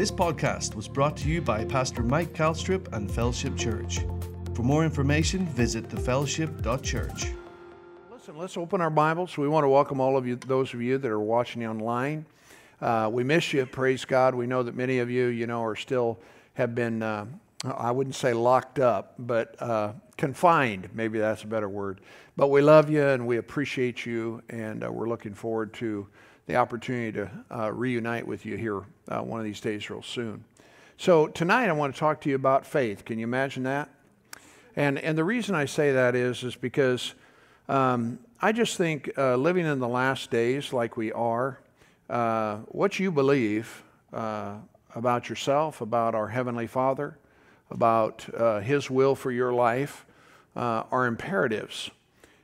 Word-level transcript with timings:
This 0.00 0.10
podcast 0.10 0.74
was 0.74 0.88
brought 0.88 1.14
to 1.18 1.28
you 1.28 1.42
by 1.42 1.62
Pastor 1.66 2.02
Mike 2.02 2.32
Calstrip 2.32 2.90
and 2.94 3.10
Fellowship 3.10 3.54
Church. 3.54 4.00
For 4.54 4.62
more 4.62 4.82
information, 4.82 5.44
visit 5.48 5.90
thefellowship.church. 5.90 7.26
Listen, 8.10 8.38
let's 8.38 8.56
open 8.56 8.80
our 8.80 8.88
Bibles. 8.88 9.36
We 9.36 9.46
want 9.46 9.64
to 9.64 9.68
welcome 9.68 10.00
all 10.00 10.16
of 10.16 10.26
you, 10.26 10.36
those 10.36 10.72
of 10.72 10.80
you 10.80 10.96
that 10.96 11.10
are 11.10 11.20
watching 11.20 11.66
online. 11.66 12.24
Uh, 12.80 13.10
we 13.12 13.24
miss 13.24 13.52
you. 13.52 13.66
Praise 13.66 14.06
God. 14.06 14.34
We 14.34 14.46
know 14.46 14.62
that 14.62 14.74
many 14.74 15.00
of 15.00 15.10
you, 15.10 15.26
you 15.26 15.46
know, 15.46 15.62
are 15.62 15.76
still 15.76 16.18
have 16.54 16.74
been, 16.74 17.02
uh, 17.02 17.26
I 17.66 17.90
wouldn't 17.90 18.16
say 18.16 18.32
locked 18.32 18.78
up, 18.78 19.12
but 19.18 19.54
uh, 19.60 19.92
confined. 20.16 20.88
Maybe 20.94 21.18
that's 21.18 21.42
a 21.42 21.46
better 21.46 21.68
word. 21.68 22.00
But 22.38 22.48
we 22.48 22.62
love 22.62 22.88
you 22.88 23.04
and 23.04 23.26
we 23.26 23.36
appreciate 23.36 24.06
you, 24.06 24.42
and 24.48 24.82
uh, 24.82 24.90
we're 24.90 25.10
looking 25.10 25.34
forward 25.34 25.74
to 25.74 26.08
the 26.50 26.56
opportunity 26.56 27.12
to 27.12 27.30
uh, 27.56 27.72
reunite 27.72 28.26
with 28.26 28.44
you 28.44 28.56
here 28.56 28.82
uh, 29.06 29.20
one 29.20 29.38
of 29.38 29.44
these 29.44 29.60
days, 29.60 29.88
real 29.88 30.02
soon. 30.02 30.42
So 30.98 31.28
tonight, 31.28 31.68
I 31.68 31.72
want 31.72 31.94
to 31.94 31.98
talk 31.98 32.20
to 32.22 32.28
you 32.28 32.34
about 32.34 32.66
faith. 32.66 33.04
Can 33.04 33.20
you 33.20 33.24
imagine 33.24 33.62
that? 33.62 33.88
And 34.74 34.98
and 34.98 35.16
the 35.16 35.22
reason 35.22 35.54
I 35.54 35.66
say 35.66 35.92
that 35.92 36.16
is 36.16 36.42
is 36.42 36.56
because 36.56 37.14
um, 37.68 38.18
I 38.42 38.50
just 38.50 38.76
think 38.76 39.12
uh, 39.16 39.36
living 39.36 39.64
in 39.64 39.78
the 39.78 39.88
last 39.88 40.32
days 40.32 40.72
like 40.72 40.96
we 40.96 41.12
are, 41.12 41.60
uh, 42.08 42.56
what 42.66 42.98
you 42.98 43.12
believe 43.12 43.84
uh, 44.12 44.56
about 44.96 45.28
yourself, 45.28 45.80
about 45.80 46.16
our 46.16 46.26
heavenly 46.26 46.66
Father, 46.66 47.16
about 47.70 48.26
uh, 48.34 48.58
His 48.58 48.90
will 48.90 49.14
for 49.14 49.30
your 49.30 49.52
life, 49.52 50.04
are 50.56 51.06
imperatives. 51.06 51.92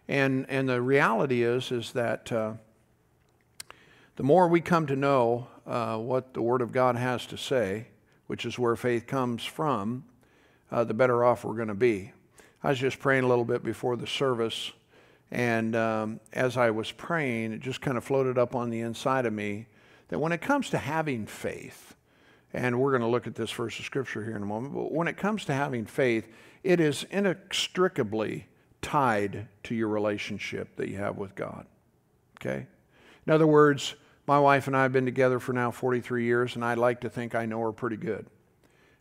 And 0.06 0.46
and 0.48 0.68
the 0.68 0.80
reality 0.80 1.42
is 1.42 1.72
is 1.72 1.90
that 1.92 2.30
the 4.16 4.22
more 4.22 4.48
we 4.48 4.60
come 4.60 4.86
to 4.86 4.96
know 4.96 5.46
uh, 5.66 5.98
what 5.98 6.32
the 6.32 6.42
Word 6.42 6.62
of 6.62 6.72
God 6.72 6.96
has 6.96 7.26
to 7.26 7.36
say, 7.36 7.88
which 8.26 8.46
is 8.46 8.58
where 8.58 8.74
faith 8.74 9.06
comes 9.06 9.44
from, 9.44 10.04
uh, 10.72 10.84
the 10.84 10.94
better 10.94 11.22
off 11.22 11.44
we're 11.44 11.54
going 11.54 11.68
to 11.68 11.74
be. 11.74 12.12
I 12.62 12.70
was 12.70 12.78
just 12.78 12.98
praying 12.98 13.24
a 13.24 13.28
little 13.28 13.44
bit 13.44 13.62
before 13.62 13.96
the 13.96 14.06
service, 14.06 14.72
and 15.30 15.76
um, 15.76 16.20
as 16.32 16.56
I 16.56 16.70
was 16.70 16.90
praying, 16.90 17.52
it 17.52 17.60
just 17.60 17.80
kind 17.80 17.96
of 17.96 18.04
floated 18.04 18.38
up 18.38 18.54
on 18.54 18.70
the 18.70 18.80
inside 18.80 19.26
of 19.26 19.32
me 19.32 19.66
that 20.08 20.18
when 20.18 20.32
it 20.32 20.40
comes 20.40 20.70
to 20.70 20.78
having 20.78 21.26
faith, 21.26 21.94
and 22.52 22.80
we're 22.80 22.92
going 22.92 23.02
to 23.02 23.08
look 23.08 23.26
at 23.26 23.34
this 23.34 23.50
verse 23.50 23.78
of 23.78 23.84
Scripture 23.84 24.24
here 24.24 24.36
in 24.36 24.42
a 24.42 24.46
moment, 24.46 24.74
but 24.74 24.92
when 24.92 25.08
it 25.08 25.16
comes 25.18 25.44
to 25.44 25.52
having 25.52 25.84
faith, 25.84 26.28
it 26.64 26.80
is 26.80 27.04
inextricably 27.10 28.46
tied 28.80 29.46
to 29.64 29.74
your 29.74 29.88
relationship 29.88 30.74
that 30.76 30.88
you 30.88 30.96
have 30.96 31.18
with 31.18 31.34
God. 31.34 31.66
Okay? 32.40 32.66
In 33.26 33.32
other 33.32 33.46
words, 33.46 33.94
my 34.26 34.38
wife 34.38 34.66
and 34.66 34.76
I 34.76 34.82
have 34.82 34.92
been 34.92 35.04
together 35.04 35.38
for 35.38 35.52
now 35.52 35.70
43 35.70 36.24
years, 36.24 36.56
and 36.56 36.64
I 36.64 36.74
like 36.74 37.00
to 37.02 37.08
think 37.08 37.34
I 37.34 37.46
know 37.46 37.60
her 37.60 37.72
pretty 37.72 37.96
good. 37.96 38.26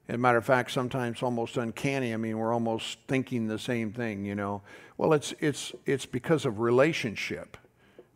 As 0.08 0.16
a 0.16 0.18
matter 0.20 0.38
of 0.38 0.46
fact, 0.46 0.72
sometimes 0.72 1.24
almost 1.24 1.58
uncanny. 1.58 2.14
I 2.14 2.18
mean, 2.18 2.38
we're 2.38 2.54
almost 2.54 3.00
thinking 3.08 3.48
the 3.48 3.58
same 3.58 3.92
thing, 3.92 4.24
you 4.24 4.36
know. 4.36 4.62
Well, 4.98 5.14
it's 5.14 5.34
it's 5.40 5.74
it's 5.86 6.06
because 6.06 6.46
of 6.46 6.60
relationship. 6.60 7.58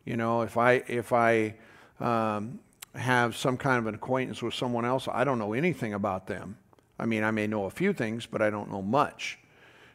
You 0.04 0.16
know, 0.16 0.42
if 0.42 0.56
I 0.56 0.82
if 0.86 1.12
I 1.12 1.54
um, 1.98 2.60
have 2.94 3.36
some 3.36 3.56
kind 3.56 3.78
of 3.78 3.88
an 3.88 3.96
acquaintance 3.96 4.40
with 4.40 4.54
someone 4.54 4.84
else, 4.84 5.08
I 5.12 5.24
don't 5.24 5.38
know 5.38 5.52
anything 5.52 5.94
about 5.94 6.28
them. 6.28 6.56
I 6.98 7.06
mean, 7.06 7.24
I 7.24 7.32
may 7.32 7.48
know 7.48 7.64
a 7.64 7.70
few 7.70 7.92
things, 7.92 8.26
but 8.26 8.40
I 8.40 8.50
don't 8.50 8.70
know 8.70 8.82
much. 8.82 9.38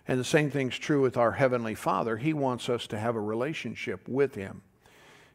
And 0.08 0.20
the 0.20 0.26
same 0.26 0.52
thing's 0.52 0.78
true 0.78 1.02
with 1.02 1.18
our 1.18 1.32
Heavenly 1.32 1.76
Father. 1.76 2.18
He 2.18 2.34
wants 2.34 2.68
us 2.68 2.88
to 2.88 3.00
have 3.00 3.16
a 3.16 3.22
relationship 3.22 4.08
with 4.08 4.36
Him. 4.36 4.62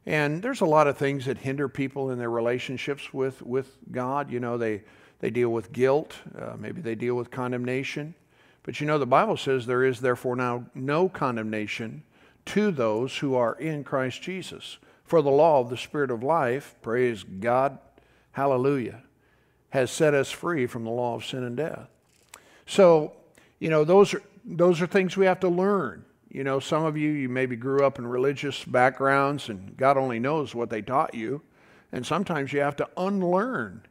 And 0.06 0.42
there's 0.42 0.60
a 0.60 0.66
lot 0.66 0.86
of 0.86 0.96
things 0.96 1.26
that 1.26 1.38
hinder 1.38 1.68
people 1.68 2.10
in 2.10 2.18
their 2.18 2.30
relationships 2.30 3.12
with, 3.12 3.42
with 3.42 3.76
God. 3.92 4.30
You 4.30 4.40
know, 4.40 4.56
they, 4.56 4.82
they 5.20 5.30
deal 5.30 5.50
with 5.50 5.72
guilt, 5.72 6.16
uh, 6.38 6.56
maybe 6.58 6.80
they 6.80 6.94
deal 6.94 7.14
with 7.14 7.30
condemnation. 7.30 8.14
But 8.62 8.80
you 8.80 8.86
know, 8.86 8.98
the 8.98 9.06
Bible 9.06 9.36
says 9.36 9.66
there 9.66 9.84
is 9.84 10.00
therefore 10.00 10.36
now 10.36 10.66
no 10.74 11.08
condemnation 11.08 12.02
to 12.46 12.70
those 12.70 13.18
who 13.18 13.34
are 13.34 13.54
in 13.54 13.84
Christ 13.84 14.22
Jesus. 14.22 14.78
For 15.04 15.22
the 15.22 15.30
law 15.30 15.60
of 15.60 15.70
the 15.70 15.76
Spirit 15.76 16.10
of 16.10 16.22
life, 16.22 16.76
praise 16.82 17.24
God, 17.24 17.78
hallelujah, 18.32 19.02
has 19.70 19.90
set 19.90 20.14
us 20.14 20.30
free 20.30 20.66
from 20.66 20.84
the 20.84 20.90
law 20.90 21.16
of 21.16 21.24
sin 21.24 21.42
and 21.42 21.56
death. 21.56 21.88
So, 22.66 23.12
you 23.58 23.70
know, 23.70 23.84
those 23.84 24.14
are, 24.14 24.22
those 24.44 24.80
are 24.80 24.86
things 24.86 25.16
we 25.16 25.26
have 25.26 25.40
to 25.40 25.48
learn. 25.48 26.04
You 26.30 26.44
know, 26.44 26.60
some 26.60 26.84
of 26.84 26.96
you, 26.96 27.10
you 27.10 27.28
maybe 27.28 27.56
grew 27.56 27.84
up 27.84 27.98
in 27.98 28.06
religious 28.06 28.64
backgrounds 28.64 29.48
and 29.48 29.76
God 29.76 29.96
only 29.96 30.20
knows 30.20 30.54
what 30.54 30.70
they 30.70 30.80
taught 30.80 31.14
you. 31.14 31.42
And 31.92 32.06
sometimes 32.06 32.52
you 32.52 32.60
have 32.60 32.76
to 32.76 32.88
unlearn 32.96 33.82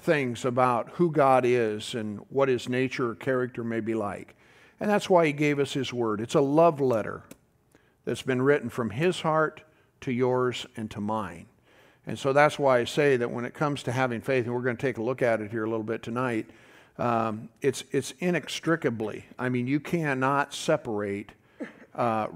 things 0.00 0.44
about 0.44 0.90
who 0.94 1.12
God 1.12 1.44
is 1.44 1.94
and 1.94 2.18
what 2.30 2.48
his 2.48 2.68
nature 2.68 3.10
or 3.10 3.14
character 3.14 3.62
may 3.62 3.78
be 3.78 3.94
like. 3.94 4.34
And 4.80 4.90
that's 4.90 5.08
why 5.08 5.26
he 5.26 5.32
gave 5.32 5.60
us 5.60 5.72
his 5.72 5.92
word. 5.92 6.20
It's 6.20 6.34
a 6.34 6.40
love 6.40 6.80
letter 6.80 7.22
that's 8.04 8.22
been 8.22 8.42
written 8.42 8.70
from 8.70 8.90
his 8.90 9.20
heart 9.20 9.62
to 10.00 10.12
yours 10.12 10.66
and 10.76 10.90
to 10.90 11.00
mine. 11.00 11.46
And 12.06 12.18
so 12.18 12.32
that's 12.32 12.58
why 12.58 12.78
I 12.78 12.84
say 12.84 13.16
that 13.16 13.30
when 13.30 13.44
it 13.44 13.54
comes 13.54 13.82
to 13.84 13.92
having 13.92 14.20
faith, 14.20 14.46
and 14.46 14.54
we're 14.54 14.62
going 14.62 14.76
to 14.76 14.82
take 14.82 14.98
a 14.98 15.02
look 15.02 15.20
at 15.20 15.40
it 15.40 15.50
here 15.50 15.64
a 15.64 15.70
little 15.70 15.84
bit 15.84 16.02
tonight, 16.02 16.46
um, 16.96 17.48
it's, 17.60 17.84
it's 17.92 18.14
inextricably, 18.18 19.26
I 19.38 19.48
mean, 19.48 19.68
you 19.68 19.78
cannot 19.78 20.52
separate 20.52 21.32
uh, 21.98 22.28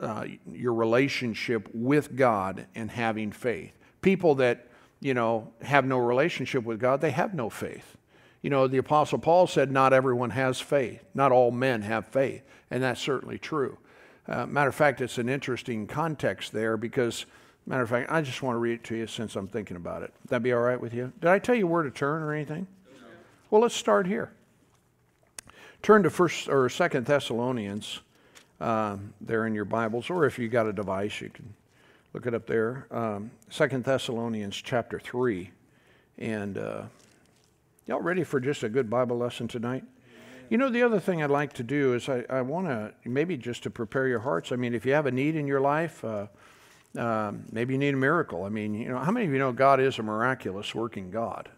uh, 0.00 0.24
your 0.50 0.72
relationship 0.72 1.68
with 1.74 2.16
God 2.16 2.66
and 2.74 2.90
having 2.90 3.30
faith. 3.32 3.72
People 4.00 4.36
that, 4.36 4.66
you 5.00 5.12
know, 5.12 5.52
have 5.60 5.84
no 5.84 5.98
relationship 5.98 6.64
with 6.64 6.80
God, 6.80 7.02
they 7.02 7.10
have 7.10 7.34
no 7.34 7.50
faith. 7.50 7.96
You 8.40 8.48
know, 8.48 8.66
the 8.66 8.78
Apostle 8.78 9.18
Paul 9.18 9.46
said, 9.46 9.70
Not 9.70 9.92
everyone 9.92 10.30
has 10.30 10.58
faith. 10.58 11.04
Not 11.14 11.32
all 11.32 11.50
men 11.50 11.82
have 11.82 12.06
faith. 12.06 12.42
And 12.70 12.82
that's 12.82 13.00
certainly 13.00 13.38
true. 13.38 13.76
Uh, 14.26 14.46
matter 14.46 14.70
of 14.70 14.74
fact, 14.74 15.02
it's 15.02 15.18
an 15.18 15.28
interesting 15.28 15.86
context 15.86 16.52
there 16.52 16.78
because, 16.78 17.26
matter 17.66 17.82
of 17.82 17.90
fact, 17.90 18.10
I 18.10 18.22
just 18.22 18.42
want 18.42 18.54
to 18.54 18.58
read 18.58 18.74
it 18.74 18.84
to 18.84 18.96
you 18.96 19.06
since 19.06 19.36
I'm 19.36 19.48
thinking 19.48 19.76
about 19.76 20.02
it. 20.02 20.14
That'd 20.28 20.42
be 20.42 20.54
all 20.54 20.60
right 20.60 20.80
with 20.80 20.94
you? 20.94 21.12
Did 21.20 21.28
I 21.28 21.38
tell 21.38 21.54
you 21.54 21.66
where 21.66 21.82
to 21.82 21.90
turn 21.90 22.22
or 22.22 22.32
anything? 22.32 22.66
Well, 23.50 23.60
let's 23.60 23.74
start 23.74 24.06
here. 24.06 24.32
Turn 25.82 26.04
to 26.04 26.10
first 26.10 26.48
or 26.48 26.68
second 26.70 27.04
Thessalonians 27.04 28.00
um, 28.60 29.14
there 29.20 29.46
in 29.46 29.54
your 29.54 29.64
Bibles, 29.64 30.10
or 30.10 30.26
if 30.26 30.38
you 30.38 30.48
got 30.48 30.66
a 30.66 30.72
device, 30.72 31.20
you 31.20 31.30
can 31.30 31.54
look 32.12 32.26
it 32.26 32.34
up 32.34 32.46
there. 32.46 32.86
Um, 32.90 33.30
Second 33.48 33.84
Thessalonians 33.84 34.56
chapter 34.56 34.98
three, 34.98 35.50
and 36.18 36.58
uh, 36.58 36.82
y'all 37.86 38.00
ready 38.00 38.24
for 38.24 38.40
just 38.40 38.62
a 38.62 38.68
good 38.68 38.90
Bible 38.90 39.18
lesson 39.18 39.48
tonight? 39.48 39.84
You 40.48 40.58
know, 40.58 40.68
the 40.68 40.82
other 40.82 40.98
thing 40.98 41.22
I'd 41.22 41.30
like 41.30 41.52
to 41.54 41.62
do 41.62 41.94
is 41.94 42.08
I, 42.08 42.24
I 42.28 42.42
want 42.42 42.66
to 42.66 42.92
maybe 43.04 43.36
just 43.36 43.62
to 43.62 43.70
prepare 43.70 44.08
your 44.08 44.18
hearts. 44.18 44.50
I 44.50 44.56
mean, 44.56 44.74
if 44.74 44.84
you 44.84 44.92
have 44.92 45.06
a 45.06 45.12
need 45.12 45.36
in 45.36 45.46
your 45.46 45.60
life, 45.60 46.04
uh, 46.04 46.26
um, 46.98 47.44
maybe 47.52 47.74
you 47.74 47.78
need 47.78 47.94
a 47.94 47.96
miracle. 47.96 48.44
I 48.44 48.48
mean, 48.48 48.74
you 48.74 48.88
know, 48.88 48.98
how 48.98 49.12
many 49.12 49.26
of 49.26 49.32
you 49.32 49.38
know 49.38 49.52
God 49.52 49.78
is 49.78 50.00
a 50.00 50.02
miraculous 50.02 50.74
working 50.74 51.12
God? 51.12 51.48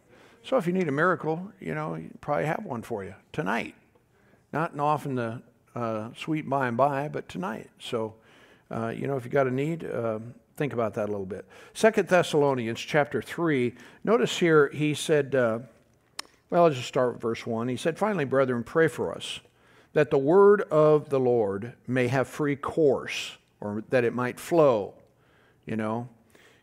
So 0.45 0.59
if 0.59 0.67
you 0.67 0.75
need 0.75 0.89
a 0.89 0.93
miracle, 0.93 1.51
you 1.59 1.75
know, 1.75 1.95
you 1.95 2.11
probably 2.21 2.45
have 2.45 2.65
one 2.65 2.83
for 2.83 3.03
you 3.03 3.15
tonight. 3.33 3.75
Not 4.53 4.79
off 4.79 5.07
in 5.07 5.15
the 5.15 5.41
uh, 5.75 6.09
sweet 6.17 6.49
by 6.49 6.69
and 6.69 6.77
by, 6.77 7.09
but 7.09 7.29
tonight. 7.29 7.71
So, 7.79 8.15
uh, 8.71 8.89
you 8.89 9.07
know, 9.07 9.17
if 9.17 9.25
you 9.25 9.31
got 9.31 9.47
a 9.47 9.51
need, 9.51 9.85
uh, 9.85 10.19
think 10.57 10.73
about 10.73 10.95
that 10.95 11.09
a 11.09 11.13
little 11.13 11.27
bit. 11.27 11.47
Second 11.75 12.09
Thessalonians 12.09 12.81
chapter 12.81 13.23
three. 13.23 13.75
Notice 14.05 14.39
here 14.39 14.69
he 14.69 14.95
said, 14.95 15.35
uh, 15.35 15.61
well, 16.53 16.65
I'll 16.65 16.71
just 16.71 16.87
start 16.87 17.15
with 17.15 17.23
verse 17.23 17.47
one. 17.47 17.69
He 17.69 17.79
said, 17.79 17.99
"Finally, 17.99 18.27
brethren, 18.27 18.63
pray 18.63 18.87
for 18.87 19.11
us 19.15 19.41
that 19.95 20.11
the 20.11 20.19
word 20.19 20.61
of 20.71 21.09
the 21.09 21.19
Lord 21.19 21.73
may 21.87 22.09
have 22.09 22.29
free 22.29 22.57
course, 22.57 23.39
or 23.59 23.83
that 23.89 24.05
it 24.05 24.13
might 24.13 24.39
flow." 24.39 24.93
You 25.65 25.77
know, 25.77 26.11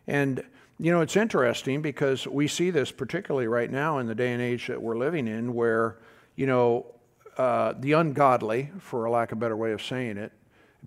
and 0.05 0.43
you 0.77 0.91
know 0.91 1.01
it's 1.01 1.17
interesting 1.17 1.81
because 1.81 2.27
we 2.27 2.47
see 2.47 2.69
this 2.69 2.91
particularly 2.91 3.47
right 3.47 3.71
now 3.71 3.97
in 3.97 4.05
the 4.05 4.13
day 4.13 4.31
and 4.31 4.43
age 4.43 4.67
that 4.67 4.79
we're 4.79 4.95
living 4.95 5.27
in, 5.27 5.55
where 5.55 5.97
you 6.35 6.45
know 6.45 6.85
uh, 7.39 7.73
the 7.79 7.93
ungodly, 7.93 8.69
for 8.79 9.05
a 9.05 9.11
lack 9.11 9.31
of 9.31 9.37
a 9.37 9.39
better 9.39 9.55
way 9.55 9.71
of 9.71 9.81
saying 9.81 10.17
it, 10.17 10.33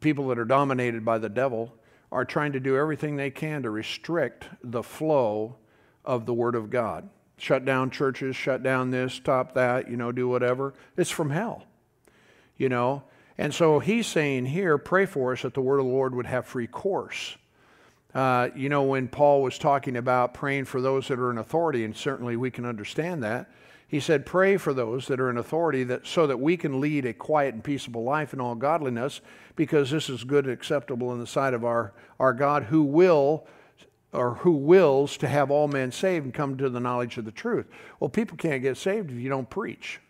people 0.00 0.28
that 0.28 0.38
are 0.38 0.44
dominated 0.44 1.02
by 1.02 1.16
the 1.16 1.30
devil, 1.30 1.74
are 2.12 2.26
trying 2.26 2.52
to 2.52 2.60
do 2.60 2.76
everything 2.76 3.16
they 3.16 3.30
can 3.30 3.62
to 3.62 3.70
restrict 3.70 4.44
the 4.62 4.82
flow 4.82 5.56
of 6.04 6.26
the 6.26 6.34
Word 6.34 6.54
of 6.54 6.68
God. 6.68 7.08
Shut 7.38 7.64
down 7.64 7.88
churches, 7.90 8.36
shut 8.36 8.62
down 8.62 8.90
this, 8.90 9.14
stop 9.14 9.54
that, 9.54 9.90
you 9.90 9.96
know, 9.96 10.12
do 10.12 10.28
whatever. 10.28 10.74
It's 10.94 11.08
from 11.08 11.30
hell, 11.30 11.64
you 12.58 12.68
know. 12.68 13.04
And 13.38 13.54
so 13.54 13.78
he's 13.78 14.06
saying 14.06 14.44
here, 14.44 14.76
pray 14.76 15.06
for 15.06 15.32
us 15.32 15.40
that 15.42 15.54
the 15.54 15.62
Word 15.62 15.78
of 15.78 15.86
the 15.86 15.92
Lord 15.92 16.14
would 16.14 16.26
have 16.26 16.46
free 16.46 16.66
course. 16.66 17.34
Uh, 18.14 18.50
you 18.54 18.68
know, 18.68 18.82
when 18.82 19.08
Paul 19.08 19.40
was 19.40 19.56
talking 19.56 19.96
about 19.96 20.34
praying 20.34 20.66
for 20.66 20.82
those 20.82 21.08
that 21.08 21.18
are 21.18 21.30
in 21.30 21.38
authority, 21.38 21.82
and 21.82 21.96
certainly 21.96 22.36
we 22.36 22.50
can 22.50 22.66
understand 22.66 23.22
that, 23.22 23.50
he 23.92 24.00
said, 24.00 24.24
Pray 24.24 24.56
for 24.56 24.72
those 24.72 25.06
that 25.08 25.20
are 25.20 25.28
in 25.28 25.36
authority 25.36 25.84
that, 25.84 26.06
so 26.06 26.26
that 26.26 26.40
we 26.40 26.56
can 26.56 26.80
lead 26.80 27.04
a 27.04 27.12
quiet 27.12 27.52
and 27.52 27.62
peaceable 27.62 28.02
life 28.02 28.32
in 28.32 28.40
all 28.40 28.54
godliness, 28.54 29.20
because 29.54 29.90
this 29.90 30.08
is 30.08 30.24
good 30.24 30.46
and 30.46 30.54
acceptable 30.54 31.12
in 31.12 31.20
the 31.20 31.26
sight 31.26 31.52
of 31.52 31.62
our, 31.62 31.92
our 32.18 32.32
God, 32.32 32.64
who 32.64 32.82
will 32.82 33.46
or 34.14 34.36
who 34.36 34.52
wills 34.52 35.18
to 35.18 35.28
have 35.28 35.50
all 35.50 35.68
men 35.68 35.92
saved 35.92 36.24
and 36.24 36.32
come 36.32 36.56
to 36.56 36.70
the 36.70 36.80
knowledge 36.80 37.18
of 37.18 37.26
the 37.26 37.30
truth. 37.30 37.66
Well, 38.00 38.08
people 38.08 38.38
can't 38.38 38.62
get 38.62 38.78
saved 38.78 39.10
if 39.10 39.18
you 39.18 39.28
don't 39.28 39.50
preach. 39.50 40.00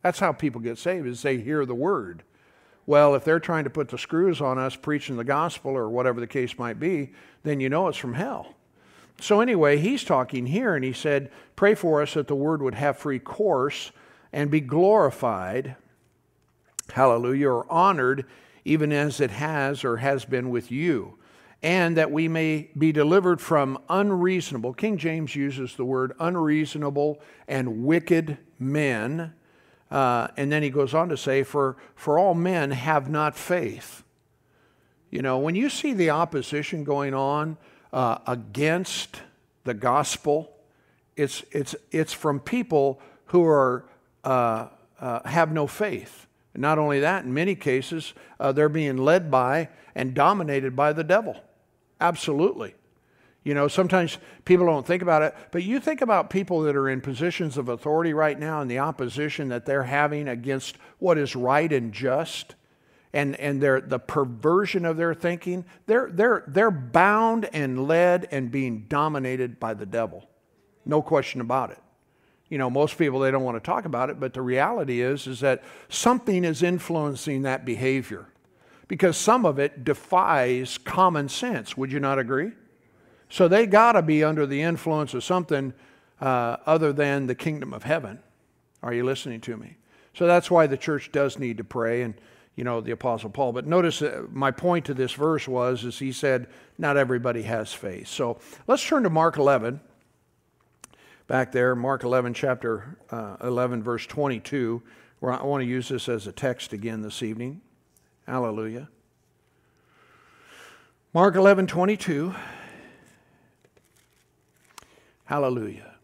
That's 0.00 0.18
how 0.18 0.32
people 0.32 0.62
get 0.62 0.78
saved 0.78 1.06
is 1.06 1.20
they 1.20 1.38
hear 1.38 1.66
the 1.66 1.74
word. 1.74 2.22
Well, 2.86 3.14
if 3.14 3.22
they're 3.22 3.38
trying 3.38 3.64
to 3.64 3.70
put 3.70 3.90
the 3.90 3.98
screws 3.98 4.40
on 4.40 4.58
us 4.58 4.76
preaching 4.76 5.18
the 5.18 5.24
gospel 5.24 5.72
or 5.72 5.90
whatever 5.90 6.20
the 6.20 6.26
case 6.26 6.58
might 6.58 6.80
be, 6.80 7.12
then 7.42 7.60
you 7.60 7.68
know 7.68 7.88
it's 7.88 7.98
from 7.98 8.14
hell. 8.14 8.54
So, 9.20 9.40
anyway, 9.40 9.78
he's 9.78 10.04
talking 10.04 10.46
here 10.46 10.74
and 10.74 10.84
he 10.84 10.92
said, 10.92 11.30
Pray 11.54 11.74
for 11.74 12.02
us 12.02 12.14
that 12.14 12.28
the 12.28 12.34
word 12.34 12.62
would 12.62 12.74
have 12.74 12.98
free 12.98 13.18
course 13.18 13.92
and 14.32 14.50
be 14.50 14.60
glorified, 14.60 15.76
hallelujah, 16.92 17.48
or 17.48 17.72
honored, 17.72 18.26
even 18.64 18.92
as 18.92 19.20
it 19.20 19.30
has 19.30 19.84
or 19.84 19.98
has 19.98 20.24
been 20.24 20.50
with 20.50 20.72
you, 20.72 21.18
and 21.62 21.96
that 21.96 22.10
we 22.10 22.26
may 22.26 22.70
be 22.76 22.90
delivered 22.90 23.40
from 23.40 23.78
unreasonable. 23.88 24.72
King 24.72 24.96
James 24.96 25.36
uses 25.36 25.76
the 25.76 25.84
word 25.84 26.14
unreasonable 26.18 27.20
and 27.46 27.84
wicked 27.84 28.38
men 28.58 29.34
uh, 29.92 30.28
and 30.38 30.50
then 30.50 30.62
he 30.62 30.70
goes 30.70 30.94
on 30.94 31.10
to 31.10 31.18
say, 31.18 31.42
for, 31.42 31.76
for 31.94 32.18
all 32.18 32.32
men 32.32 32.70
have 32.70 33.10
not 33.10 33.36
faith. 33.36 34.02
You 35.10 35.20
know, 35.20 35.38
when 35.38 35.54
you 35.54 35.68
see 35.68 35.92
the 35.92 36.08
opposition 36.08 36.82
going 36.82 37.12
on 37.12 37.58
uh, 37.92 38.18
against 38.26 39.20
the 39.64 39.74
gospel, 39.74 40.52
it's, 41.16 41.44
it's, 41.50 41.74
it's 41.90 42.12
from 42.12 42.40
people 42.40 43.00
who 43.26 43.44
are, 43.44 43.84
uh, 44.24 44.68
uh 45.00 45.28
have 45.28 45.52
no 45.52 45.66
faith. 45.66 46.26
not 46.54 46.78
only 46.78 47.00
that, 47.00 47.24
in 47.24 47.32
many 47.32 47.54
cases, 47.54 48.14
uh, 48.40 48.52
they're 48.52 48.68
being 48.68 48.96
led 48.96 49.30
by 49.30 49.68
and 49.94 50.14
dominated 50.14 50.74
by 50.74 50.92
the 50.92 51.04
devil. 51.04 51.36
Absolutely. 52.00 52.74
You 53.44 53.54
know, 53.54 53.66
sometimes 53.66 54.18
people 54.44 54.66
don't 54.66 54.86
think 54.86 55.02
about 55.02 55.22
it, 55.22 55.34
but 55.50 55.64
you 55.64 55.80
think 55.80 56.00
about 56.00 56.30
people 56.30 56.62
that 56.62 56.76
are 56.76 56.88
in 56.88 57.00
positions 57.00 57.58
of 57.58 57.68
authority 57.68 58.14
right 58.14 58.38
now 58.38 58.60
and 58.60 58.70
the 58.70 58.78
opposition 58.78 59.48
that 59.48 59.66
they're 59.66 59.82
having 59.82 60.28
against 60.28 60.76
what 60.98 61.18
is 61.18 61.34
right 61.34 61.72
and 61.72 61.92
just 61.92 62.54
and, 63.12 63.36
and 63.36 63.62
their, 63.62 63.80
the 63.80 63.98
perversion 63.98 64.84
of 64.84 64.96
their 64.96 65.14
thinking. 65.14 65.64
They're, 65.86 66.10
they're, 66.10 66.44
they're 66.46 66.70
bound 66.70 67.48
and 67.52 67.86
led 67.86 68.28
and 68.30 68.50
being 68.50 68.86
dominated 68.88 69.60
by 69.60 69.74
the 69.74 69.86
devil. 69.86 70.28
No 70.84 71.02
question 71.02 71.40
about 71.40 71.70
it. 71.70 71.78
You 72.48 72.58
know, 72.58 72.68
most 72.68 72.98
people, 72.98 73.20
they 73.20 73.30
don't 73.30 73.44
want 73.44 73.56
to 73.56 73.66
talk 73.66 73.84
about 73.84 74.10
it, 74.10 74.20
but 74.20 74.34
the 74.34 74.42
reality 74.42 75.00
is, 75.00 75.26
is 75.26 75.40
that 75.40 75.62
something 75.88 76.44
is 76.44 76.62
influencing 76.62 77.42
that 77.42 77.64
behavior 77.64 78.26
because 78.88 79.16
some 79.16 79.46
of 79.46 79.58
it 79.58 79.84
defies 79.84 80.76
common 80.76 81.28
sense. 81.28 81.76
Would 81.78 81.92
you 81.92 82.00
not 82.00 82.18
agree? 82.18 82.52
So 83.30 83.48
they 83.48 83.66
got 83.66 83.92
to 83.92 84.02
be 84.02 84.22
under 84.22 84.44
the 84.44 84.60
influence 84.60 85.14
of 85.14 85.24
something 85.24 85.72
uh, 86.20 86.58
other 86.66 86.92
than 86.92 87.26
the 87.26 87.34
kingdom 87.34 87.72
of 87.72 87.84
heaven. 87.84 88.18
Are 88.82 88.92
you 88.92 89.04
listening 89.04 89.40
to 89.42 89.56
me? 89.56 89.76
So 90.12 90.26
that's 90.26 90.50
why 90.50 90.66
the 90.66 90.76
church 90.76 91.10
does 91.10 91.38
need 91.38 91.56
to 91.56 91.64
pray 91.64 92.02
and 92.02 92.14
you 92.56 92.64
know 92.64 92.80
the 92.80 92.92
apostle 92.92 93.30
paul. 93.30 93.52
But 93.52 93.66
notice 93.66 94.02
uh, 94.02 94.24
my 94.30 94.50
point 94.50 94.86
to 94.86 94.94
this 94.94 95.12
verse 95.12 95.48
was 95.48 95.84
is 95.84 95.98
he 95.98 96.12
said 96.12 96.48
not 96.78 96.96
everybody 96.96 97.42
has 97.42 97.72
faith. 97.72 98.08
So 98.08 98.38
let's 98.66 98.84
turn 98.84 99.02
to 99.04 99.10
mark 99.10 99.36
11 99.36 99.80
back 101.26 101.52
there 101.52 101.74
mark 101.74 102.04
11 102.04 102.34
chapter 102.34 102.98
uh, 103.10 103.36
11 103.42 103.82
verse 103.82 104.06
22 104.06 104.82
where 105.20 105.32
i 105.32 105.42
want 105.42 105.62
to 105.62 105.66
use 105.66 105.88
this 105.88 106.08
as 106.08 106.26
a 106.26 106.32
text 106.32 106.72
again 106.72 107.02
this 107.02 107.22
evening. 107.22 107.60
Hallelujah. 108.26 108.88
Mark 111.14 111.34
11 111.34 111.66
22 111.66 112.34
Hallelujah. 115.24 115.94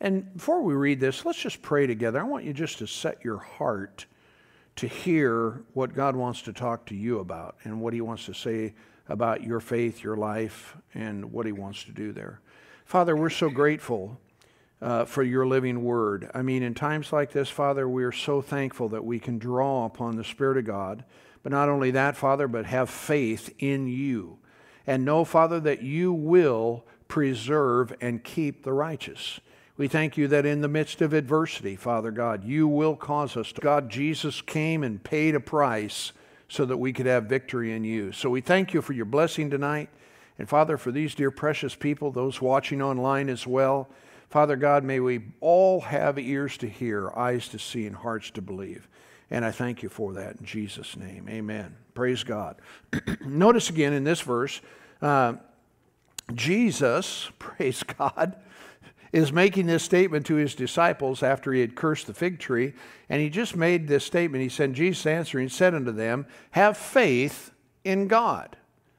And 0.00 0.32
before 0.34 0.62
we 0.62 0.74
read 0.74 1.00
this, 1.00 1.24
let's 1.24 1.40
just 1.40 1.60
pray 1.60 1.88
together. 1.88 2.20
I 2.20 2.22
want 2.22 2.44
you 2.44 2.52
just 2.52 2.78
to 2.78 2.86
set 2.86 3.24
your 3.24 3.38
heart 3.38 4.06
to 4.80 4.88
hear 4.88 5.62
what 5.74 5.92
God 5.92 6.16
wants 6.16 6.40
to 6.40 6.54
talk 6.54 6.86
to 6.86 6.94
you 6.94 7.18
about 7.18 7.56
and 7.64 7.82
what 7.82 7.92
He 7.92 8.00
wants 8.00 8.24
to 8.24 8.32
say 8.32 8.72
about 9.10 9.44
your 9.44 9.60
faith, 9.60 10.02
your 10.02 10.16
life, 10.16 10.74
and 10.94 11.30
what 11.32 11.44
He 11.44 11.52
wants 11.52 11.84
to 11.84 11.92
do 11.92 12.12
there. 12.12 12.40
Father, 12.86 13.14
we're 13.14 13.28
so 13.28 13.50
grateful 13.50 14.18
uh, 14.80 15.04
for 15.04 15.22
your 15.22 15.46
living 15.46 15.84
word. 15.84 16.30
I 16.32 16.40
mean, 16.40 16.62
in 16.62 16.72
times 16.72 17.12
like 17.12 17.30
this, 17.30 17.50
Father, 17.50 17.86
we 17.86 18.04
are 18.04 18.12
so 18.12 18.40
thankful 18.40 18.88
that 18.88 19.04
we 19.04 19.18
can 19.18 19.38
draw 19.38 19.84
upon 19.84 20.16
the 20.16 20.24
Spirit 20.24 20.56
of 20.56 20.64
God. 20.64 21.04
But 21.42 21.52
not 21.52 21.68
only 21.68 21.90
that, 21.90 22.16
Father, 22.16 22.48
but 22.48 22.64
have 22.64 22.88
faith 22.88 23.54
in 23.58 23.86
you. 23.86 24.38
And 24.86 25.04
know, 25.04 25.26
Father, 25.26 25.60
that 25.60 25.82
you 25.82 26.10
will 26.10 26.86
preserve 27.06 27.92
and 28.00 28.24
keep 28.24 28.64
the 28.64 28.72
righteous. 28.72 29.40
We 29.80 29.88
thank 29.88 30.18
you 30.18 30.28
that 30.28 30.44
in 30.44 30.60
the 30.60 30.68
midst 30.68 31.00
of 31.00 31.14
adversity, 31.14 31.74
Father 31.74 32.10
God, 32.10 32.44
you 32.44 32.68
will 32.68 32.94
cause 32.94 33.34
us 33.34 33.50
to. 33.52 33.62
God, 33.62 33.88
Jesus 33.88 34.42
came 34.42 34.84
and 34.84 35.02
paid 35.02 35.34
a 35.34 35.40
price 35.40 36.12
so 36.50 36.66
that 36.66 36.76
we 36.76 36.92
could 36.92 37.06
have 37.06 37.24
victory 37.24 37.72
in 37.72 37.82
you. 37.82 38.12
So 38.12 38.28
we 38.28 38.42
thank 38.42 38.74
you 38.74 38.82
for 38.82 38.92
your 38.92 39.06
blessing 39.06 39.48
tonight. 39.48 39.88
And 40.38 40.46
Father, 40.46 40.76
for 40.76 40.92
these 40.92 41.14
dear 41.14 41.30
precious 41.30 41.74
people, 41.74 42.10
those 42.10 42.42
watching 42.42 42.82
online 42.82 43.30
as 43.30 43.46
well, 43.46 43.88
Father 44.28 44.54
God, 44.54 44.84
may 44.84 45.00
we 45.00 45.22
all 45.40 45.80
have 45.80 46.18
ears 46.18 46.58
to 46.58 46.68
hear, 46.68 47.10
eyes 47.16 47.48
to 47.48 47.58
see, 47.58 47.86
and 47.86 47.96
hearts 47.96 48.30
to 48.32 48.42
believe. 48.42 48.86
And 49.30 49.46
I 49.46 49.50
thank 49.50 49.82
you 49.82 49.88
for 49.88 50.12
that 50.12 50.40
in 50.40 50.44
Jesus' 50.44 50.94
name. 50.94 51.26
Amen. 51.26 51.74
Praise 51.94 52.22
God. 52.22 52.60
Notice 53.24 53.70
again 53.70 53.94
in 53.94 54.04
this 54.04 54.20
verse, 54.20 54.60
uh, 55.00 55.36
Jesus, 56.34 57.30
praise 57.38 57.82
God, 57.82 58.36
is 59.12 59.32
making 59.32 59.66
this 59.66 59.82
statement 59.82 60.26
to 60.26 60.36
his 60.36 60.54
disciples 60.54 61.22
after 61.22 61.52
he 61.52 61.60
had 61.60 61.74
cursed 61.74 62.06
the 62.06 62.14
fig 62.14 62.38
tree. 62.38 62.74
And 63.08 63.20
he 63.20 63.28
just 63.28 63.56
made 63.56 63.88
this 63.88 64.04
statement. 64.04 64.42
He 64.42 64.48
said, 64.48 64.74
Jesus 64.74 65.06
answering 65.06 65.48
said 65.48 65.74
unto 65.74 65.92
them, 65.92 66.26
Have 66.52 66.76
faith 66.76 67.52
in 67.84 68.06
God. 68.08 68.56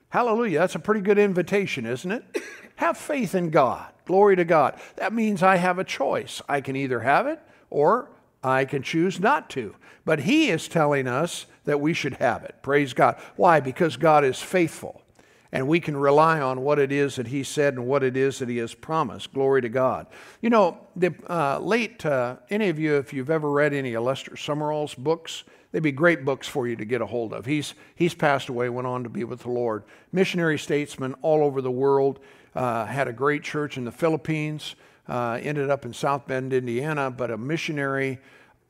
Hallelujah. 0.09 0.59
That's 0.59 0.75
a 0.75 0.79
pretty 0.79 1.01
good 1.01 1.17
invitation, 1.17 1.85
isn't 1.85 2.11
it? 2.11 2.37
have 2.75 2.97
faith 2.97 3.35
in 3.35 3.49
God. 3.49 3.87
Glory 4.05 4.35
to 4.35 4.43
God. 4.43 4.79
That 4.97 5.13
means 5.13 5.41
I 5.41 5.55
have 5.55 5.79
a 5.79 5.83
choice. 5.85 6.41
I 6.49 6.59
can 6.59 6.75
either 6.75 6.99
have 6.99 7.27
it 7.27 7.39
or 7.69 8.09
I 8.43 8.65
can 8.65 8.83
choose 8.83 9.19
not 9.19 9.49
to. 9.51 9.75
But 10.03 10.21
he 10.21 10.49
is 10.49 10.67
telling 10.67 11.07
us 11.07 11.45
that 11.63 11.79
we 11.79 11.93
should 11.93 12.15
have 12.15 12.43
it. 12.43 12.55
Praise 12.61 12.93
God. 12.93 13.15
Why? 13.35 13.59
Because 13.59 13.95
God 13.95 14.25
is 14.25 14.41
faithful 14.41 15.01
and 15.51 15.67
we 15.67 15.79
can 15.79 15.97
rely 15.97 16.39
on 16.39 16.61
what 16.61 16.79
it 16.79 16.91
is 16.91 17.15
that 17.17 17.27
he 17.27 17.43
said 17.43 17.73
and 17.73 17.85
what 17.85 18.03
it 18.03 18.15
is 18.15 18.39
that 18.39 18.49
he 18.49 18.57
has 18.57 18.73
promised. 18.73 19.33
Glory 19.33 19.61
to 19.61 19.69
God. 19.69 20.07
You 20.41 20.49
know, 20.49 20.79
the 20.95 21.13
uh, 21.29 21.59
late, 21.59 22.05
uh, 22.05 22.37
any 22.49 22.69
of 22.69 22.79
you, 22.79 22.95
if 22.95 23.13
you've 23.13 23.29
ever 23.29 23.49
read 23.49 23.73
any 23.73 23.93
of 23.93 24.03
Lester 24.03 24.31
Sumrall's 24.31 24.95
books, 24.95 25.43
they'd 25.71 25.83
be 25.83 25.91
great 25.91 26.23
books 26.23 26.47
for 26.47 26.67
you 26.67 26.75
to 26.77 26.85
get 26.85 27.01
a 27.01 27.05
hold 27.05 27.33
of. 27.33 27.45
He's, 27.45 27.73
he's 27.95 28.13
passed 28.13 28.49
away, 28.49 28.69
went 28.69 28.87
on 28.87 29.03
to 29.03 29.09
be 29.09 29.23
with 29.23 29.41
the 29.41 29.51
Lord. 29.51 29.83
Missionary 30.11 30.57
statesman 30.57 31.15
all 31.21 31.43
over 31.43 31.61
the 31.61 31.71
world, 31.71 32.19
uh, 32.55 32.85
had 32.85 33.07
a 33.07 33.13
great 33.13 33.43
church 33.43 33.77
in 33.77 33.83
the 33.83 33.91
Philippines, 33.91 34.75
uh, 35.09 35.39
ended 35.41 35.69
up 35.69 35.85
in 35.85 35.93
South 35.93 36.27
Bend, 36.27 36.53
Indiana, 36.53 37.11
but 37.11 37.31
a 37.31 37.37
missionary 37.37 38.19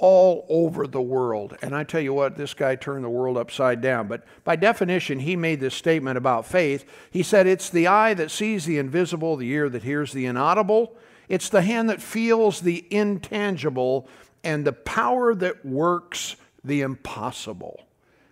all 0.02 0.48
over 0.50 0.88
the 0.88 1.02
world. 1.02 1.56
And 1.62 1.76
I 1.76 1.84
tell 1.84 2.02
you 2.02 2.12
what, 2.12 2.36
this 2.36 2.56
guy 2.56 2.76
turned 2.76 3.04
the 3.04 3.10
world 3.10 3.38
upside 3.38 3.82
down. 3.82 4.08
But 4.08 4.26
by 4.44 4.56
definition, 4.56 5.20
he 5.20 5.36
made 5.36 5.60
this 5.60 5.76
statement 5.76 6.18
about 6.18 6.48
faith. 6.48 6.86
He 7.12 7.22
said, 7.22 7.46
It's 7.46 7.70
the 7.70 7.86
eye 7.86 8.16
that 8.16 8.32
sees 8.32 8.66
the 8.66 8.80
invisible, 8.80 9.38
the 9.38 9.48
ear 9.50 9.70
that 9.70 9.84
hears 9.84 10.12
the 10.12 10.26
inaudible, 10.26 10.98
it's 11.30 11.50
the 11.50 11.62
hand 11.62 11.88
that 11.92 12.02
feels 12.02 12.62
the 12.62 12.84
intangible, 12.90 14.08
and 14.44 14.66
the 14.66 14.74
power 14.74 15.36
that 15.36 15.64
works 15.64 16.36
the 16.64 16.82
impossible. 16.82 17.80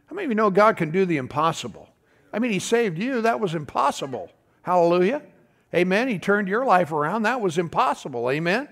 How 0.07 0.15
many 0.15 0.25
of 0.25 0.31
you 0.31 0.35
know 0.35 0.49
God 0.49 0.75
can 0.75 0.89
do 0.89 1.05
the 1.05 1.17
impossible? 1.17 1.87
I 2.33 2.39
mean, 2.39 2.51
He 2.51 2.59
saved 2.59 2.97
you, 2.97 3.21
that 3.21 3.39
was 3.39 3.53
impossible. 3.53 4.31
Hallelujah. 4.63 5.21
Amen. 5.73 6.07
He 6.07 6.17
turned 6.17 6.47
your 6.47 6.65
life 6.65 6.91
around, 6.91 7.23
that 7.23 7.41
was 7.41 7.59
impossible. 7.59 8.31
Amen. 8.31 8.67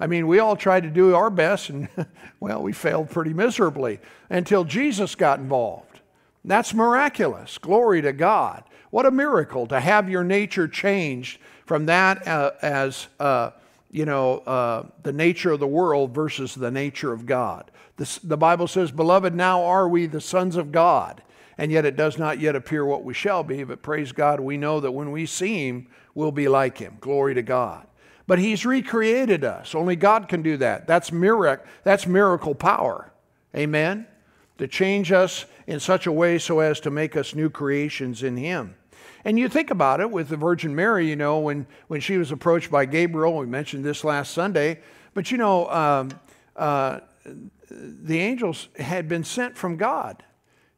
I 0.00 0.06
mean, 0.06 0.26
we 0.26 0.38
all 0.38 0.56
tried 0.56 0.84
to 0.84 0.90
do 0.90 1.14
our 1.14 1.28
best, 1.28 1.68
and 1.68 1.88
well, 2.40 2.62
we 2.62 2.72
failed 2.72 3.10
pretty 3.10 3.34
miserably 3.34 4.00
until 4.30 4.64
Jesus 4.64 5.14
got 5.14 5.38
involved. 5.38 6.00
That's 6.42 6.72
miraculous. 6.72 7.58
Glory 7.58 8.00
to 8.02 8.14
God. 8.14 8.64
What 8.90 9.04
a 9.04 9.10
miracle 9.10 9.66
to 9.66 9.78
have 9.78 10.08
your 10.08 10.24
nature 10.24 10.66
changed 10.66 11.38
from 11.66 11.86
that 11.86 12.26
uh, 12.26 12.52
as, 12.62 13.08
uh, 13.20 13.50
you 13.90 14.06
know, 14.06 14.38
uh, 14.38 14.86
the 15.02 15.12
nature 15.12 15.52
of 15.52 15.60
the 15.60 15.66
world 15.66 16.14
versus 16.14 16.54
the 16.54 16.70
nature 16.70 17.12
of 17.12 17.26
God. 17.26 17.70
This, 17.98 18.18
the 18.18 18.38
Bible 18.38 18.66
says, 18.66 18.90
Beloved, 18.90 19.34
now 19.34 19.62
are 19.64 19.86
we 19.86 20.06
the 20.06 20.20
sons 20.20 20.56
of 20.56 20.72
God. 20.72 21.22
And 21.58 21.70
yet 21.70 21.84
it 21.84 21.94
does 21.94 22.16
not 22.16 22.40
yet 22.40 22.56
appear 22.56 22.86
what 22.86 23.04
we 23.04 23.12
shall 23.12 23.44
be, 23.44 23.64
but 23.64 23.82
praise 23.82 24.12
God, 24.12 24.40
we 24.40 24.56
know 24.56 24.80
that 24.80 24.92
when 24.92 25.10
we 25.10 25.26
see 25.26 25.68
Him, 25.68 25.88
we'll 26.14 26.32
be 26.32 26.48
like 26.48 26.78
Him. 26.78 26.96
Glory 27.00 27.34
to 27.34 27.42
God. 27.42 27.86
But 28.30 28.38
He's 28.38 28.64
recreated 28.64 29.42
us. 29.42 29.74
Only 29.74 29.96
God 29.96 30.28
can 30.28 30.40
do 30.40 30.56
that. 30.58 30.86
That's 30.86 31.10
miracle, 31.10 31.66
that's 31.82 32.06
miracle 32.06 32.54
power. 32.54 33.10
Amen? 33.56 34.06
To 34.58 34.68
change 34.68 35.10
us 35.10 35.46
in 35.66 35.80
such 35.80 36.06
a 36.06 36.12
way 36.12 36.38
so 36.38 36.60
as 36.60 36.78
to 36.82 36.92
make 36.92 37.16
us 37.16 37.34
new 37.34 37.50
creations 37.50 38.22
in 38.22 38.36
Him. 38.36 38.76
And 39.24 39.36
you 39.36 39.48
think 39.48 39.72
about 39.72 40.00
it 40.00 40.12
with 40.12 40.28
the 40.28 40.36
Virgin 40.36 40.76
Mary, 40.76 41.08
you 41.08 41.16
know, 41.16 41.40
when, 41.40 41.66
when 41.88 42.00
she 42.00 42.18
was 42.18 42.30
approached 42.30 42.70
by 42.70 42.84
Gabriel, 42.84 43.36
we 43.36 43.46
mentioned 43.46 43.84
this 43.84 44.04
last 44.04 44.32
Sunday, 44.32 44.78
but 45.12 45.32
you 45.32 45.36
know, 45.36 45.68
um, 45.68 46.10
uh, 46.54 47.00
the 47.68 48.20
angels 48.20 48.68
had 48.78 49.08
been 49.08 49.24
sent 49.24 49.58
from 49.58 49.76
God. 49.76 50.22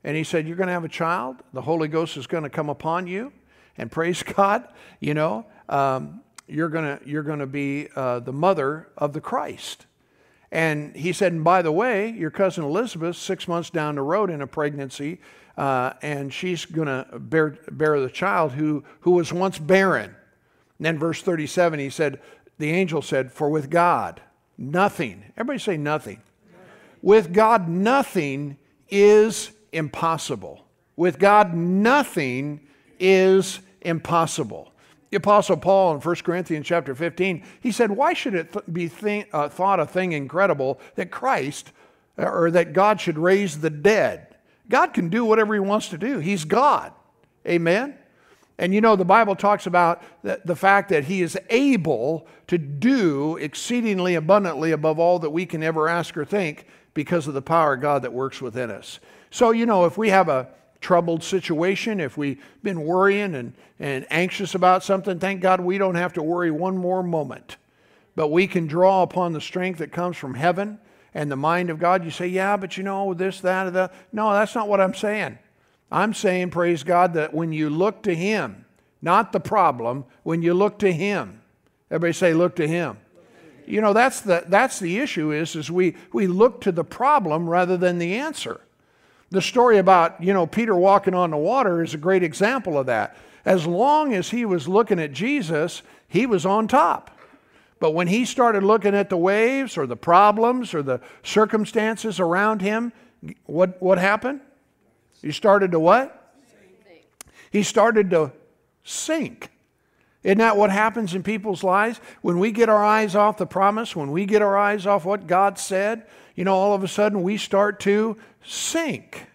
And 0.05 0.17
he 0.17 0.25
said, 0.25 0.47
You're 0.47 0.57
going 0.57 0.69
to 0.69 0.73
have 0.73 0.85
a 0.85 0.89
child. 0.89 1.37
The 1.53 1.61
Holy 1.61 1.89
Ghost 1.89 2.17
is 2.17 2.27
going 2.27 2.45
to 2.45 2.51
come 2.51 2.71
upon 2.71 3.07
you. 3.07 3.31
And 3.77 3.93
praise 3.93 4.23
God, 4.37 4.67
you 5.01 5.13
know, 5.13 5.45
um, 5.69 6.22
you're 6.47 6.69
going 6.69 6.99
you're 7.05 7.23
to 7.23 7.47
be 7.47 7.89
uh, 7.95 8.21
the 8.21 8.33
mother 8.33 8.89
of 8.97 9.13
the 9.13 9.21
Christ. 9.21 9.87
And 10.51 10.95
he 10.95 11.13
said, 11.15 11.33
And 11.33 11.43
by 11.43 11.63
the 11.63 11.73
way, 11.73 12.11
your 12.11 12.31
cousin 12.31 12.65
Elizabeth, 12.65 13.17
six 13.17 13.49
months 13.49 13.71
down 13.71 13.95
the 13.95 14.03
road 14.03 14.29
in 14.29 14.43
a 14.43 14.47
pregnancy, 14.47 15.19
uh, 15.57 15.95
and 16.03 16.33
she's 16.33 16.65
going 16.67 16.89
to 16.89 17.19
bear, 17.19 17.59
bear 17.71 18.01
the 18.01 18.11
child 18.11 18.53
who, 18.53 18.85
who 19.01 19.13
was 19.13 19.33
once 19.33 19.59
barren. 19.59 20.15
And 20.79 20.87
then, 20.87 20.99
verse 20.99 21.23
37, 21.23 21.79
he 21.79 21.91
said, 21.91 22.21
The 22.59 22.71
angel 22.71 23.03
said, 23.03 23.33
For 23.33 23.49
with 23.49 23.71
God, 23.71 24.21
nothing, 24.59 25.25
everybody 25.37 25.59
say 25.59 25.77
nothing. 25.77 26.21
With 27.01 27.33
God, 27.33 27.69
nothing 27.69 28.59
is 28.89 29.51
impossible. 29.73 30.65
With 30.97 31.19
God, 31.19 31.55
nothing 31.55 32.61
is 33.01 33.61
impossible. 33.81 34.72
The 35.13 35.19
Apostle 35.19 35.59
Paul 35.59 35.95
in 35.95 36.01
1 36.01 36.15
Corinthians 36.25 36.67
chapter 36.67 36.95
15, 36.95 37.45
he 37.61 37.71
said, 37.71 37.91
Why 37.91 38.15
should 38.15 38.33
it 38.33 38.51
th- 38.51 38.65
be 38.73 38.89
th- 38.89 39.27
uh, 39.31 39.51
thought 39.51 39.79
a 39.79 39.85
thing 39.85 40.13
incredible 40.13 40.81
that 40.95 41.11
Christ 41.11 41.71
uh, 42.19 42.23
or 42.23 42.51
that 42.53 42.73
God 42.73 42.99
should 42.99 43.19
raise 43.19 43.61
the 43.61 43.69
dead? 43.69 44.35
God 44.71 44.95
can 44.95 45.11
do 45.11 45.27
whatever 45.27 45.53
he 45.53 45.61
wants 45.61 45.91
to 45.91 45.99
do. 45.99 46.19
He's 46.19 46.47
God. 46.47 46.95
Amen? 47.47 47.99
And 48.57 48.73
you 48.73 48.81
know, 48.81 48.97
the 48.97 49.05
Bible 49.05 49.37
talks 49.37 49.67
about 49.67 50.03
the, 50.23 50.41
the 50.47 50.57
fact 50.57 50.89
that 50.89 51.05
he 51.05 51.21
is 51.21 51.39
able 51.51 52.27
to 52.47 52.57
do 52.57 53.37
exceedingly 53.37 54.15
abundantly 54.15 54.73
above 54.73 54.99
all 54.99 55.19
that 55.19 55.29
we 55.29 55.45
can 55.45 55.63
ever 55.63 55.91
ask 55.91 56.17
or 56.17 56.25
think 56.25 56.65
because 56.95 57.29
of 57.29 57.35
the 57.35 57.43
power 57.43 57.75
of 57.75 57.83
God 57.83 58.01
that 58.01 58.15
works 58.15 58.41
within 58.41 58.71
us. 58.71 58.99
So, 59.31 59.51
you 59.51 59.67
know, 59.67 59.85
if 59.85 59.99
we 59.99 60.09
have 60.09 60.31
a 60.31 60.49
troubled 60.83 61.25
situation, 61.25 62.01
if 62.01 62.19
we've 62.19 62.43
been 62.63 62.83
worrying 62.83 63.35
and, 63.35 63.55
and 63.79 64.07
anxious 64.11 64.55
about 64.55 64.85
something, 64.85 65.19
thank 65.19 65.41
God 65.41 65.61
we 65.61 65.79
don't 65.79 65.95
have 65.95 66.13
to 66.15 66.23
worry 66.23 66.51
one 66.51 66.77
more 66.77 67.03
moment. 67.03 67.57
But 68.15 68.29
we 68.29 68.47
can 68.47 68.67
draw 68.67 69.03
upon 69.03 69.33
the 69.33 69.41
strength 69.41 69.79
that 69.79 69.93
comes 69.93 70.17
from 70.17 70.35
heaven 70.35 70.79
and 71.15 71.31
the 71.31 71.37
mind 71.37 71.71
of 71.71 71.79
God. 71.79 72.05
You 72.05 72.11
say, 72.11 72.27
yeah, 72.27 72.57
but 72.57 72.77
you 72.77 72.83
know, 72.83 73.15
this, 73.15 73.41
that, 73.41 73.69
or 73.69 73.71
that. 73.71 73.95
No, 74.13 74.33
that's 74.33 74.55
not 74.55 74.69
what 74.69 74.81
I'm 74.81 74.95
saying. 74.95 75.39
I'm 75.91 76.15
saying, 76.15 76.51
praise 76.51 76.83
God, 76.83 77.15
that 77.15 77.35
when 77.35 77.53
you 77.53 77.71
look 77.71 78.03
to 78.03 78.15
Him, 78.15 78.65
not 79.01 79.33
the 79.33 79.41
problem, 79.41 80.05
when 80.23 80.43
you 80.43 80.55
look 80.55 80.79
to 80.81 80.93
Him, 80.93 81.43
everybody 81.91 82.13
say, 82.13 82.35
look 82.35 82.57
to 82.57 82.67
Him. 82.67 82.99
You 83.67 83.81
know, 83.81 83.93
that's 83.93 84.23
the, 84.23 84.45
that's 84.49 84.79
the 84.79 84.99
issue 84.99 85.31
is, 85.33 85.55
is 85.55 85.71
we, 85.71 85.97
we 86.13 86.27
look 86.27 86.61
to 86.63 86.73
the 86.73 86.85
problem 86.85 87.49
rather 87.49 87.77
than 87.77 87.99
the 87.99 88.15
answer. 88.15 88.62
The 89.33 89.41
story 89.41 89.79
about, 89.79 90.23
you 90.23 90.35
know, 90.35 90.47
Peter 90.47 90.77
walking 90.77 91.15
on 91.15 91.31
the 91.31 91.39
water 91.39 91.83
is 91.83 91.95
a 91.95 91.99
great 91.99 92.23
example 92.23 92.77
of 92.77 92.85
that. 92.87 93.17
As 93.47 93.67
long 93.67 94.13
as 94.13 94.29
he 94.29 94.45
was 94.45 94.69
looking 94.69 95.01
at 95.01 95.13
Jesus, 95.13 95.83
he 96.07 96.27
was 96.27 96.45
on 96.45 96.69
top. 96.69 97.19
But 97.81 97.93
when 97.93 98.09
he 98.09 98.27
started 98.27 98.63
looking 98.63 98.95
at 98.95 99.09
the 99.09 99.17
waves 99.17 99.79
or 99.79 99.87
the 99.87 99.97
problems 99.97 100.75
or 100.75 100.83
the 100.83 101.01
circumstances 101.23 102.21
around 102.21 102.61
him, 102.61 102.93
what, 103.47 103.81
what 103.81 103.97
happened? 103.97 104.41
He 105.23 105.33
started 105.33 105.71
to 105.73 105.81
what? 105.81 106.35
He 107.51 107.63
started 107.63 108.11
to 108.11 108.33
sink. 108.85 109.51
Isn't 110.23 110.39
that 110.39 110.59
what 110.59 110.71
happens 110.71 111.15
in 111.15 111.23
people's 111.23 111.65
lives? 111.65 112.01
When 112.21 112.39
we 112.39 112.53
get 112.53 112.69
our 112.69 112.85
eyes 112.85 113.17
off 113.17 113.39
the 113.39 113.47
promise, 113.47 113.97
when 113.97 114.13
we 114.13 114.27
get 114.27 114.43
our 114.43 114.59
eyes 114.59 114.87
off 114.87 115.07
what 115.07 115.27
God 115.27 115.59
said, 115.59 116.07
you 116.35 116.45
know, 116.45 116.55
all 116.55 116.75
of 116.75 116.83
a 116.83 116.89
sudden 116.89 117.23
we 117.23 117.37
start 117.37 117.81
to 117.81 118.17
sink. 118.45 119.27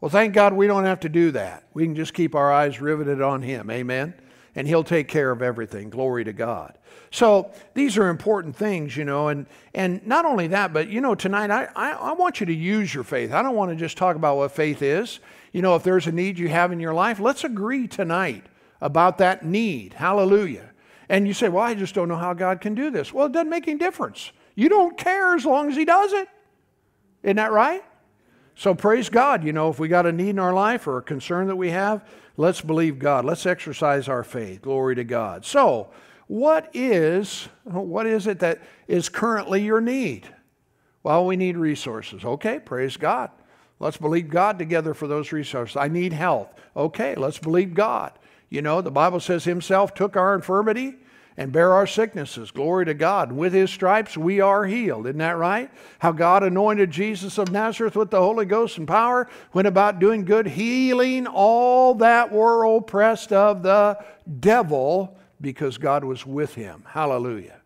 Well, 0.00 0.10
thank 0.10 0.34
God 0.34 0.52
we 0.52 0.66
don't 0.66 0.84
have 0.84 1.00
to 1.00 1.08
do 1.08 1.30
that. 1.32 1.64
We 1.74 1.84
can 1.84 1.94
just 1.94 2.14
keep 2.14 2.34
our 2.34 2.52
eyes 2.52 2.80
riveted 2.80 3.22
on 3.22 3.42
Him. 3.42 3.70
Amen? 3.70 4.14
And 4.54 4.68
He'll 4.68 4.84
take 4.84 5.08
care 5.08 5.30
of 5.30 5.42
everything. 5.42 5.90
Glory 5.90 6.24
to 6.24 6.32
God. 6.32 6.78
So 7.10 7.52
these 7.74 7.96
are 7.96 8.08
important 8.08 8.56
things, 8.56 8.96
you 8.96 9.04
know, 9.04 9.28
and, 9.28 9.46
and 9.74 10.06
not 10.06 10.24
only 10.24 10.48
that, 10.48 10.72
but, 10.72 10.88
you 10.88 11.00
know, 11.00 11.14
tonight 11.14 11.50
I, 11.50 11.68
I, 11.74 11.92
I 11.92 12.12
want 12.12 12.40
you 12.40 12.46
to 12.46 12.54
use 12.54 12.92
your 12.92 13.04
faith. 13.04 13.32
I 13.32 13.42
don't 13.42 13.54
want 13.54 13.70
to 13.70 13.76
just 13.76 13.96
talk 13.96 14.16
about 14.16 14.36
what 14.36 14.52
faith 14.52 14.82
is. 14.82 15.20
You 15.52 15.62
know, 15.62 15.76
if 15.76 15.82
there's 15.82 16.06
a 16.06 16.12
need 16.12 16.38
you 16.38 16.48
have 16.48 16.72
in 16.72 16.80
your 16.80 16.94
life, 16.94 17.18
let's 17.18 17.44
agree 17.44 17.88
tonight 17.88 18.44
about 18.80 19.18
that 19.18 19.44
need. 19.44 19.94
Hallelujah. 19.94 20.70
And 21.08 21.26
you 21.26 21.32
say, 21.32 21.48
well, 21.48 21.64
I 21.64 21.74
just 21.74 21.94
don't 21.94 22.08
know 22.08 22.16
how 22.16 22.34
God 22.34 22.60
can 22.60 22.74
do 22.74 22.90
this. 22.90 23.12
Well, 23.12 23.26
it 23.26 23.32
doesn't 23.32 23.48
make 23.48 23.68
any 23.68 23.78
difference. 23.78 24.32
You 24.56 24.68
don't 24.68 24.98
care 24.98 25.36
as 25.36 25.44
long 25.44 25.70
as 25.70 25.76
He 25.76 25.84
does 25.84 26.12
it. 26.12 26.28
Isn't 27.22 27.36
that 27.36 27.52
right? 27.52 27.84
So 28.56 28.74
praise 28.74 29.10
God. 29.10 29.44
You 29.44 29.52
know, 29.52 29.68
if 29.68 29.78
we 29.78 29.86
got 29.86 30.06
a 30.06 30.12
need 30.12 30.30
in 30.30 30.38
our 30.38 30.54
life 30.54 30.86
or 30.86 30.98
a 30.98 31.02
concern 31.02 31.46
that 31.48 31.56
we 31.56 31.70
have, 31.70 32.04
let's 32.36 32.62
believe 32.62 32.98
God. 32.98 33.24
Let's 33.24 33.46
exercise 33.46 34.08
our 34.08 34.24
faith. 34.24 34.62
Glory 34.62 34.94
to 34.96 35.04
God. 35.04 35.44
So, 35.44 35.90
what 36.26 36.70
is 36.74 37.48
what 37.64 38.06
is 38.06 38.26
it 38.26 38.40
that 38.40 38.60
is 38.88 39.08
currently 39.08 39.62
your 39.62 39.80
need? 39.80 40.26
Well, 41.02 41.26
we 41.26 41.36
need 41.36 41.56
resources. 41.56 42.24
Okay, 42.24 42.58
praise 42.58 42.96
God. 42.96 43.30
Let's 43.78 43.98
believe 43.98 44.28
God 44.28 44.58
together 44.58 44.94
for 44.94 45.06
those 45.06 45.30
resources. 45.32 45.76
I 45.76 45.88
need 45.88 46.12
health. 46.12 46.52
Okay, 46.74 47.14
let's 47.14 47.38
believe 47.38 47.74
God. 47.74 48.12
You 48.48 48.62
know, 48.62 48.80
the 48.80 48.90
Bible 48.90 49.20
says 49.20 49.44
Himself 49.44 49.94
took 49.94 50.16
our 50.16 50.34
infirmity 50.34 50.96
and 51.36 51.52
bear 51.52 51.72
our 51.72 51.86
sicknesses. 51.86 52.50
Glory 52.50 52.86
to 52.86 52.94
God. 52.94 53.32
With 53.32 53.52
His 53.52 53.70
stripes 53.70 54.16
we 54.16 54.40
are 54.40 54.64
healed. 54.64 55.06
Isn't 55.06 55.18
that 55.18 55.36
right? 55.36 55.70
How 55.98 56.12
God 56.12 56.42
anointed 56.42 56.90
Jesus 56.90 57.38
of 57.38 57.52
Nazareth 57.52 57.96
with 57.96 58.10
the 58.10 58.20
Holy 58.20 58.46
Ghost 58.46 58.78
and 58.78 58.88
power, 58.88 59.28
went 59.52 59.68
about 59.68 59.98
doing 59.98 60.24
good, 60.24 60.46
healing 60.46 61.26
all 61.26 61.94
that 61.96 62.32
were 62.32 62.64
oppressed 62.64 63.32
of 63.32 63.62
the 63.62 63.98
devil 64.40 65.16
because 65.40 65.78
God 65.78 66.04
was 66.04 66.24
with 66.24 66.54
him. 66.54 66.84
Hallelujah. 66.88 67.60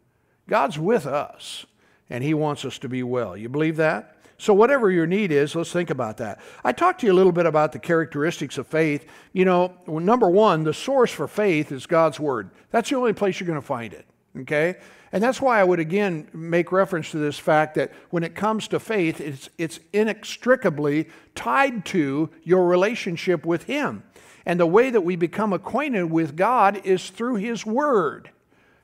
God's 0.48 0.78
with 0.78 1.06
us, 1.06 1.64
and 2.10 2.24
He 2.24 2.34
wants 2.34 2.64
us 2.64 2.78
to 2.80 2.88
be 2.88 3.04
well. 3.04 3.36
You 3.36 3.48
believe 3.48 3.76
that? 3.76 4.16
So, 4.40 4.54
whatever 4.54 4.90
your 4.90 5.06
need 5.06 5.32
is, 5.32 5.54
let's 5.54 5.70
think 5.70 5.90
about 5.90 6.16
that. 6.16 6.40
I 6.64 6.72
talked 6.72 7.00
to 7.00 7.06
you 7.06 7.12
a 7.12 7.14
little 7.14 7.30
bit 7.30 7.44
about 7.44 7.72
the 7.72 7.78
characteristics 7.78 8.56
of 8.56 8.66
faith. 8.66 9.06
You 9.34 9.44
know, 9.44 9.74
number 9.86 10.30
one, 10.30 10.64
the 10.64 10.72
source 10.72 11.12
for 11.12 11.28
faith 11.28 11.70
is 11.70 11.84
God's 11.84 12.18
Word. 12.18 12.50
That's 12.70 12.88
the 12.88 12.96
only 12.96 13.12
place 13.12 13.38
you're 13.38 13.46
going 13.46 13.60
to 13.60 13.66
find 13.66 13.92
it, 13.92 14.06
okay? 14.38 14.76
And 15.12 15.22
that's 15.22 15.42
why 15.42 15.60
I 15.60 15.64
would 15.64 15.78
again 15.78 16.26
make 16.32 16.72
reference 16.72 17.10
to 17.10 17.18
this 17.18 17.38
fact 17.38 17.74
that 17.74 17.92
when 18.08 18.22
it 18.22 18.34
comes 18.34 18.66
to 18.68 18.80
faith, 18.80 19.20
it's, 19.20 19.50
it's 19.58 19.78
inextricably 19.92 21.10
tied 21.34 21.84
to 21.86 22.30
your 22.42 22.66
relationship 22.66 23.44
with 23.44 23.64
Him. 23.64 24.04
And 24.46 24.58
the 24.58 24.66
way 24.66 24.88
that 24.88 25.02
we 25.02 25.16
become 25.16 25.52
acquainted 25.52 26.04
with 26.04 26.34
God 26.34 26.80
is 26.86 27.10
through 27.10 27.34
His 27.34 27.66
Word. 27.66 28.30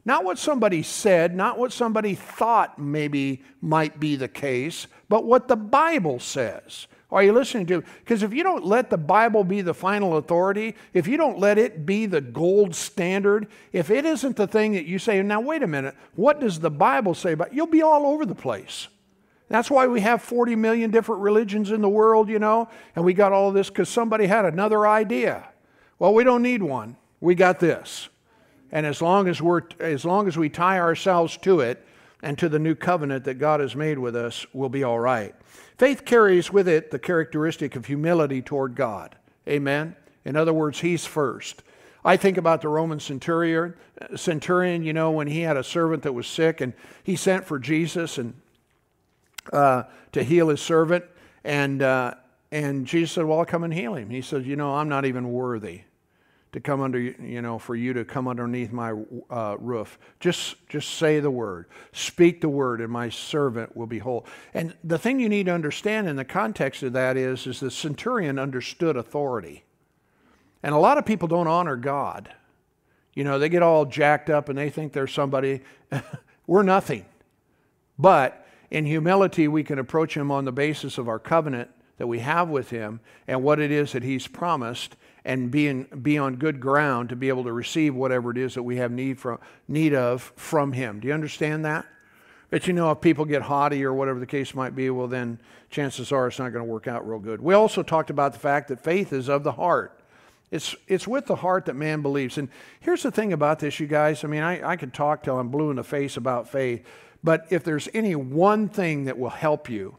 Not 0.06 0.24
what 0.24 0.38
somebody 0.38 0.84
said, 0.84 1.34
not 1.34 1.58
what 1.58 1.72
somebody 1.72 2.14
thought 2.14 2.78
maybe 2.78 3.42
might 3.60 3.98
be 3.98 4.14
the 4.14 4.28
case, 4.28 4.86
but 5.08 5.24
what 5.24 5.48
the 5.48 5.56
Bible 5.56 6.20
says. 6.20 6.86
Are 7.10 7.24
you 7.24 7.32
listening 7.32 7.66
to? 7.66 7.82
Because 8.00 8.22
if 8.22 8.32
you 8.32 8.44
don't 8.44 8.64
let 8.64 8.88
the 8.88 8.98
Bible 8.98 9.42
be 9.42 9.62
the 9.62 9.74
final 9.74 10.16
authority, 10.16 10.76
if 10.94 11.08
you 11.08 11.16
don't 11.16 11.40
let 11.40 11.58
it 11.58 11.84
be 11.84 12.06
the 12.06 12.20
gold 12.20 12.72
standard, 12.74 13.48
if 13.72 13.90
it 13.90 14.04
isn't 14.04 14.36
the 14.36 14.46
thing 14.46 14.74
that 14.74 14.86
you 14.86 15.00
say, 15.00 15.20
now 15.22 15.40
wait 15.40 15.64
a 15.64 15.66
minute, 15.66 15.96
what 16.14 16.38
does 16.40 16.60
the 16.60 16.70
Bible 16.70 17.14
say 17.14 17.32
about? 17.32 17.52
You'll 17.52 17.66
be 17.66 17.82
all 17.82 18.06
over 18.06 18.24
the 18.24 18.34
place. 18.34 18.86
That's 19.48 19.70
why 19.70 19.88
we 19.88 20.00
have 20.02 20.22
40 20.22 20.54
million 20.54 20.92
different 20.92 21.22
religions 21.22 21.72
in 21.72 21.80
the 21.80 21.88
world, 21.88 22.28
you 22.28 22.38
know, 22.38 22.68
and 22.94 23.04
we 23.04 23.12
got 23.12 23.32
all 23.32 23.50
this 23.50 23.70
because 23.70 23.88
somebody 23.88 24.26
had 24.26 24.44
another 24.44 24.86
idea. 24.86 25.48
Well, 25.98 26.14
we 26.14 26.22
don't 26.22 26.42
need 26.42 26.62
one. 26.62 26.96
We 27.20 27.34
got 27.34 27.58
this. 27.58 28.08
And 28.72 28.86
as 28.86 29.00
long 29.00 29.28
as, 29.28 29.40
we're, 29.40 29.62
as 29.80 30.04
long 30.04 30.28
as 30.28 30.36
we 30.36 30.48
tie 30.48 30.78
ourselves 30.78 31.36
to 31.38 31.60
it 31.60 31.84
and 32.22 32.38
to 32.38 32.48
the 32.48 32.58
new 32.58 32.74
covenant 32.74 33.24
that 33.24 33.34
God 33.34 33.60
has 33.60 33.76
made 33.76 33.98
with 33.98 34.16
us, 34.16 34.46
we'll 34.52 34.68
be 34.68 34.82
all 34.82 34.98
right. 34.98 35.34
Faith 35.78 36.04
carries 36.04 36.52
with 36.52 36.68
it 36.68 36.90
the 36.90 36.98
characteristic 36.98 37.76
of 37.76 37.86
humility 37.86 38.42
toward 38.42 38.74
God. 38.74 39.16
Amen? 39.48 39.94
In 40.24 40.36
other 40.36 40.52
words, 40.52 40.80
He's 40.80 41.06
first. 41.06 41.62
I 42.04 42.16
think 42.16 42.36
about 42.36 42.62
the 42.62 42.68
Roman 42.68 43.00
centurion, 43.00 43.74
centurion, 44.14 44.84
you 44.84 44.92
know, 44.92 45.10
when 45.10 45.26
he 45.26 45.40
had 45.40 45.56
a 45.56 45.64
servant 45.64 46.04
that 46.04 46.12
was 46.12 46.28
sick 46.28 46.60
and 46.60 46.72
he 47.02 47.16
sent 47.16 47.44
for 47.44 47.58
Jesus 47.58 48.16
and 48.16 48.34
uh, 49.52 49.84
to 50.12 50.22
heal 50.22 50.48
his 50.48 50.60
servant. 50.60 51.04
And, 51.42 51.82
uh, 51.82 52.14
and 52.52 52.86
Jesus 52.86 53.10
said, 53.10 53.24
Well, 53.24 53.40
I'll 53.40 53.44
come 53.44 53.64
and 53.64 53.74
heal 53.74 53.94
him. 53.94 54.10
He 54.10 54.22
said, 54.22 54.46
You 54.46 54.54
know, 54.54 54.76
I'm 54.76 54.88
not 54.88 55.04
even 55.04 55.32
worthy 55.32 55.82
to 56.56 56.60
come 56.60 56.80
under, 56.80 56.98
you 56.98 57.42
know, 57.42 57.58
for 57.58 57.76
you 57.76 57.92
to 57.92 58.02
come 58.02 58.26
underneath 58.26 58.72
my 58.72 58.94
uh, 59.28 59.56
roof. 59.58 59.98
Just, 60.20 60.66
just 60.70 60.94
say 60.94 61.20
the 61.20 61.30
word, 61.30 61.66
speak 61.92 62.40
the 62.40 62.48
word, 62.48 62.80
and 62.80 62.90
my 62.90 63.10
servant 63.10 63.76
will 63.76 63.86
be 63.86 63.98
whole. 63.98 64.24
And 64.54 64.74
the 64.82 64.96
thing 64.96 65.20
you 65.20 65.28
need 65.28 65.44
to 65.46 65.52
understand 65.52 66.08
in 66.08 66.16
the 66.16 66.24
context 66.24 66.82
of 66.82 66.94
that 66.94 67.18
is, 67.18 67.46
is 67.46 67.60
the 67.60 67.70
centurion 67.70 68.38
understood 68.38 68.96
authority. 68.96 69.64
And 70.62 70.74
a 70.74 70.78
lot 70.78 70.96
of 70.96 71.04
people 71.04 71.28
don't 71.28 71.46
honor 71.46 71.76
God. 71.76 72.32
You 73.12 73.24
know, 73.24 73.38
they 73.38 73.50
get 73.50 73.62
all 73.62 73.84
jacked 73.84 74.30
up 74.30 74.48
and 74.48 74.56
they 74.56 74.70
think 74.70 74.94
they're 74.94 75.06
somebody. 75.06 75.60
We're 76.46 76.62
nothing. 76.62 77.04
But 77.98 78.46
in 78.70 78.86
humility, 78.86 79.46
we 79.46 79.62
can 79.62 79.78
approach 79.78 80.16
Him 80.16 80.30
on 80.30 80.46
the 80.46 80.52
basis 80.52 80.96
of 80.96 81.06
our 81.06 81.18
covenant 81.18 81.68
that 81.98 82.06
we 82.06 82.20
have 82.20 82.48
with 82.48 82.70
Him 82.70 83.00
and 83.26 83.42
what 83.42 83.60
it 83.60 83.70
is 83.70 83.92
that 83.92 84.02
He's 84.02 84.26
promised 84.26 84.96
and 85.26 85.50
be, 85.50 85.66
in, 85.66 85.82
be 86.02 86.16
on 86.16 86.36
good 86.36 86.60
ground 86.60 87.08
to 87.08 87.16
be 87.16 87.28
able 87.28 87.42
to 87.42 87.52
receive 87.52 87.96
whatever 87.96 88.30
it 88.30 88.38
is 88.38 88.54
that 88.54 88.62
we 88.62 88.76
have 88.76 88.92
need, 88.92 89.18
from, 89.18 89.40
need 89.66 89.92
of 89.92 90.32
from 90.36 90.72
Him. 90.72 91.00
Do 91.00 91.08
you 91.08 91.14
understand 91.14 91.64
that? 91.64 91.84
But 92.48 92.68
you 92.68 92.72
know, 92.72 92.92
if 92.92 93.00
people 93.00 93.24
get 93.24 93.42
haughty 93.42 93.84
or 93.84 93.92
whatever 93.92 94.20
the 94.20 94.26
case 94.26 94.54
might 94.54 94.76
be, 94.76 94.88
well, 94.88 95.08
then 95.08 95.40
chances 95.68 96.12
are 96.12 96.28
it's 96.28 96.38
not 96.38 96.52
going 96.52 96.64
to 96.64 96.72
work 96.72 96.86
out 96.86 97.06
real 97.06 97.18
good. 97.18 97.42
We 97.42 97.54
also 97.54 97.82
talked 97.82 98.08
about 98.08 98.34
the 98.34 98.38
fact 98.38 98.68
that 98.68 98.80
faith 98.84 99.12
is 99.12 99.28
of 99.28 99.42
the 99.42 99.50
heart. 99.50 99.98
It's, 100.52 100.76
it's 100.86 101.08
with 101.08 101.26
the 101.26 101.34
heart 101.34 101.66
that 101.66 101.74
man 101.74 102.02
believes. 102.02 102.38
And 102.38 102.48
here's 102.78 103.02
the 103.02 103.10
thing 103.10 103.32
about 103.32 103.58
this, 103.58 103.80
you 103.80 103.88
guys. 103.88 104.22
I 104.22 104.28
mean, 104.28 104.44
I, 104.44 104.64
I 104.64 104.76
could 104.76 104.94
talk 104.94 105.24
till 105.24 105.40
I'm 105.40 105.48
blue 105.48 105.70
in 105.70 105.76
the 105.76 105.82
face 105.82 106.16
about 106.16 106.48
faith, 106.48 106.86
but 107.24 107.48
if 107.50 107.64
there's 107.64 107.88
any 107.92 108.14
one 108.14 108.68
thing 108.68 109.06
that 109.06 109.18
will 109.18 109.30
help 109.30 109.68
you, 109.68 109.96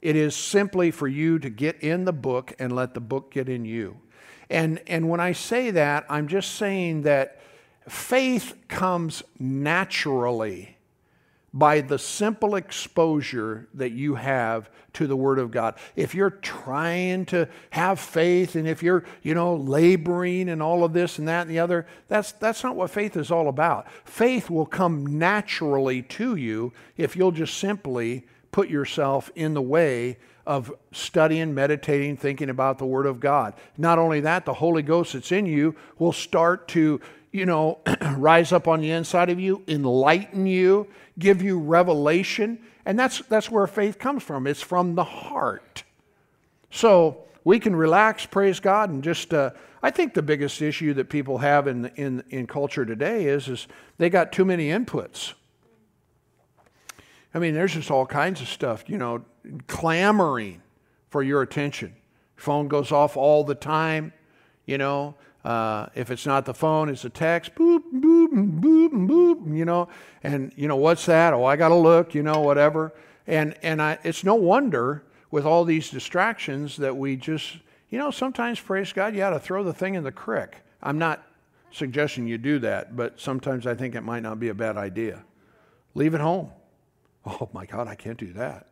it 0.00 0.14
is 0.14 0.36
simply 0.36 0.92
for 0.92 1.08
you 1.08 1.40
to 1.40 1.50
get 1.50 1.82
in 1.82 2.04
the 2.04 2.12
book 2.12 2.54
and 2.60 2.72
let 2.72 2.94
the 2.94 3.00
book 3.00 3.32
get 3.32 3.48
in 3.48 3.64
you. 3.64 3.96
And, 4.50 4.82
and 4.88 5.08
when 5.08 5.20
I 5.20 5.32
say 5.32 5.70
that, 5.70 6.04
I'm 6.10 6.26
just 6.26 6.56
saying 6.56 7.02
that 7.02 7.40
faith 7.88 8.54
comes 8.68 9.22
naturally 9.38 10.76
by 11.52 11.80
the 11.80 11.98
simple 11.98 12.56
exposure 12.56 13.68
that 13.74 13.90
you 13.90 14.16
have 14.16 14.70
to 14.92 15.06
the 15.06 15.16
Word 15.16 15.38
of 15.38 15.50
God. 15.50 15.76
If 15.96 16.14
you're 16.14 16.30
trying 16.30 17.26
to 17.26 17.48
have 17.70 17.98
faith 17.98 18.54
and 18.54 18.68
if 18.68 18.82
you're, 18.82 19.04
you 19.22 19.34
know, 19.34 19.54
laboring 19.56 20.48
and 20.48 20.62
all 20.62 20.84
of 20.84 20.92
this 20.92 21.18
and 21.18 21.28
that 21.28 21.42
and 21.42 21.50
the 21.50 21.58
other, 21.58 21.86
that's, 22.08 22.32
that's 22.32 22.62
not 22.62 22.76
what 22.76 22.90
faith 22.90 23.16
is 23.16 23.30
all 23.30 23.48
about. 23.48 23.86
Faith 24.04 24.50
will 24.50 24.66
come 24.66 25.18
naturally 25.18 26.02
to 26.02 26.36
you 26.36 26.72
if 26.96 27.16
you'll 27.16 27.32
just 27.32 27.56
simply 27.58 28.26
put 28.52 28.68
yourself 28.68 29.30
in 29.34 29.54
the 29.54 29.62
way 29.62 30.18
of 30.46 30.72
studying, 30.92 31.54
meditating, 31.54 32.16
thinking 32.16 32.50
about 32.50 32.78
the 32.78 32.86
Word 32.86 33.06
of 33.06 33.20
God. 33.20 33.54
Not 33.76 33.98
only 33.98 34.20
that, 34.20 34.44
the 34.44 34.54
Holy 34.54 34.82
Ghost 34.82 35.12
that's 35.12 35.32
in 35.32 35.46
you 35.46 35.76
will 35.98 36.12
start 36.12 36.68
to 36.68 37.00
you 37.32 37.46
know, 37.46 37.78
rise 38.16 38.52
up 38.52 38.66
on 38.66 38.80
the 38.80 38.90
inside 38.90 39.30
of 39.30 39.38
you, 39.38 39.62
enlighten 39.68 40.46
you, 40.46 40.88
give 41.18 41.42
you 41.42 41.58
revelation. 41.58 42.58
And 42.84 42.98
that's, 42.98 43.20
that's 43.28 43.50
where 43.50 43.66
faith 43.66 43.98
comes 43.98 44.22
from. 44.22 44.46
It's 44.46 44.62
from 44.62 44.94
the 44.94 45.04
heart. 45.04 45.84
So 46.70 47.24
we 47.44 47.60
can 47.60 47.74
relax, 47.74 48.26
praise 48.26 48.60
God, 48.60 48.90
and 48.90 49.02
just, 49.02 49.32
uh, 49.32 49.50
I 49.82 49.90
think 49.90 50.14
the 50.14 50.22
biggest 50.22 50.60
issue 50.60 50.94
that 50.94 51.08
people 51.08 51.38
have 51.38 51.66
in, 51.66 51.86
in, 51.96 52.22
in 52.30 52.46
culture 52.46 52.84
today 52.84 53.26
is, 53.26 53.48
is 53.48 53.66
they 53.98 54.10
got 54.10 54.32
too 54.32 54.44
many 54.44 54.68
inputs. 54.68 55.34
I 57.32 57.38
mean, 57.38 57.54
there's 57.54 57.74
just 57.74 57.90
all 57.90 58.06
kinds 58.06 58.40
of 58.40 58.48
stuff, 58.48 58.84
you 58.88 58.98
know, 58.98 59.24
clamoring 59.66 60.62
for 61.08 61.22
your 61.22 61.42
attention. 61.42 61.94
Phone 62.36 62.68
goes 62.68 62.92
off 62.92 63.16
all 63.16 63.44
the 63.44 63.54
time, 63.54 64.12
you 64.66 64.78
know. 64.78 65.14
Uh, 65.44 65.86
if 65.94 66.10
it's 66.10 66.26
not 66.26 66.44
the 66.44 66.52
phone, 66.52 66.88
it's 66.90 67.04
a 67.04 67.10
text. 67.10 67.54
Boop, 67.54 67.82
boop, 67.94 68.28
boop, 68.60 68.90
boop. 68.90 69.56
You 69.56 69.64
know, 69.64 69.88
and 70.22 70.52
you 70.56 70.68
know 70.68 70.76
what's 70.76 71.06
that? 71.06 71.32
Oh, 71.32 71.44
I 71.44 71.56
got 71.56 71.68
to 71.68 71.74
look. 71.74 72.14
You 72.14 72.22
know, 72.22 72.40
whatever. 72.40 72.92
And 73.26 73.54
and 73.62 73.80
I, 73.80 73.98
it's 74.04 74.24
no 74.24 74.34
wonder 74.34 75.04
with 75.30 75.46
all 75.46 75.64
these 75.64 75.90
distractions 75.90 76.76
that 76.76 76.96
we 76.96 77.16
just, 77.16 77.58
you 77.88 77.98
know, 77.98 78.10
sometimes 78.10 78.60
praise 78.60 78.92
God, 78.92 79.14
you 79.14 79.20
got 79.20 79.30
to 79.30 79.40
throw 79.40 79.62
the 79.62 79.72
thing 79.72 79.94
in 79.94 80.04
the 80.04 80.12
crick. 80.12 80.56
I'm 80.82 80.98
not 80.98 81.26
suggesting 81.70 82.26
you 82.26 82.36
do 82.36 82.58
that, 82.60 82.96
but 82.96 83.20
sometimes 83.20 83.66
I 83.66 83.74
think 83.74 83.94
it 83.94 84.00
might 84.02 84.22
not 84.22 84.40
be 84.40 84.48
a 84.48 84.54
bad 84.54 84.76
idea. 84.76 85.24
Leave 85.94 86.14
it 86.14 86.20
home. 86.20 86.50
Oh 87.26 87.48
my 87.52 87.66
God, 87.66 87.86
I 87.86 87.94
can't 87.94 88.18
do 88.18 88.32
that. 88.32 88.69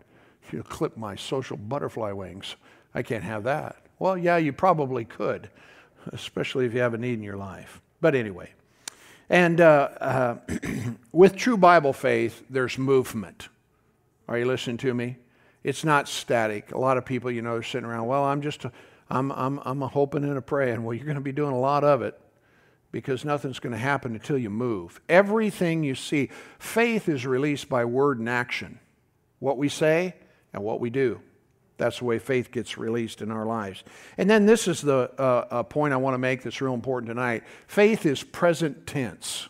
You 0.52 0.62
clip 0.62 0.96
my 0.96 1.16
social 1.16 1.56
butterfly 1.56 2.12
wings. 2.12 2.56
I 2.94 3.02
can't 3.02 3.24
have 3.24 3.44
that. 3.44 3.76
Well, 3.98 4.16
yeah, 4.16 4.36
you 4.36 4.52
probably 4.52 5.04
could 5.04 5.50
especially 6.12 6.66
if 6.66 6.74
you 6.74 6.80
have 6.80 6.94
a 6.94 6.98
need 6.98 7.14
in 7.14 7.22
your 7.22 7.36
life. 7.36 7.80
But 8.00 8.14
anyway, 8.14 8.52
and 9.28 9.60
uh, 9.60 9.88
uh, 10.00 10.36
with 11.12 11.36
true 11.36 11.56
Bible 11.56 11.92
faith, 11.92 12.44
there's 12.48 12.78
movement. 12.78 13.48
Are 14.26 14.38
you 14.38 14.46
listening 14.46 14.76
to 14.78 14.94
me? 14.94 15.16
It's 15.64 15.84
not 15.84 16.08
static. 16.08 16.72
A 16.72 16.78
lot 16.78 16.96
of 16.96 17.04
people, 17.04 17.30
you 17.30 17.42
know, 17.42 17.54
they're 17.54 17.62
sitting 17.62 17.88
around, 17.88 18.06
well, 18.06 18.24
I'm 18.24 18.40
just, 18.40 18.64
a, 18.64 18.72
I'm, 19.10 19.32
I'm, 19.32 19.60
I'm 19.64 19.82
a 19.82 19.88
hoping 19.88 20.24
and 20.24 20.38
a 20.38 20.42
praying. 20.42 20.84
Well, 20.84 20.94
you're 20.94 21.04
going 21.04 21.16
to 21.16 21.20
be 21.20 21.32
doing 21.32 21.52
a 21.52 21.58
lot 21.58 21.84
of 21.84 22.02
it 22.02 22.18
because 22.90 23.24
nothing's 23.24 23.58
going 23.58 23.72
to 23.72 23.78
happen 23.78 24.14
until 24.14 24.38
you 24.38 24.50
move. 24.50 25.00
Everything 25.08 25.82
you 25.82 25.94
see, 25.94 26.30
faith 26.58 27.08
is 27.08 27.26
released 27.26 27.68
by 27.68 27.84
word 27.84 28.18
and 28.18 28.28
action. 28.28 28.78
What 29.40 29.58
we 29.58 29.68
say 29.68 30.14
and 30.52 30.62
what 30.62 30.80
we 30.80 30.90
do. 30.90 31.20
That's 31.76 32.00
the 32.00 32.04
way 32.04 32.18
faith 32.18 32.50
gets 32.50 32.76
released 32.76 33.22
in 33.22 33.30
our 33.30 33.46
lives. 33.46 33.84
And 34.16 34.28
then 34.28 34.46
this 34.46 34.66
is 34.66 34.82
the 34.82 35.10
uh, 35.18 35.62
point 35.62 35.94
I 35.94 35.96
want 35.96 36.14
to 36.14 36.18
make 36.18 36.42
that's 36.42 36.60
real 36.60 36.74
important 36.74 37.08
tonight. 37.08 37.44
Faith 37.68 38.04
is 38.04 38.24
present 38.24 38.86
tense. 38.86 39.48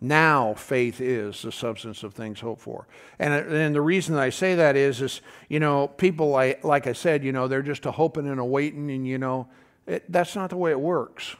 Now 0.00 0.54
faith 0.54 1.00
is 1.00 1.42
the 1.42 1.50
substance 1.50 2.02
of 2.02 2.14
things 2.14 2.38
hoped 2.38 2.60
for. 2.60 2.86
And, 3.18 3.32
and 3.32 3.74
the 3.74 3.80
reason 3.80 4.14
I 4.14 4.30
say 4.30 4.54
that 4.54 4.76
is, 4.76 5.00
is 5.00 5.20
you 5.48 5.58
know, 5.58 5.88
people, 5.88 6.28
like, 6.28 6.62
like 6.62 6.86
I 6.86 6.92
said, 6.92 7.24
you 7.24 7.32
know, 7.32 7.48
they're 7.48 7.62
just 7.62 7.86
a 7.86 7.90
hoping 7.90 8.28
and 8.28 8.38
a 8.38 8.44
waiting, 8.44 8.90
and, 8.90 9.06
you 9.06 9.18
know, 9.18 9.48
it, 9.86 10.04
that's 10.12 10.36
not 10.36 10.50
the 10.50 10.56
way 10.56 10.70
it 10.70 10.80
works. 10.80 11.34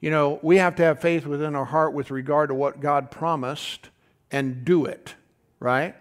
You 0.00 0.10
know, 0.10 0.38
we 0.42 0.58
have 0.58 0.76
to 0.76 0.82
have 0.82 1.00
faith 1.00 1.26
within 1.26 1.56
our 1.56 1.64
heart 1.64 1.92
with 1.92 2.10
regard 2.10 2.50
to 2.50 2.54
what 2.54 2.80
God 2.80 3.10
promised 3.10 3.90
and 4.30 4.64
do 4.64 4.84
it, 4.84 5.14
right? 5.58 5.96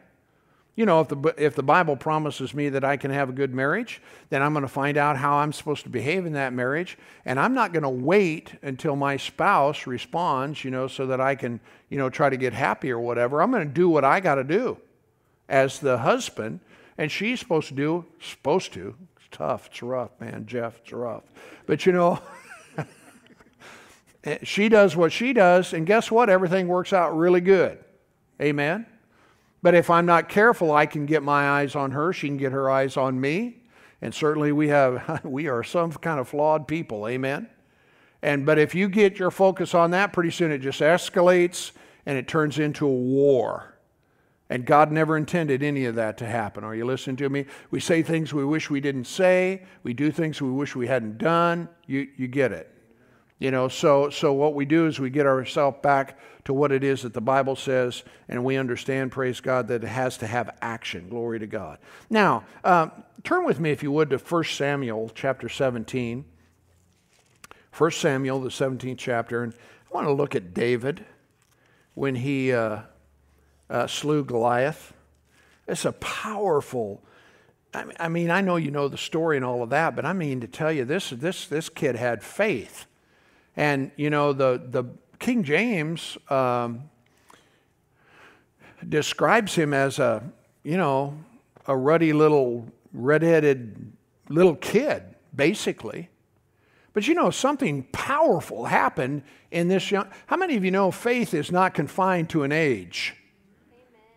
You 0.79 0.85
know, 0.85 1.01
if 1.01 1.09
the, 1.09 1.33
if 1.37 1.55
the 1.55 1.61
Bible 1.61 1.97
promises 1.97 2.53
me 2.53 2.69
that 2.69 2.85
I 2.85 2.95
can 2.95 3.11
have 3.11 3.27
a 3.27 3.33
good 3.33 3.53
marriage, 3.53 4.01
then 4.29 4.41
I'm 4.41 4.53
going 4.53 4.61
to 4.61 4.69
find 4.69 4.95
out 4.95 5.17
how 5.17 5.33
I'm 5.33 5.51
supposed 5.51 5.83
to 5.83 5.89
behave 5.89 6.25
in 6.25 6.31
that 6.31 6.53
marriage. 6.53 6.97
And 7.25 7.37
I'm 7.37 7.53
not 7.53 7.73
going 7.73 7.83
to 7.83 7.89
wait 7.89 8.53
until 8.61 8.95
my 8.95 9.17
spouse 9.17 9.85
responds, 9.85 10.63
you 10.63 10.71
know, 10.71 10.87
so 10.87 11.05
that 11.07 11.19
I 11.19 11.35
can, 11.35 11.59
you 11.89 11.97
know, 11.97 12.09
try 12.09 12.29
to 12.29 12.37
get 12.37 12.53
happy 12.53 12.91
or 12.91 12.99
whatever. 12.99 13.41
I'm 13.41 13.51
going 13.51 13.67
to 13.67 13.73
do 13.73 13.89
what 13.89 14.05
I 14.05 14.21
got 14.21 14.35
to 14.35 14.43
do 14.45 14.77
as 15.49 15.79
the 15.79 15.97
husband. 15.97 16.61
And 16.97 17.11
she's 17.11 17.41
supposed 17.41 17.67
to 17.67 17.73
do, 17.73 18.05
supposed 18.21 18.71
to. 18.71 18.95
It's 19.17 19.27
tough. 19.31 19.67
It's 19.67 19.83
rough, 19.83 20.11
man. 20.21 20.45
Jeff, 20.45 20.79
it's 20.81 20.93
rough. 20.93 21.23
But, 21.65 21.85
you 21.85 21.91
know, 21.91 22.21
eh, 24.23 24.37
she 24.43 24.69
does 24.69 24.95
what 24.95 25.11
she 25.11 25.33
does. 25.33 25.73
And 25.73 25.85
guess 25.85 26.09
what? 26.09 26.29
Everything 26.29 26.69
works 26.69 26.93
out 26.93 27.17
really 27.17 27.41
good. 27.41 27.79
Amen. 28.41 28.85
But 29.61 29.75
if 29.75 29.89
I'm 29.89 30.05
not 30.05 30.29
careful, 30.29 30.71
I 30.71 30.85
can 30.85 31.05
get 31.05 31.23
my 31.23 31.49
eyes 31.49 31.75
on 31.75 31.91
her, 31.91 32.13
she 32.13 32.27
can 32.27 32.37
get 32.37 32.51
her 32.51 32.69
eyes 32.69 32.97
on 32.97 33.19
me. 33.19 33.57
And 34.01 34.13
certainly 34.13 34.51
we 34.51 34.69
have 34.69 35.21
we 35.25 35.47
are 35.47 35.63
some 35.63 35.91
kind 35.91 36.19
of 36.19 36.27
flawed 36.27 36.67
people, 36.67 37.07
amen. 37.07 37.49
And 38.21 38.45
but 38.45 38.57
if 38.57 38.75
you 38.75 38.89
get 38.89 39.19
your 39.19 39.31
focus 39.31 39.73
on 39.73 39.91
that, 39.91 40.13
pretty 40.13 40.31
soon 40.31 40.51
it 40.51 40.59
just 40.59 40.81
escalates 40.81 41.71
and 42.05 42.17
it 42.17 42.27
turns 42.27 42.59
into 42.59 42.85
a 42.85 42.91
war. 42.91 43.75
And 44.51 44.65
God 44.65 44.91
never 44.91 45.15
intended 45.15 45.61
any 45.61 45.85
of 45.85 45.95
that 45.95 46.17
to 46.19 46.25
happen. 46.25 46.63
Are 46.63 46.73
you 46.73 46.83
listening 46.83 47.17
to 47.17 47.29
me? 47.29 47.45
We 47.69 47.79
say 47.79 48.01
things 48.01 48.33
we 48.33 48.43
wish 48.43 48.69
we 48.69 48.81
didn't 48.81 49.05
say. 49.05 49.63
We 49.83 49.93
do 49.93 50.11
things 50.11 50.41
we 50.41 50.49
wish 50.49 50.75
we 50.75 50.87
hadn't 50.87 51.19
done. 51.19 51.69
You, 51.85 52.07
you 52.17 52.27
get 52.27 52.51
it. 52.51 52.73
You 53.39 53.51
know, 53.51 53.69
so, 53.69 54.09
so 54.09 54.33
what 54.33 54.53
we 54.53 54.65
do 54.65 54.85
is 54.85 54.99
we 54.99 55.09
get 55.09 55.25
ourselves 55.25 55.77
back 55.81 56.19
to 56.43 56.53
what 56.53 56.73
it 56.73 56.83
is 56.83 57.03
that 57.03 57.13
the 57.13 57.21
Bible 57.21 57.55
says, 57.55 58.03
and 58.27 58.43
we 58.43 58.57
understand, 58.57 59.13
praise 59.13 59.39
God, 59.39 59.69
that 59.69 59.83
it 59.83 59.87
has 59.87 60.17
to 60.17 60.27
have 60.27 60.57
action. 60.61 61.07
Glory 61.07 61.39
to 61.39 61.47
God. 61.47 61.79
Now, 62.09 62.43
uh, 62.65 62.89
turn 63.23 63.45
with 63.45 63.61
me, 63.61 63.71
if 63.71 63.81
you 63.81 63.93
would, 63.93 64.09
to 64.09 64.17
1 64.17 64.43
Samuel 64.43 65.09
chapter 65.15 65.47
17. 65.47 66.25
1 67.71 67.91
Samuel, 67.91 68.41
the 68.41 68.49
17th 68.49 68.97
chapter, 68.97 69.41
and 69.41 69.53
I 69.53 69.93
want 69.93 70.07
to 70.07 70.11
look 70.11 70.35
at 70.35 70.53
David 70.53 71.05
when 71.93 72.15
he 72.15 72.51
uh, 72.51 72.79
uh, 73.69 73.87
slew 73.87 74.25
Goliath. 74.25 74.93
It's 75.65 75.85
a 75.85 75.93
powerful. 75.93 77.03
I 77.73 78.09
mean, 78.09 78.31
I 78.31 78.41
know 78.41 78.55
you 78.55 78.71
know 78.71 78.87
the 78.87 78.97
story 78.97 79.37
and 79.37 79.45
all 79.45 79.61
of 79.61 79.69
that, 79.69 79.95
but 79.95 80.03
I 80.03 80.11
mean 80.11 80.41
to 80.41 80.47
tell 80.47 80.71
you, 80.71 80.83
this 80.83 81.11
this 81.11 81.45
this 81.45 81.69
kid 81.69 81.95
had 81.95 82.23
faith. 82.23 82.87
And, 83.59 83.91
you 83.97 84.09
know, 84.09 84.31
the, 84.31 84.61
the 84.69 84.85
King 85.19 85.43
James 85.43 86.17
um, 86.29 86.83
describes 88.87 89.53
him 89.53 89.73
as 89.73 89.99
a, 89.99 90.23
you 90.63 90.77
know, 90.77 91.13
a 91.67 91.75
ruddy 91.75 92.13
little 92.13 92.69
redheaded 92.93 93.91
little 94.29 94.55
kid, 94.55 95.03
basically. 95.35 96.07
But 96.93 97.09
you 97.09 97.13
know, 97.13 97.31
something 97.31 97.83
powerful 97.91 98.63
happened 98.63 99.23
in 99.51 99.67
this 99.67 99.91
young. 99.91 100.07
How 100.27 100.37
many 100.37 100.55
of 100.55 100.63
you 100.63 100.71
know 100.71 100.89
faith 100.89 101.33
is 101.33 101.51
not 101.51 101.73
confined 101.73 102.29
to 102.29 102.43
an 102.43 102.53
age? 102.53 103.13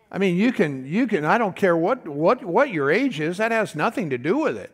I 0.09 0.19
mean, 0.19 0.37
you 0.37 0.53
can, 0.53 0.85
you 0.87 1.05
can, 1.05 1.25
I 1.25 1.37
don't 1.37 1.55
care 1.55 1.75
what, 1.75 2.07
what, 2.07 2.45
what 2.45 2.71
your 2.71 2.89
age 2.89 3.19
is, 3.19 3.39
that 3.39 3.51
has 3.51 3.75
nothing 3.75 4.09
to 4.11 4.17
do 4.17 4.37
with 4.37 4.55
it. 4.55 4.71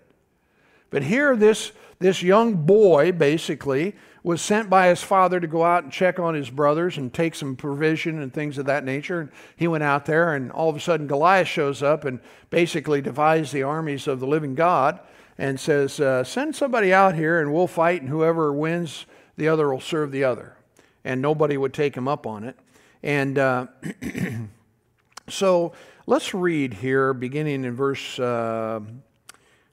But 0.90 1.04
here, 1.04 1.36
this, 1.36 1.72
this 2.00 2.24
young 2.24 2.66
boy 2.66 3.12
basically 3.12 3.96
was 4.24 4.42
sent 4.42 4.70
by 4.70 4.88
his 4.88 5.02
father 5.02 5.40
to 5.40 5.48
go 5.48 5.64
out 5.64 5.84
and 5.84 5.94
check 5.94 6.20
on 6.20 6.36
his 6.36 6.50
brothers 6.50 6.98
and 6.98 7.14
take 7.14 7.36
some 7.36 7.56
provision 7.56 8.22
and 8.22 8.34
things 8.34 8.58
of 8.58 8.66
that 8.66 8.84
nature. 8.84 9.22
And 9.22 9.32
he 9.56 9.68
went 9.68 9.84
out 9.84 10.06
there, 10.06 10.34
and 10.34 10.52
all 10.52 10.70
of 10.70 10.76
a 10.76 10.80
sudden, 10.80 11.08
Goliath 11.08 11.48
shows 11.48 11.82
up 11.82 12.06
and 12.06 12.20
basically 12.50 13.02
defies 13.02 13.52
the 13.52 13.64
armies 13.64 14.08
of 14.08 14.20
the 14.20 14.28
living 14.28 14.56
God 14.56 15.00
and 15.38 15.60
says, 15.60 16.00
uh, 16.00 16.24
Send 16.24 16.56
somebody 16.56 16.94
out 16.94 17.16
here 17.16 17.40
and 17.40 17.54
we'll 17.54 17.68
fight, 17.68 18.02
and 18.02 18.10
whoever 18.10 18.52
wins, 18.52 19.06
the 19.38 19.48
other 19.48 19.72
will 19.72 19.80
serve 19.80 20.12
the 20.12 20.26
other. 20.26 20.58
And 21.06 21.22
nobody 21.22 21.56
would 21.56 21.74
take 21.74 21.96
him 21.96 22.08
up 22.08 22.28
on 22.28 22.44
it. 22.44 22.58
And 23.02 23.40
uh, 23.40 23.68
so 25.30 25.72
let's 26.06 26.34
read 26.34 26.74
here, 26.74 27.14
beginning 27.14 27.64
in 27.64 27.74
verse, 27.74 28.20
uh, 28.20 28.82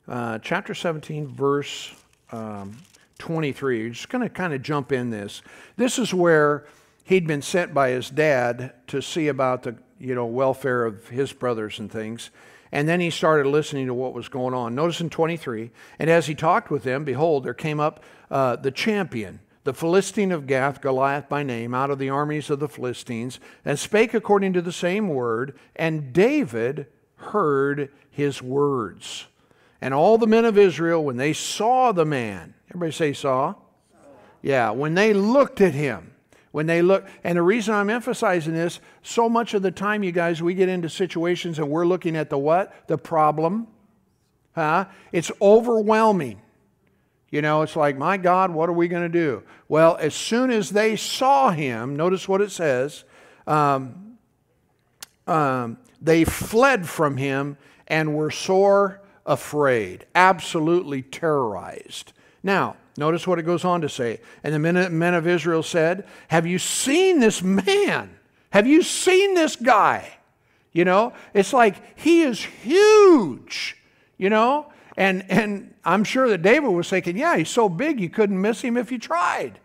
uh 0.09 0.38
chapter 0.38 0.75
17, 0.75 1.29
verse. 1.29 1.92
Um, 2.33 2.77
23. 3.19 3.81
You're 3.81 3.90
just 3.90 4.09
going 4.09 4.23
to 4.23 4.29
kind 4.29 4.53
of 4.53 4.62
jump 4.62 4.92
in 4.92 5.11
this. 5.11 5.42
This 5.77 5.99
is 5.99 6.12
where 6.12 6.66
he'd 7.05 7.27
been 7.27 7.42
sent 7.42 7.73
by 7.73 7.90
his 7.90 8.11
dad 8.11 8.73
to 8.88 9.01
see 9.01 9.29
about 9.29 9.62
the 9.62 9.77
you 9.99 10.14
know 10.14 10.27
welfare 10.27 10.85
of 10.85 11.09
his 11.09 11.33
brothers 11.33 11.79
and 11.79 11.90
things. 11.90 12.31
And 12.73 12.88
then 12.88 13.01
he 13.01 13.11
started 13.11 13.49
listening 13.49 13.87
to 13.87 13.95
what 13.95 14.12
was 14.12 14.29
going 14.29 14.53
on. 14.53 14.75
Notice 14.75 15.01
in 15.01 15.09
23, 15.09 15.71
and 15.99 16.11
as 16.11 16.27
he 16.27 16.35
talked 16.35 16.71
with 16.71 16.83
them, 16.83 17.05
behold, 17.05 17.45
there 17.45 17.55
came 17.55 17.79
up 17.79 18.03
uh, 18.29 18.57
the 18.57 18.73
champion, 18.73 19.38
the 19.62 19.73
Philistine 19.73 20.33
of 20.33 20.49
Gath, 20.49 20.81
Goliath 20.81 21.29
by 21.29 21.45
name, 21.45 21.75
out 21.75 21.90
of 21.90 22.01
the 22.01 22.11
armies 22.11 22.51
of 22.51 22.59
the 22.59 22.69
Philistines, 22.69 23.38
and 23.64 23.79
spake 23.79 24.14
according 24.14 24.53
to 24.55 24.62
the 24.62 24.73
same 24.73 25.09
word. 25.09 25.57
And 25.77 26.12
David 26.12 26.87
heard 27.16 27.90
his 28.11 28.42
words. 28.42 29.27
And 29.87 29.94
all 29.94 30.18
the 30.18 30.27
men 30.27 30.44
of 30.44 30.59
Israel, 30.59 31.05
when 31.05 31.16
they 31.16 31.33
saw 31.33 31.92
the 31.92 32.05
man, 32.05 32.55
everybody 32.70 32.90
say 32.90 33.12
saw? 33.12 33.55
Yeah, 34.42 34.70
when 34.70 34.94
they 34.94 35.14
looked 35.14 35.61
at 35.61 35.75
him, 35.75 36.12
when 36.51 36.66
they 36.66 36.83
look, 36.83 37.07
and 37.22 37.38
the 37.38 37.42
reason 37.42 37.72
I'm 37.72 37.88
emphasizing 37.88 38.53
this, 38.53 38.81
so 39.05 39.29
much 39.29 39.55
of 39.55 39.62
the 39.62 39.70
time, 39.70 40.03
you 40.03 40.11
guys, 40.11 40.42
we 40.42 40.55
get 40.55 40.68
into 40.68 40.88
situations 40.88 41.61
and 41.61 41.70
we're 41.70 41.87
looking 41.87 42.16
at 42.16 42.31
the 42.31 42.37
what? 42.37 42.88
The 42.88 42.99
problem. 42.99 43.68
Huh? 44.57 44.87
It's 45.12 45.31
overwhelming. 45.40 46.42
You 47.31 47.40
know, 47.40 47.62
it's 47.62 47.77
like, 47.77 47.96
my 47.96 48.16
God, 48.16 48.51
what 48.51 48.68
are 48.68 48.72
we 48.72 48.88
going 48.88 49.05
to 49.05 49.09
do? 49.09 49.44
Well, 49.68 49.96
as 50.01 50.16
soon 50.16 50.51
as 50.51 50.70
they 50.70 50.96
saw 50.96 51.51
him, 51.51 51.94
notice 51.94 52.29
what 52.29 52.40
it 52.40 52.51
says, 52.51 53.05
um, 53.46 54.18
um, 55.29 55.79
they 56.03 56.25
fled 56.25 56.88
from 56.88 57.18
him 57.18 57.57
and 57.87 58.16
were 58.16 58.33
sore 58.33 59.01
afraid, 59.27 60.07
absolutely 60.15 61.03
terrorized. 61.03 62.12
Now, 62.43 62.77
notice 62.97 63.27
what 63.27 63.39
it 63.39 63.43
goes 63.43 63.65
on 63.65 63.81
to 63.83 63.89
say. 63.89 64.21
And 64.43 64.55
the 64.55 64.59
men, 64.59 65.15
of 65.15 65.27
Israel 65.27 65.62
said, 65.62 66.07
Have 66.29 66.47
you 66.47 66.59
seen 66.59 67.21
this 67.21 67.43
man? 67.43 68.17
Have 68.51 68.67
you 68.67 68.83
seen 68.83 69.35
this 69.35 69.57
guy? 69.57 70.17
You 70.73 70.85
know, 70.85 71.12
it's 71.35 71.53
like 71.53 71.99
he 71.99 72.23
is 72.23 72.43
huge, 72.43 73.77
you 74.19 74.31
know? 74.31 74.71
And, 74.97 75.25
and 75.31 75.75
I'm 75.85 76.05
sure 76.05 76.29
that 76.29 76.43
David 76.43 76.69
was 76.69 76.89
thinking, 76.89 77.17
yeah, 77.17 77.37
he's 77.37 77.51
so 77.51 77.69
big 77.69 78.01
you 78.01 78.09
couldn't 78.09 78.41
miss 78.41 78.62
him 78.62 78.77
if 78.77 78.91
you 78.91 78.99
tried. 78.99 79.59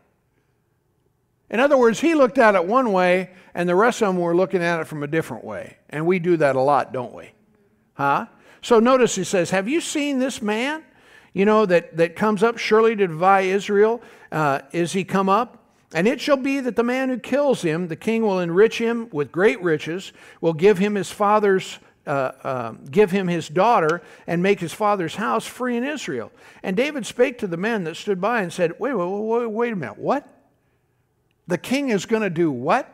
In 1.49 1.59
other 1.59 1.77
words, 1.77 1.99
he 1.99 2.15
looked 2.15 2.37
at 2.37 2.55
it 2.55 2.65
one 2.65 2.93
way, 2.93 3.29
and 3.53 3.67
the 3.67 3.75
rest 3.75 4.01
of 4.01 4.07
them 4.07 4.17
were 4.17 4.35
looking 4.35 4.63
at 4.63 4.79
it 4.79 4.87
from 4.87 5.03
a 5.03 5.07
different 5.07 5.43
way. 5.43 5.77
And 5.89 6.05
we 6.05 6.19
do 6.19 6.37
that 6.37 6.55
a 6.55 6.61
lot, 6.61 6.93
don't 6.93 7.13
we? 7.13 7.31
Huh? 7.93 8.27
So 8.61 8.79
notice 8.79 9.15
he 9.15 9.23
says, 9.23 9.49
Have 9.49 9.67
you 9.67 9.81
seen 9.81 10.19
this 10.19 10.41
man? 10.41 10.83
You 11.33 11.45
know, 11.45 11.65
that, 11.65 11.95
that 11.97 12.15
comes 12.15 12.43
up 12.43 12.57
surely 12.57 12.95
to 12.95 13.07
divide 13.07 13.45
Israel. 13.45 14.01
Uh, 14.31 14.59
is 14.71 14.93
he 14.93 15.03
come 15.03 15.29
up? 15.29 15.57
And 15.93 16.07
it 16.07 16.21
shall 16.21 16.37
be 16.37 16.59
that 16.61 16.75
the 16.75 16.83
man 16.83 17.09
who 17.09 17.17
kills 17.17 17.61
him, 17.61 17.87
the 17.87 17.95
king 17.95 18.21
will 18.21 18.39
enrich 18.39 18.77
him 18.77 19.09
with 19.11 19.31
great 19.31 19.61
riches, 19.61 20.13
will 20.39 20.53
give 20.53 20.77
him 20.77 20.95
his 20.95 21.11
father's 21.11 21.79
uh, 22.07 22.31
uh, 22.43 22.71
give 22.89 23.11
him 23.11 23.27
his 23.27 23.47
daughter 23.47 24.01
and 24.25 24.41
make 24.41 24.59
his 24.59 24.73
father's 24.73 25.15
house 25.15 25.45
free 25.45 25.77
in 25.77 25.83
Israel. 25.83 26.31
And 26.63 26.75
David 26.75 27.05
spake 27.05 27.37
to 27.39 27.47
the 27.47 27.57
men 27.57 27.83
that 27.83 27.95
stood 27.95 28.19
by 28.19 28.41
and 28.41 28.51
said, 28.51 28.79
Wait, 28.79 28.93
wait, 28.93 29.07
wait, 29.07 29.45
wait 29.45 29.73
a 29.73 29.75
minute. 29.75 29.99
What? 29.99 30.27
The 31.47 31.59
king 31.59 31.89
is 31.89 32.07
going 32.07 32.23
to 32.23 32.29
do 32.31 32.51
what? 32.51 32.91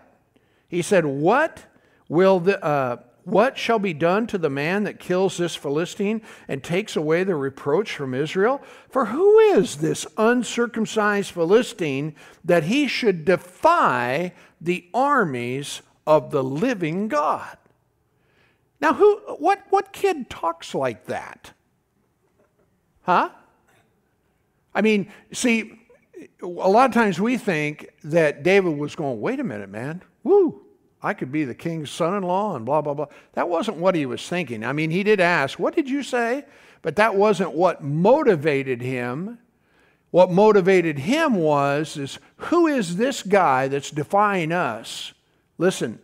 He 0.68 0.82
said, 0.82 1.06
What 1.06 1.64
will 2.10 2.42
the, 2.42 2.62
uh, 2.64 2.98
what 3.28 3.58
shall 3.58 3.78
be 3.78 3.94
done 3.94 4.26
to 4.28 4.38
the 4.38 4.50
man 4.50 4.86
that 4.86 5.02
kills 5.02 5.36
this 5.36 5.54
Philistine 5.54 6.22
and 6.48 6.64
takes 6.64 6.96
away 6.96 7.26
the 7.26 7.36
reproach 7.36 7.92
from 7.92 8.14
Israel? 8.14 8.62
For 8.88 9.08
who 9.08 9.38
is 9.38 9.78
this 9.78 10.08
uncircumcised 10.16 11.32
Philistine 11.32 12.16
that 12.46 12.64
he 12.64 12.88
should 12.88 13.26
defy 13.26 14.32
the 14.62 14.88
armies 14.94 15.82
of 16.06 16.32
the 16.32 16.42
living 16.42 17.10
God? 17.10 17.58
Now, 18.80 18.94
who, 18.94 19.18
what, 19.40 19.62
what 19.72 19.92
kid 19.92 20.30
talks 20.30 20.74
like 20.74 21.08
that? 21.08 21.52
Huh? 23.02 23.32
I 24.74 24.82
mean, 24.82 25.12
see, 25.34 25.82
a 26.42 26.48
lot 26.48 26.90
of 26.90 26.94
times 26.94 27.20
we 27.20 27.38
think 27.38 27.90
that 28.06 28.44
David 28.44 28.78
was 28.78 28.96
going, 28.96 29.20
wait 29.20 29.42
a 29.42 29.44
minute, 29.44 29.70
man. 29.70 30.02
Woo, 30.24 30.62
I 31.02 31.14
could 31.14 31.32
be 31.32 31.44
the 31.44 31.56
king's 31.56 31.92
son 31.92 32.16
in 32.16 32.24
law 32.24 32.56
and 32.56 32.66
blah, 32.66 32.82
blah, 32.82 32.94
blah. 32.94 33.08
That 33.34 33.50
wasn't 33.50 33.78
what 33.78 33.96
he 33.96 34.06
was 34.06 34.28
thinking. 34.28 34.64
I 34.64 34.74
mean, 34.74 34.90
he 34.90 35.04
did 35.04 35.20
ask, 35.20 35.60
What 35.60 35.76
did 35.76 35.90
you 35.90 36.04
say? 36.04 36.46
But 36.82 36.96
that 36.96 37.16
wasn't 37.16 37.54
what 37.54 37.84
motivated 37.84 38.82
him. 38.82 39.40
What 40.10 40.32
motivated 40.32 41.00
him 41.00 41.36
was, 41.36 41.98
is 41.98 42.18
who 42.38 42.68
is 42.68 42.96
this 42.96 43.24
guy 43.24 43.68
that's 43.68 43.92
defying 43.92 44.52
us? 44.52 45.14
Listen, 45.58 46.00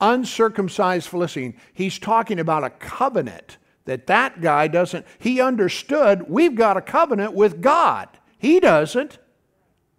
uncircumcised 0.00 1.08
Philistine. 1.08 1.54
He's 1.72 1.98
talking 1.98 2.38
about 2.38 2.64
a 2.64 2.70
covenant 2.70 3.56
that 3.86 4.06
that 4.08 4.40
guy 4.40 4.68
doesn't. 4.68 5.06
He 5.18 5.40
understood 5.40 6.28
we've 6.28 6.54
got 6.54 6.76
a 6.76 6.82
covenant 6.82 7.32
with 7.32 7.62
God. 7.62 8.08
He 8.38 8.60
doesn't. 8.60 9.18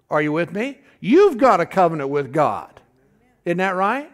Are 0.09 0.21
you 0.21 0.31
with 0.31 0.53
me? 0.53 0.79
You've 0.99 1.37
got 1.37 1.59
a 1.59 1.65
covenant 1.65 2.09
with 2.09 2.31
God. 2.31 2.79
Isn't 3.43 3.57
that 3.57 3.75
right? 3.75 4.11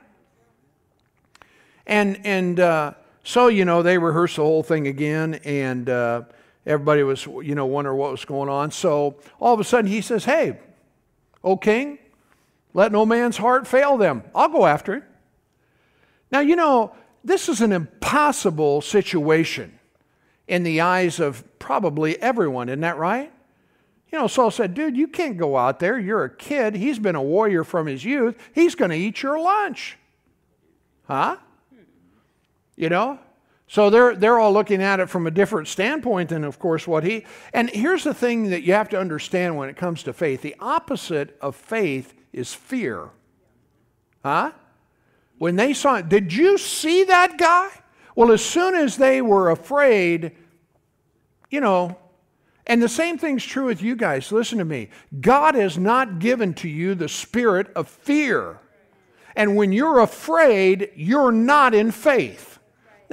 And, 1.86 2.20
and 2.26 2.60
uh, 2.60 2.94
so, 3.24 3.48
you 3.48 3.66
know, 3.66 3.82
they 3.84 3.98
rehearsed 3.98 4.38
the 4.38 4.44
whole 4.44 4.64
thing 4.64 4.88
again, 4.88 5.36
and 5.44 5.90
uh, 5.90 6.24
everybody 6.66 7.04
was, 7.04 7.26
you 7.26 7.56
know, 7.56 7.66
wondering 7.66 7.98
what 7.98 8.12
was 8.12 8.26
going 8.26 8.50
on. 8.50 8.72
So 8.72 9.18
all 9.40 9.54
of 9.54 9.60
a 9.60 9.64
sudden 9.64 9.90
he 9.90 10.02
says, 10.02 10.26
Hey, 10.26 10.60
O 11.44 11.58
king, 11.58 12.00
let 12.74 12.92
no 12.92 13.06
man's 13.06 13.38
heart 13.38 13.68
fail 13.68 13.98
them. 13.98 14.24
I'll 14.34 14.50
go 14.50 14.66
after 14.66 14.96
him. 14.96 15.04
Now, 16.32 16.40
you 16.40 16.56
know, 16.56 16.96
this 17.24 17.48
is 17.48 17.62
an 17.62 17.72
impossible 17.72 18.82
situation 18.82 19.80
in 20.48 20.64
the 20.64 20.82
eyes 20.82 21.20
of 21.20 21.44
probably 21.60 22.22
everyone, 22.22 22.70
isn't 22.70 22.82
that 22.82 22.98
right? 22.98 23.32
You 24.12 24.20
know, 24.20 24.28
Saul 24.28 24.52
said, 24.52 24.74
Dude, 24.74 24.96
you 24.96 25.08
can't 25.08 25.38
go 25.38 25.58
out 25.58 25.80
there. 25.80 25.98
You're 25.98 26.26
a 26.26 26.30
kid. 26.30 26.76
He's 26.76 27.00
been 27.00 27.16
a 27.16 27.22
warrior 27.22 27.64
from 27.64 27.88
his 27.88 28.06
youth. 28.06 28.38
He's 28.54 28.76
going 28.76 28.92
to 28.92 28.98
eat 28.98 29.24
your 29.24 29.40
lunch. 29.40 29.98
Huh? 31.08 31.38
You 32.76 32.90
know? 32.90 33.20
So 33.68 33.90
they're, 33.90 34.16
they're 34.16 34.40
all 34.40 34.54
looking 34.54 34.82
at 34.82 35.00
it 35.00 35.10
from 35.10 35.26
a 35.26 35.32
different 35.32 35.68
standpoint 35.68 36.30
than, 36.30 36.44
of 36.44 36.60
course, 36.60 36.88
what 36.88 37.04
he. 37.04 37.26
And 37.54 37.70
here's 37.70 38.04
the 38.04 38.14
thing 38.14 38.50
that 38.50 38.64
you 38.64 38.74
have 38.74 38.90
to 38.90 39.00
understand 39.00 39.58
when 39.58 39.70
it 39.70 39.78
comes 39.78 40.04
to 40.04 40.14
faith 40.14 40.42
the 40.42 40.56
opposite 40.60 41.38
of 41.42 41.56
faith 41.56 42.14
is 42.32 42.54
fear. 42.54 43.10
Huh? 44.24 44.52
When 45.38 45.56
they 45.56 45.74
saw 45.74 45.96
it, 45.96 46.10
did 46.10 46.34
you 46.34 46.58
see 46.58 47.04
that 47.06 47.38
guy? 47.38 47.70
Well, 48.16 48.32
as 48.32 48.44
soon 48.46 48.76
as 48.76 48.98
they 48.98 49.22
were 49.22 49.50
afraid, 49.50 50.34
you 51.50 51.60
know, 51.60 51.98
and 52.66 52.82
the 52.82 52.90
same 52.90 53.18
thing's 53.18 53.44
true 53.44 53.66
with 53.66 53.82
you 53.82 53.96
guys. 53.96 54.32
Listen 54.32 54.60
to 54.60 54.66
me. 54.66 54.90
God 55.20 55.56
has 55.56 55.78
not 55.78 56.20
given 56.20 56.54
to 56.56 56.70
you 56.70 56.96
the 56.96 57.10
spirit 57.10 57.68
of 57.76 57.90
fear. 57.90 58.60
And 59.36 59.56
when 59.56 59.72
you're 59.72 60.00
afraid, 60.00 60.92
you're 60.96 61.32
not 61.32 61.74
in 61.74 61.92
faith. 61.92 62.53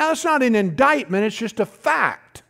Now, 0.00 0.12
it's 0.12 0.24
not 0.24 0.42
an 0.42 0.54
indictment, 0.54 1.26
it's 1.26 1.36
just 1.36 1.60
a 1.60 1.66
fact. 1.66 2.42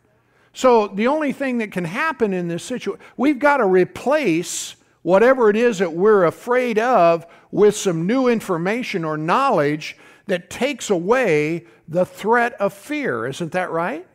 So, 0.53 0.87
the 0.87 1.07
only 1.07 1.33
thing 1.33 1.57
that 1.57 1.69
can 1.73 1.83
happen 1.83 2.31
in 2.31 2.47
this 2.47 2.63
situation, 2.63 3.05
we've 3.17 3.39
got 3.39 3.57
to 3.57 3.65
replace 3.65 4.77
whatever 5.01 5.49
it 5.49 5.57
is 5.57 5.79
that 5.79 5.91
we're 5.91 6.23
afraid 6.23 6.79
of 6.79 7.25
with 7.51 7.75
some 7.75 8.07
new 8.07 8.29
information 8.29 9.03
or 9.03 9.17
knowledge 9.17 9.97
that 10.27 10.49
takes 10.49 10.89
away 10.89 11.65
the 11.89 12.05
threat 12.05 12.53
of 12.53 12.71
fear. 12.71 13.27
Isn't 13.27 13.51
that 13.51 13.69
right? 13.69 14.07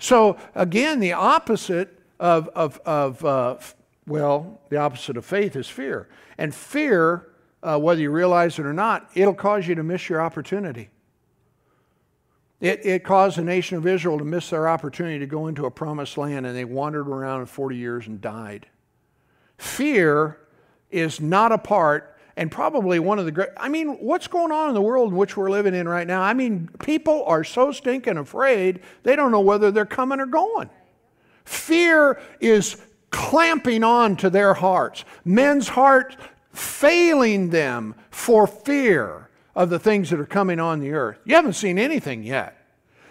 So, 0.00 0.36
again, 0.56 0.98
the 0.98 1.12
opposite 1.12 1.96
of, 2.18 2.48
of, 2.48 2.80
of 2.84 3.24
uh, 3.24 3.58
well, 4.08 4.60
the 4.70 4.78
opposite 4.78 5.16
of 5.16 5.24
faith 5.24 5.54
is 5.54 5.68
fear. 5.68 6.08
And 6.36 6.52
fear, 6.52 7.28
uh, 7.62 7.78
whether 7.78 8.00
you 8.00 8.10
realize 8.10 8.58
it 8.58 8.66
or 8.66 8.72
not, 8.72 9.08
it'll 9.14 9.34
cause 9.34 9.68
you 9.68 9.76
to 9.76 9.84
miss 9.84 10.08
your 10.08 10.20
opportunity. 10.20 10.90
It, 12.60 12.86
it 12.86 13.04
caused 13.04 13.36
the 13.36 13.42
nation 13.42 13.76
of 13.76 13.86
Israel 13.86 14.18
to 14.18 14.24
miss 14.24 14.50
their 14.50 14.68
opportunity 14.68 15.18
to 15.18 15.26
go 15.26 15.46
into 15.46 15.66
a 15.66 15.70
promised 15.70 16.16
land, 16.16 16.46
and 16.46 16.56
they 16.56 16.64
wandered 16.64 17.06
around 17.06 17.46
40 17.46 17.76
years 17.76 18.06
and 18.06 18.20
died. 18.20 18.66
Fear 19.58 20.38
is 20.90 21.20
not 21.20 21.52
a 21.52 21.58
part, 21.58 22.16
and 22.36 22.50
probably 22.50 22.98
one 22.98 23.18
of 23.18 23.26
the 23.26 23.32
great. 23.32 23.50
I 23.56 23.68
mean, 23.68 23.96
what's 23.98 24.26
going 24.26 24.52
on 24.52 24.68
in 24.68 24.74
the 24.74 24.80
world 24.80 25.10
in 25.10 25.16
which 25.16 25.36
we're 25.36 25.50
living 25.50 25.74
in 25.74 25.88
right 25.88 26.06
now? 26.06 26.22
I 26.22 26.32
mean, 26.32 26.68
people 26.80 27.24
are 27.24 27.44
so 27.44 27.72
stinking 27.72 28.16
afraid, 28.16 28.80
they 29.02 29.16
don't 29.16 29.32
know 29.32 29.40
whether 29.40 29.70
they're 29.70 29.84
coming 29.84 30.20
or 30.20 30.26
going. 30.26 30.70
Fear 31.44 32.20
is 32.40 32.76
clamping 33.10 33.84
on 33.84 34.16
to 34.16 34.30
their 34.30 34.54
hearts, 34.54 35.04
men's 35.24 35.68
hearts 35.68 36.16
failing 36.52 37.50
them 37.50 37.94
for 38.10 38.46
fear 38.46 39.25
of 39.56 39.70
the 39.70 39.78
things 39.78 40.10
that 40.10 40.20
are 40.20 40.26
coming 40.26 40.60
on 40.60 40.78
the 40.78 40.92
earth. 40.92 41.18
You 41.24 41.34
haven't 41.34 41.54
seen 41.54 41.78
anything 41.78 42.22
yet. 42.22 42.56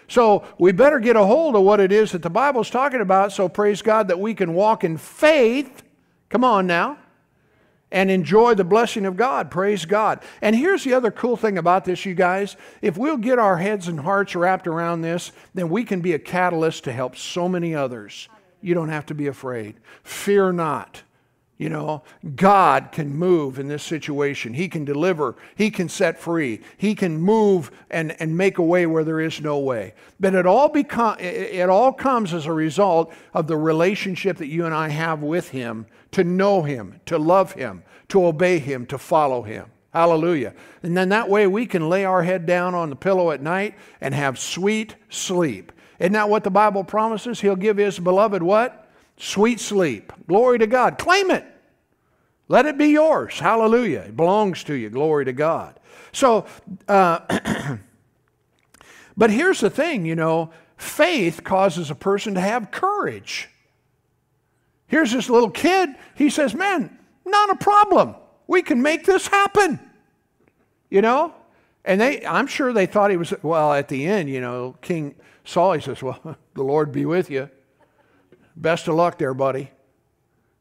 So 0.08 0.44
we 0.58 0.70
better 0.70 1.00
get 1.00 1.16
a 1.16 1.24
hold 1.24 1.56
of 1.56 1.62
what 1.62 1.80
it 1.80 1.90
is 1.90 2.12
that 2.12 2.22
the 2.22 2.30
Bible's 2.30 2.70
talking 2.70 3.00
about. 3.00 3.32
So 3.32 3.48
praise 3.48 3.82
God 3.82 4.06
that 4.08 4.20
we 4.20 4.32
can 4.34 4.54
walk 4.54 4.84
in 4.84 4.96
faith. 4.96 5.82
Come 6.28 6.44
on 6.44 6.68
now. 6.68 6.98
And 7.90 8.10
enjoy 8.10 8.54
the 8.54 8.64
blessing 8.64 9.06
of 9.06 9.16
God. 9.16 9.50
Praise 9.50 9.84
God. 9.84 10.22
And 10.40 10.54
here's 10.54 10.84
the 10.84 10.94
other 10.94 11.10
cool 11.10 11.36
thing 11.36 11.58
about 11.58 11.84
this, 11.84 12.04
you 12.04 12.14
guys. 12.14 12.56
If 12.82 12.96
we'll 12.96 13.16
get 13.16 13.38
our 13.38 13.56
heads 13.56 13.88
and 13.88 14.00
hearts 14.00 14.36
wrapped 14.36 14.66
around 14.66 15.02
this, 15.02 15.32
then 15.54 15.68
we 15.68 15.84
can 15.84 16.00
be 16.00 16.12
a 16.12 16.18
catalyst 16.18 16.84
to 16.84 16.92
help 16.92 17.16
so 17.16 17.48
many 17.48 17.74
others. 17.74 18.28
You 18.60 18.74
don't 18.74 18.88
have 18.88 19.06
to 19.06 19.14
be 19.14 19.26
afraid. 19.26 19.76
Fear 20.02 20.52
not. 20.52 21.02
You 21.58 21.70
know, 21.70 22.02
God 22.34 22.92
can 22.92 23.16
move 23.16 23.58
in 23.58 23.66
this 23.66 23.82
situation. 23.82 24.52
He 24.52 24.68
can 24.68 24.84
deliver. 24.84 25.36
He 25.54 25.70
can 25.70 25.88
set 25.88 26.20
free. 26.20 26.60
He 26.76 26.94
can 26.94 27.18
move 27.18 27.70
and, 27.90 28.14
and 28.20 28.36
make 28.36 28.58
a 28.58 28.62
way 28.62 28.84
where 28.84 29.04
there 29.04 29.20
is 29.20 29.40
no 29.40 29.58
way. 29.58 29.94
But 30.20 30.34
it 30.34 30.44
all, 30.44 30.68
become, 30.68 31.18
it 31.18 31.70
all 31.70 31.94
comes 31.94 32.34
as 32.34 32.44
a 32.44 32.52
result 32.52 33.10
of 33.32 33.46
the 33.46 33.56
relationship 33.56 34.36
that 34.36 34.48
you 34.48 34.66
and 34.66 34.74
I 34.74 34.88
have 34.88 35.22
with 35.22 35.48
Him 35.48 35.86
to 36.12 36.24
know 36.24 36.62
Him, 36.62 37.00
to 37.06 37.16
love 37.16 37.52
Him, 37.52 37.84
to 38.08 38.26
obey 38.26 38.58
Him, 38.58 38.84
to 38.86 38.98
follow 38.98 39.40
Him. 39.40 39.70
Hallelujah. 39.94 40.52
And 40.82 40.94
then 40.94 41.08
that 41.08 41.30
way 41.30 41.46
we 41.46 41.64
can 41.64 41.88
lay 41.88 42.04
our 42.04 42.22
head 42.22 42.44
down 42.44 42.74
on 42.74 42.90
the 42.90 42.96
pillow 42.96 43.30
at 43.30 43.40
night 43.40 43.76
and 44.02 44.12
have 44.12 44.38
sweet 44.38 44.94
sleep. 45.08 45.72
Isn't 45.98 46.12
that 46.12 46.28
what 46.28 46.44
the 46.44 46.50
Bible 46.50 46.84
promises? 46.84 47.40
He'll 47.40 47.56
give 47.56 47.78
His 47.78 47.98
beloved 47.98 48.42
what? 48.42 48.85
Sweet 49.16 49.60
sleep. 49.60 50.12
Glory 50.26 50.58
to 50.58 50.66
God. 50.66 50.98
Claim 50.98 51.30
it. 51.30 51.44
Let 52.48 52.66
it 52.66 52.78
be 52.78 52.88
yours. 52.88 53.38
Hallelujah. 53.38 54.00
It 54.00 54.16
belongs 54.16 54.62
to 54.64 54.74
you. 54.74 54.90
Glory 54.90 55.24
to 55.24 55.32
God. 55.32 55.80
So, 56.12 56.46
uh, 56.86 57.76
but 59.16 59.30
here's 59.30 59.60
the 59.60 59.70
thing 59.70 60.04
you 60.06 60.14
know, 60.14 60.50
faith 60.76 61.42
causes 61.44 61.90
a 61.90 61.94
person 61.94 62.34
to 62.34 62.40
have 62.40 62.70
courage. 62.70 63.48
Here's 64.86 65.12
this 65.12 65.28
little 65.28 65.50
kid. 65.50 65.90
He 66.14 66.30
says, 66.30 66.54
Man, 66.54 66.96
not 67.24 67.50
a 67.50 67.56
problem. 67.56 68.14
We 68.46 68.62
can 68.62 68.82
make 68.82 69.04
this 69.04 69.26
happen. 69.26 69.80
You 70.88 71.02
know? 71.02 71.34
And 71.84 72.00
they, 72.00 72.24
I'm 72.24 72.46
sure 72.46 72.72
they 72.72 72.86
thought 72.86 73.10
he 73.10 73.16
was, 73.16 73.32
well, 73.42 73.72
at 73.72 73.88
the 73.88 74.06
end, 74.06 74.28
you 74.28 74.40
know, 74.40 74.76
King 74.82 75.14
Saul, 75.44 75.72
he 75.72 75.80
says, 75.80 76.02
Well, 76.02 76.20
the 76.54 76.62
Lord 76.62 76.92
be 76.92 77.04
with 77.04 77.30
you. 77.30 77.50
Best 78.56 78.88
of 78.88 78.94
luck 78.94 79.18
there, 79.18 79.34
buddy. 79.34 79.70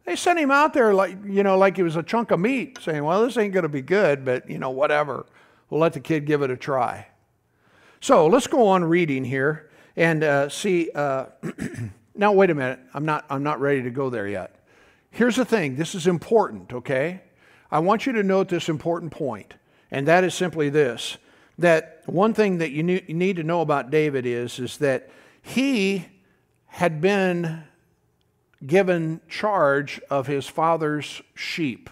They 0.06 0.16
sent 0.16 0.38
him 0.38 0.52
out 0.52 0.74
there 0.74 0.94
like, 0.94 1.18
you 1.26 1.44
know, 1.44 1.58
like 1.58 1.78
he 1.78 1.84
was 1.84 1.96
a 1.96 2.04
chunk 2.04 2.32
of 2.32 2.40
meat, 2.40 2.78
saying, 2.82 3.04
well, 3.04 3.24
this 3.24 3.38
ain't 3.38 3.54
going 3.54 3.64
to 3.64 3.70
be 3.70 3.82
good, 3.82 4.24
but, 4.24 4.50
you 4.50 4.60
know, 4.60 4.70
whatever. 4.70 5.26
We'll 5.70 5.82
let 5.82 5.94
the 5.94 6.00
kid 6.00 6.26
give 6.26 6.42
it 6.42 6.52
a 6.52 6.58
try. 6.58 7.08
So 8.02 8.28
let's 8.28 8.46
go 8.46 8.68
on 8.68 8.84
reading 8.84 9.24
here 9.24 9.72
and 9.96 10.24
uh, 10.24 10.50
see. 10.50 10.92
Uh, 10.94 11.28
now, 12.16 12.34
wait 12.34 12.52
a 12.52 12.56
minute. 12.56 12.80
I'm 12.94 13.06
not, 13.06 13.26
I'm 13.30 13.42
not 13.42 13.60
ready 13.60 13.82
to 13.82 13.90
go 13.90 14.12
there 14.12 14.28
yet. 14.28 14.64
Here's 15.10 15.38
the 15.38 15.46
thing 15.46 15.76
this 15.76 15.96
is 15.96 16.06
important, 16.06 16.74
okay? 16.74 17.22
I 17.72 17.80
want 17.80 18.06
you 18.06 18.14
to 18.14 18.22
note 18.22 18.50
this 18.50 18.70
important 18.70 19.12
point, 19.12 19.56
and 19.90 20.08
that 20.08 20.24
is 20.24 20.36
simply 20.36 20.70
this 20.70 21.18
that 21.58 22.04
one 22.06 22.34
thing 22.34 22.58
that 22.58 22.72
you 22.72 22.84
need 22.84 23.36
to 23.38 23.44
know 23.44 23.62
about 23.62 23.90
David 23.90 24.26
is, 24.26 24.60
is 24.60 24.78
that 24.78 25.10
he 25.42 26.06
had 26.66 27.00
been 27.00 27.64
given 28.66 29.22
charge 29.28 30.00
of 30.10 30.28
his 30.28 30.48
father's 30.48 31.22
sheep. 31.34 31.90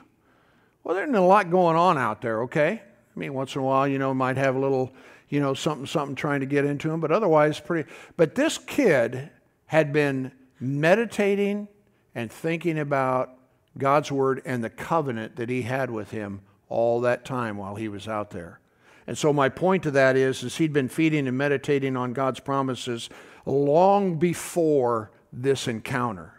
Well, 0.84 0.96
there's 0.96 1.16
a 1.16 1.22
lot 1.22 1.50
going 1.50 1.76
on 1.76 1.98
out 1.98 2.22
there, 2.22 2.44
okay? 2.44 2.82
I 3.16 3.20
mean, 3.20 3.34
once 3.34 3.56
in 3.56 3.62
a 3.62 3.64
while, 3.64 3.88
you 3.88 4.00
know, 4.00 4.14
might 4.14 4.38
have 4.38 4.56
a 4.56 4.60
little, 4.60 4.92
you 5.30 5.40
know, 5.40 5.54
something, 5.54 5.86
something 5.86 6.16
trying 6.16 6.42
to 6.42 6.46
get 6.46 6.66
into 6.66 6.92
him, 6.92 7.00
but 7.00 7.12
otherwise, 7.12 7.60
pretty. 7.60 7.90
But 8.18 8.36
this 8.36 8.58
kid 8.58 9.30
had 9.68 9.94
been 9.94 10.32
meditating 10.60 11.68
and 12.16 12.32
thinking 12.32 12.80
about 12.80 13.32
God's 13.78 14.12
word 14.12 14.42
and 14.46 14.64
the 14.64 14.70
covenant 14.70 15.36
that 15.38 15.50
he 15.50 15.64
had 15.64 15.90
with 15.90 16.12
him 16.12 16.42
all 16.70 17.02
that 17.02 17.26
time 17.26 17.58
while 17.58 17.76
he 17.76 17.88
was 17.88 18.08
out 18.08 18.32
there. 18.32 18.60
And 19.06 19.18
so 19.18 19.34
my 19.34 19.50
point 19.50 19.84
to 19.84 19.92
that 19.92 20.16
is, 20.16 20.44
is 20.44 20.58
he'd 20.58 20.74
been 20.74 20.88
feeding 20.88 21.28
and 21.28 21.38
meditating 21.38 21.98
on 21.98 22.14
God's 22.14 22.40
promises 22.40 23.10
long 23.46 24.16
before 24.16 25.12
this 25.32 25.68
encounter. 25.68 26.34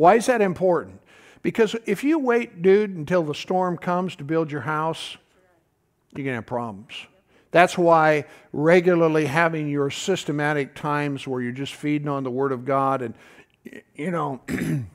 Why 0.00 0.14
is 0.14 0.24
that 0.26 0.40
important? 0.40 0.98
Because 1.42 1.76
if 1.84 2.02
you 2.02 2.18
wait, 2.18 2.62
dude, 2.62 2.96
until 2.96 3.22
the 3.22 3.34
storm 3.34 3.76
comes 3.76 4.16
to 4.16 4.24
build 4.24 4.50
your 4.50 4.62
house, 4.62 5.18
you're 6.16 6.24
going 6.24 6.32
to 6.32 6.36
have 6.36 6.46
problems. 6.46 6.94
That's 7.50 7.76
why 7.76 8.24
regularly 8.50 9.26
having 9.26 9.68
your 9.68 9.90
systematic 9.90 10.74
times 10.74 11.26
where 11.26 11.42
you're 11.42 11.52
just 11.52 11.74
feeding 11.74 12.08
on 12.08 12.24
the 12.24 12.30
Word 12.30 12.50
of 12.50 12.64
God 12.64 13.02
and, 13.02 13.14
you 13.94 14.10
know, 14.10 14.40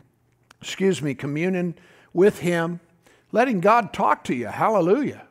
excuse 0.59 1.03
me, 1.03 1.13
communing 1.13 1.75
with 2.11 2.39
Him, 2.39 2.79
letting 3.31 3.59
God 3.59 3.93
talk 3.93 4.23
to 4.23 4.33
you, 4.33 4.47
hallelujah, 4.47 5.27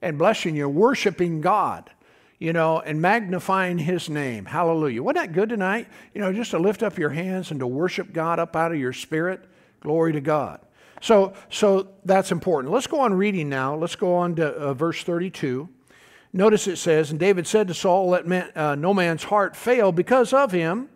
and 0.00 0.18
blessing 0.18 0.54
you, 0.54 0.68
worshiping 0.68 1.40
God 1.40 1.90
you 2.38 2.52
know, 2.52 2.80
and 2.80 3.00
magnifying 3.00 3.78
his 3.78 4.10
name. 4.10 4.44
Hallelujah. 4.44 5.02
Wasn't 5.02 5.24
that 5.24 5.32
good 5.32 5.48
tonight? 5.48 5.88
You 6.14 6.20
know, 6.20 6.32
just 6.32 6.50
to 6.50 6.58
lift 6.58 6.82
up 6.82 6.98
your 6.98 7.10
hands 7.10 7.50
and 7.50 7.60
to 7.60 7.66
worship 7.66 8.12
God 8.12 8.38
up 8.38 8.54
out 8.54 8.72
of 8.72 8.78
your 8.78 8.92
spirit. 8.92 9.44
Glory 9.80 10.12
to 10.12 10.20
God. 10.20 10.60
So, 11.00 11.34
so 11.50 11.88
that's 12.04 12.32
important. 12.32 12.72
Let's 12.72 12.86
go 12.86 13.00
on 13.00 13.14
reading 13.14 13.48
now. 13.48 13.74
Let's 13.76 13.96
go 13.96 14.14
on 14.14 14.36
to 14.36 14.48
uh, 14.48 14.74
verse 14.74 15.02
32. 15.02 15.68
Notice 16.32 16.66
it 16.66 16.76
says, 16.76 17.10
And 17.10 17.20
David 17.20 17.46
said 17.46 17.68
to 17.68 17.74
Saul, 17.74 18.10
Let 18.10 18.26
man, 18.26 18.50
uh, 18.54 18.74
no 18.74 18.92
man's 18.92 19.24
heart 19.24 19.56
fail 19.56 19.92
because 19.92 20.32
of 20.32 20.52
him. 20.52 20.88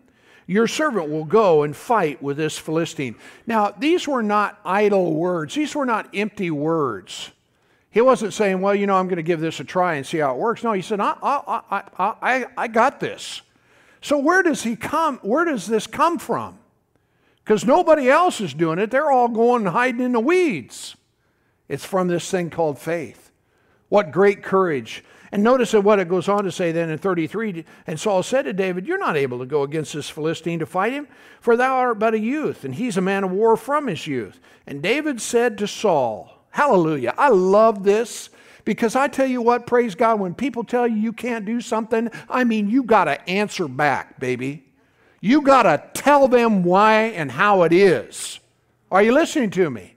Your 0.47 0.67
servant 0.67 1.09
will 1.09 1.23
go 1.23 1.63
and 1.63 1.75
fight 1.75 2.21
with 2.21 2.37
this 2.37 2.57
Philistine. 2.57 3.15
Now, 3.47 3.71
these 3.71 4.07
were 4.07 4.23
not 4.23 4.59
idle 4.65 5.13
words, 5.13 5.55
these 5.55 5.73
were 5.73 5.85
not 5.85 6.09
empty 6.13 6.51
words. 6.51 7.31
He 7.91 7.99
wasn't 7.99 8.33
saying, 8.33 8.61
well, 8.61 8.73
you 8.73 8.87
know, 8.87 8.95
I'm 8.95 9.07
going 9.07 9.17
to 9.17 9.23
give 9.23 9.41
this 9.41 9.59
a 9.59 9.65
try 9.65 9.95
and 9.95 10.05
see 10.05 10.19
how 10.19 10.33
it 10.33 10.37
works. 10.37 10.63
No, 10.63 10.71
he 10.71 10.81
said, 10.81 11.01
I, 11.01 11.13
I, 11.21 11.61
I, 11.69 11.83
I, 11.99 12.45
I 12.57 12.67
got 12.69 13.01
this. 13.01 13.41
So 14.01 14.17
where 14.17 14.41
does 14.41 14.63
he 14.63 14.77
come? 14.77 15.19
Where 15.21 15.43
does 15.43 15.67
this 15.67 15.87
come 15.87 16.17
from? 16.17 16.57
Because 17.43 17.65
nobody 17.65 18.09
else 18.09 18.39
is 18.39 18.53
doing 18.53 18.79
it. 18.79 18.91
They're 18.91 19.11
all 19.11 19.27
going 19.27 19.65
and 19.65 19.75
hiding 19.75 20.01
in 20.01 20.13
the 20.13 20.19
weeds. 20.21 20.95
It's 21.67 21.85
from 21.85 22.07
this 22.07 22.29
thing 22.31 22.49
called 22.49 22.79
faith. 22.79 23.31
What 23.89 24.11
great 24.11 24.41
courage. 24.41 25.03
And 25.33 25.43
notice 25.43 25.73
what 25.73 25.99
it 25.99 26.07
goes 26.07 26.29
on 26.29 26.45
to 26.45 26.51
say 26.51 26.71
then 26.71 26.89
in 26.89 26.97
33 26.97 27.65
And 27.87 27.99
Saul 27.99 28.23
said 28.23 28.43
to 28.43 28.53
David, 28.53 28.87
You're 28.87 28.97
not 28.97 29.17
able 29.17 29.39
to 29.39 29.45
go 29.45 29.63
against 29.63 29.93
this 29.93 30.09
Philistine 30.09 30.59
to 30.59 30.65
fight 30.65 30.93
him, 30.93 31.07
for 31.41 31.57
thou 31.57 31.75
art 31.75 31.99
but 31.99 32.13
a 32.13 32.19
youth, 32.19 32.63
and 32.63 32.75
he's 32.75 32.97
a 32.97 33.01
man 33.01 33.23
of 33.23 33.31
war 33.31 33.57
from 33.57 33.87
his 33.87 34.07
youth. 34.07 34.39
And 34.65 34.81
David 34.81 35.21
said 35.21 35.57
to 35.57 35.67
Saul, 35.67 36.30
Hallelujah. 36.51 37.13
I 37.17 37.29
love 37.29 37.83
this 37.83 38.29
because 38.63 38.95
I 38.95 39.07
tell 39.07 39.25
you 39.25 39.41
what, 39.41 39.65
praise 39.65 39.95
God, 39.95 40.19
when 40.19 40.35
people 40.35 40.63
tell 40.63 40.87
you 40.87 40.97
you 40.97 41.13
can't 41.13 41.45
do 41.45 41.61
something, 41.61 42.09
I 42.29 42.43
mean, 42.43 42.69
you 42.69 42.83
got 42.83 43.05
to 43.05 43.29
answer 43.29 43.67
back, 43.67 44.19
baby. 44.19 44.65
You 45.19 45.41
got 45.41 45.63
to 45.63 45.83
tell 45.93 46.27
them 46.27 46.63
why 46.63 47.03
and 47.03 47.31
how 47.31 47.63
it 47.63 47.73
is. 47.73 48.39
Are 48.91 49.01
you 49.01 49.13
listening 49.13 49.51
to 49.51 49.69
me? 49.69 49.95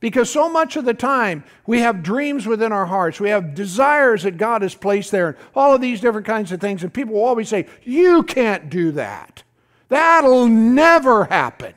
Because 0.00 0.30
so 0.30 0.48
much 0.48 0.76
of 0.76 0.86
the 0.86 0.94
time 0.94 1.44
we 1.66 1.80
have 1.80 2.02
dreams 2.02 2.46
within 2.46 2.72
our 2.72 2.86
hearts, 2.86 3.20
we 3.20 3.28
have 3.28 3.54
desires 3.54 4.22
that 4.22 4.38
God 4.38 4.62
has 4.62 4.74
placed 4.74 5.10
there, 5.10 5.28
and 5.28 5.36
all 5.54 5.74
of 5.74 5.82
these 5.82 6.00
different 6.00 6.26
kinds 6.26 6.50
of 6.52 6.60
things, 6.60 6.82
and 6.82 6.92
people 6.92 7.14
will 7.14 7.24
always 7.24 7.50
say, 7.50 7.66
You 7.82 8.22
can't 8.22 8.70
do 8.70 8.92
that. 8.92 9.42
That'll 9.88 10.46
never 10.46 11.24
happen. 11.24 11.74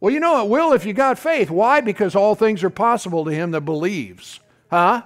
Well, 0.00 0.12
you 0.12 0.20
know 0.20 0.42
it 0.42 0.48
will 0.48 0.72
if 0.72 0.84
you 0.84 0.92
got 0.92 1.18
faith. 1.18 1.50
Why? 1.50 1.80
Because 1.80 2.14
all 2.14 2.34
things 2.34 2.62
are 2.62 2.70
possible 2.70 3.24
to 3.24 3.30
him 3.30 3.52
that 3.52 3.62
believes. 3.62 4.40
Huh? 4.70 5.02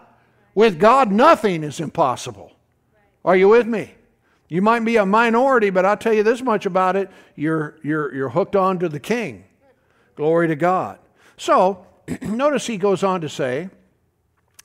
With 0.55 0.79
God, 0.79 1.13
nothing 1.13 1.63
is 1.63 1.79
impossible. 1.79 2.53
Are 3.25 3.37
you 3.37 3.49
with 3.49 3.67
me? 3.67 3.95
You 4.49 4.63
might 4.63 4.85
be 4.85 4.97
a 4.97 5.07
minority, 5.07 5.71
but 5.71 5.85
I'll 5.85 5.97
tell 5.97 6.13
you 6.13 6.25
this 6.25 6.43
much 6.43 6.67
about 6.67 6.97
it. 6.97 7.09
You're, 7.37 7.77
you're, 7.85 8.13
you're 8.13 8.31
hooked 8.31 8.57
on 8.57 8.81
to 8.81 8.89
the 8.89 8.99
king. 8.99 9.45
Glory 10.17 10.49
to 10.49 10.57
God. 10.57 10.99
So, 11.37 11.87
notice 12.23 12.67
he 12.67 12.77
goes 12.77 13.05
on 13.05 13.21
to 13.21 13.29
say, 13.29 13.71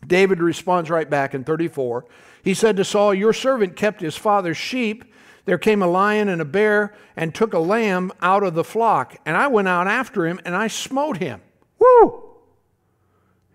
David 0.05 0.41
responds 0.41 0.89
right 0.89 1.09
back 1.09 1.35
in 1.35 1.43
34. 1.43 2.05
He 2.43 2.53
said 2.53 2.77
to 2.77 2.83
Saul, 2.83 3.13
Your 3.13 3.33
servant 3.33 3.75
kept 3.75 4.01
his 4.01 4.15
father's 4.15 4.57
sheep 4.57 5.05
there 5.45 5.57
came 5.57 5.81
a 5.81 5.87
lion 5.87 6.27
and 6.27 6.41
a 6.41 6.45
bear 6.45 6.93
and 7.15 7.33
took 7.33 7.53
a 7.53 7.59
lamb 7.59 8.11
out 8.21 8.43
of 8.43 8.55
the 8.55 8.63
flock. 8.63 9.15
And 9.25 9.37
I 9.37 9.47
went 9.47 9.67
out 9.67 9.87
after 9.87 10.25
him 10.25 10.39
and 10.43 10.55
I 10.55 10.67
smote 10.67 11.17
him. 11.17 11.41
Woo! 11.79 12.23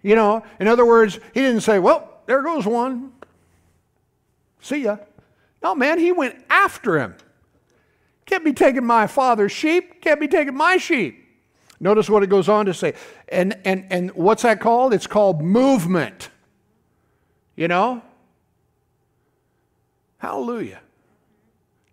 You 0.03 0.15
know, 0.15 0.45
in 0.59 0.67
other 0.67 0.87
words, 0.87 1.19
he 1.35 1.41
didn't 1.41 1.61
say, 1.61 1.79
well, 1.79 2.21
there 2.27 2.43
goes 2.43 2.65
one. 2.65 3.13
See 4.61 4.85
ya. 4.85 4.99
No, 5.63 5.75
man, 5.75 5.99
he 5.99 6.13
went 6.13 6.43
after 6.49 6.99
him. 6.99 7.17
Can't 8.25 8.45
be 8.45 8.53
taking 8.53 8.85
my 8.85 9.07
father's 9.07 9.53
sheep, 9.53 10.01
can't 10.01 10.21
be 10.21 10.29
taking 10.29 10.55
my 10.55 10.77
sheep. 10.77 11.27
Notice 11.81 12.09
what 12.09 12.23
it 12.23 12.29
goes 12.29 12.49
on 12.49 12.67
to 12.67 12.75
say. 12.75 12.95
And, 13.29 13.59
and, 13.65 13.87
and 13.91 14.11
what's 14.13 14.43
that 14.43 14.61
called? 14.61 14.95
It's 14.95 15.07
called 15.07 15.43
movement. 15.43 16.29
You 17.57 17.69
know? 17.69 18.03
Hallelujah. 20.19 20.81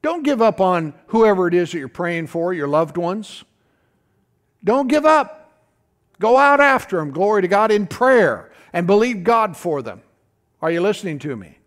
Don't 0.02 0.24
give 0.24 0.42
up 0.42 0.62
on 0.62 0.94
whoever 1.08 1.48
it 1.48 1.54
is 1.54 1.72
that 1.72 1.80
you're 1.80 1.88
praying 1.88 2.28
for, 2.28 2.54
your 2.54 2.68
loved 2.68 2.98
ones. 2.98 3.44
Don't 4.64 4.88
give 4.88 5.06
up. 5.06 5.52
Go 6.20 6.38
out 6.38 6.60
after 6.60 6.98
them, 6.98 7.12
glory 7.12 7.44
to 7.44 7.48
God, 7.48 7.72
in 7.72 7.88
prayer 7.88 8.52
and 8.74 8.88
believe 8.88 9.24
God 9.24 9.56
for 9.56 9.82
them. 9.82 10.02
Are 10.62 10.72
you 10.72 10.82
listening 10.82 11.20
to 11.20 11.36
me? 11.36 11.60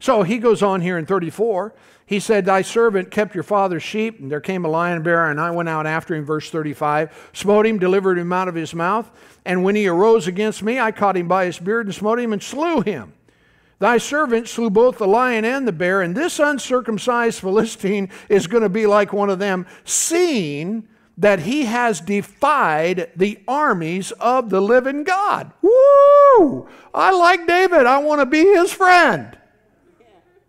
So 0.00 0.22
he 0.22 0.38
goes 0.38 0.62
on 0.62 0.80
here 0.80 0.96
in 0.96 1.06
34. 1.06 1.74
He 2.06 2.20
said, 2.20 2.46
Thy 2.46 2.62
servant 2.62 3.10
kept 3.10 3.34
your 3.34 3.44
father's 3.44 3.82
sheep, 3.82 4.18
and 4.18 4.30
there 4.30 4.40
came 4.40 4.64
a 4.64 4.68
lion 4.68 5.02
bear, 5.02 5.30
and 5.30 5.38
I 5.38 5.50
went 5.50 5.68
out 5.68 5.86
after 5.86 6.14
him, 6.14 6.24
verse 6.24 6.48
35, 6.48 7.30
smote 7.34 7.66
him, 7.66 7.78
delivered 7.78 8.16
him 8.16 8.32
out 8.32 8.48
of 8.48 8.54
his 8.54 8.74
mouth. 8.74 9.10
And 9.44 9.62
when 9.62 9.76
he 9.76 9.86
arose 9.86 10.26
against 10.26 10.62
me, 10.62 10.80
I 10.80 10.90
caught 10.90 11.18
him 11.18 11.28
by 11.28 11.44
his 11.44 11.58
beard 11.58 11.86
and 11.86 11.94
smote 11.94 12.18
him 12.18 12.32
and 12.32 12.42
slew 12.42 12.80
him. 12.80 13.12
Thy 13.78 13.98
servant 13.98 14.48
slew 14.48 14.70
both 14.70 14.98
the 14.98 15.06
lion 15.06 15.44
and 15.44 15.66
the 15.66 15.72
bear, 15.72 16.02
and 16.02 16.16
this 16.16 16.38
uncircumcised 16.38 17.40
Philistine 17.40 18.10
is 18.28 18.46
going 18.46 18.64
to 18.64 18.68
be 18.68 18.86
like 18.86 19.12
one 19.12 19.30
of 19.30 19.38
them, 19.38 19.66
seeing 19.84 20.88
that 21.16 21.40
he 21.40 21.64
has 21.64 22.00
defied 22.00 23.10
the 23.14 23.38
armies 23.46 24.12
of 24.12 24.50
the 24.50 24.60
living 24.60 25.04
God. 25.04 25.52
Woo! 25.62 26.68
I 26.94 27.12
like 27.12 27.46
David. 27.46 27.86
I 27.86 27.98
want 27.98 28.20
to 28.20 28.26
be 28.26 28.44
his 28.44 28.72
friend 28.72 29.36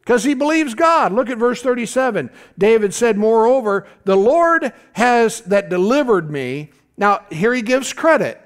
because 0.09 0.23
he 0.23 0.33
believes 0.33 0.73
God. 0.73 1.11
Look 1.11 1.29
at 1.29 1.37
verse 1.37 1.61
37. 1.61 2.31
David 2.57 2.95
said, 2.95 3.15
Moreover, 3.15 3.85
the 4.05 4.15
Lord 4.15 4.73
has 4.93 5.41
that 5.41 5.69
delivered 5.69 6.31
me. 6.31 6.71
Now, 6.97 7.25
here 7.29 7.53
he 7.53 7.61
gives 7.61 7.93
credit. 7.93 8.41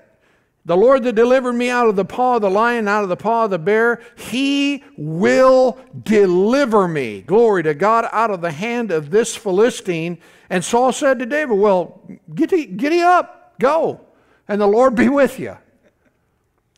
The 0.65 0.77
Lord 0.77 1.03
that 1.03 1.13
delivered 1.13 1.53
me 1.53 1.69
out 1.69 1.89
of 1.89 1.97
the 1.97 2.05
paw 2.05 2.37
of 2.37 2.41
the 2.41 2.49
lion, 2.49 2.87
out 2.87 3.03
of 3.03 3.09
the 3.09 3.17
paw 3.17 3.45
of 3.45 3.49
the 3.51 3.59
bear, 3.59 4.01
he 4.15 4.83
will 4.97 5.77
deliver 6.03 6.87
me. 6.87 7.21
Glory 7.21 7.63
to 7.63 7.73
God, 7.73 8.07
out 8.13 8.31
of 8.31 8.39
the 8.39 8.51
hand 8.51 8.89
of 8.89 9.09
this 9.09 9.35
Philistine. 9.35 10.19
And 10.49 10.63
Saul 10.63 10.93
said 10.93 11.19
to 11.19 11.25
David, 11.25 11.57
Well, 11.57 12.01
giddy, 12.33 12.65
giddy 12.65 13.01
up, 13.01 13.55
go, 13.59 14.01
and 14.47 14.61
the 14.61 14.67
Lord 14.67 14.95
be 14.95 15.09
with 15.09 15.37
you. 15.37 15.57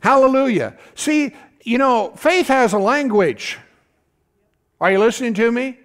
Hallelujah. 0.01 0.77
See, 0.95 1.33
you 1.63 1.77
know, 1.77 2.13
faith 2.15 2.47
has 2.47 2.73
a 2.73 2.79
language. 2.79 3.59
Are 4.81 4.91
you 4.91 4.99
listening 4.99 5.35
to 5.35 5.51
me? 5.51 5.79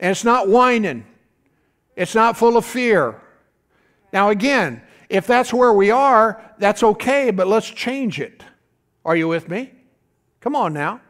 And 0.00 0.10
it's 0.10 0.24
not 0.24 0.48
whining, 0.48 1.04
it's 1.94 2.14
not 2.14 2.36
full 2.36 2.56
of 2.56 2.64
fear. 2.64 3.20
Now, 4.12 4.30
again, 4.30 4.80
if 5.08 5.26
that's 5.26 5.52
where 5.52 5.72
we 5.72 5.90
are, 5.90 6.42
that's 6.58 6.82
okay, 6.82 7.30
but 7.30 7.46
let's 7.46 7.68
change 7.68 8.20
it. 8.20 8.42
Are 9.04 9.16
you 9.16 9.28
with 9.28 9.48
me? 9.48 9.72
Come 10.40 10.56
on 10.56 10.72
now. 10.72 11.00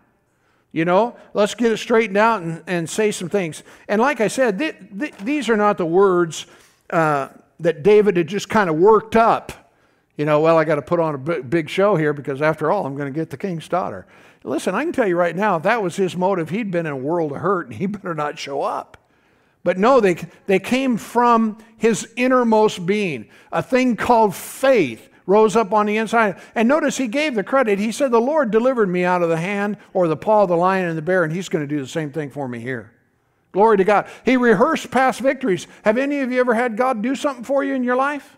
You 0.73 0.85
know, 0.85 1.17
let's 1.35 1.55
get 1.55 1.71
it 1.71 1.77
straightened 1.77 2.17
out 2.17 2.43
and, 2.43 2.63
and 2.67 2.91
say 2.91 3.13
some 3.13 3.29
things. 3.29 3.63
And 3.89 4.01
like 4.01 4.21
I 4.21 4.27
said, 4.27 4.59
th- 4.59 4.77
th- 4.99 5.17
these 5.19 5.49
are 5.49 5.57
not 5.57 5.79
the 5.79 5.87
words 5.87 6.47
uh, 6.91 7.29
that 7.61 7.85
David 7.85 8.17
had 8.17 8.27
just 8.27 8.49
kind 8.49 8.69
of 8.69 8.77
worked 8.77 9.15
up. 9.15 9.73
You 10.17 10.25
know, 10.25 10.41
well, 10.41 10.59
I 10.59 10.65
got 10.65 10.77
to 10.77 10.83
put 10.83 10.99
on 10.99 11.15
a 11.15 11.43
big 11.43 11.69
show 11.69 11.95
here 11.95 12.13
because 12.13 12.43
after 12.43 12.73
all, 12.73 12.87
I'm 12.87 12.97
going 12.97 13.13
to 13.13 13.17
get 13.17 13.31
the 13.31 13.37
king's 13.37 13.69
daughter. 13.69 14.07
Listen, 14.43 14.75
I 14.75 14.85
can 14.85 14.93
tell 14.93 15.07
you 15.07 15.17
right 15.17 15.35
now, 15.35 15.57
if 15.57 15.63
that 15.63 15.83
was 15.83 15.97
his 15.97 16.17
motive, 16.17 16.51
he'd 16.51 16.71
been 16.71 16.87
in 16.87 16.93
a 16.93 16.97
world 16.97 17.33
of 17.33 17.39
hurt 17.39 17.67
and 17.67 17.77
he 17.77 17.87
better 17.89 18.15
not 18.15 18.39
show 18.39 18.63
up. 18.63 18.97
But 19.65 19.79
no, 19.79 20.01
they, 20.01 20.17
they 20.47 20.59
came 20.59 20.97
from 20.97 21.59
his 21.77 22.09
innermost 22.17 22.87
being. 22.87 23.29
A 23.51 23.63
thing 23.63 23.97
called 23.97 24.35
faith 24.35 25.09
rose 25.27 25.57
up 25.57 25.73
on 25.73 25.87
the 25.87 25.97
inside. 25.97 26.39
And 26.55 26.69
notice 26.69 26.99
he 26.99 27.09
gave 27.09 27.35
the 27.35 27.43
credit. 27.43 27.79
He 27.79 27.91
said, 27.91 28.11
The 28.11 28.21
Lord 28.21 28.51
delivered 28.51 28.89
me 28.89 29.05
out 29.05 29.23
of 29.23 29.31
the 29.31 29.39
hand 29.39 29.79
or 29.95 30.07
the 30.07 30.17
paw 30.17 30.43
of 30.43 30.51
the 30.51 30.57
lion 30.57 30.89
and 30.89 30.97
the 30.97 31.03
bear, 31.03 31.25
and 31.25 31.33
he's 31.33 31.49
going 31.49 31.67
to 31.67 31.75
do 31.75 31.81
the 31.81 31.89
same 31.89 32.13
thing 32.13 32.31
for 32.31 32.47
me 32.47 32.61
here. 32.61 32.93
Glory 33.53 33.79
to 33.79 33.85
God. 33.85 34.07
He 34.25 34.37
rehearsed 34.37 34.91
past 34.91 35.21
victories. 35.21 35.67
Have 35.85 35.97
any 35.97 36.21
of 36.21 36.31
you 36.31 36.41
ever 36.41 36.55
had 36.55 36.77
God 36.77 37.03
do 37.03 37.15
something 37.15 37.45
for 37.45 37.65
you 37.65 37.75
in 37.75 37.83
your 37.83 37.97
life? 37.97 38.37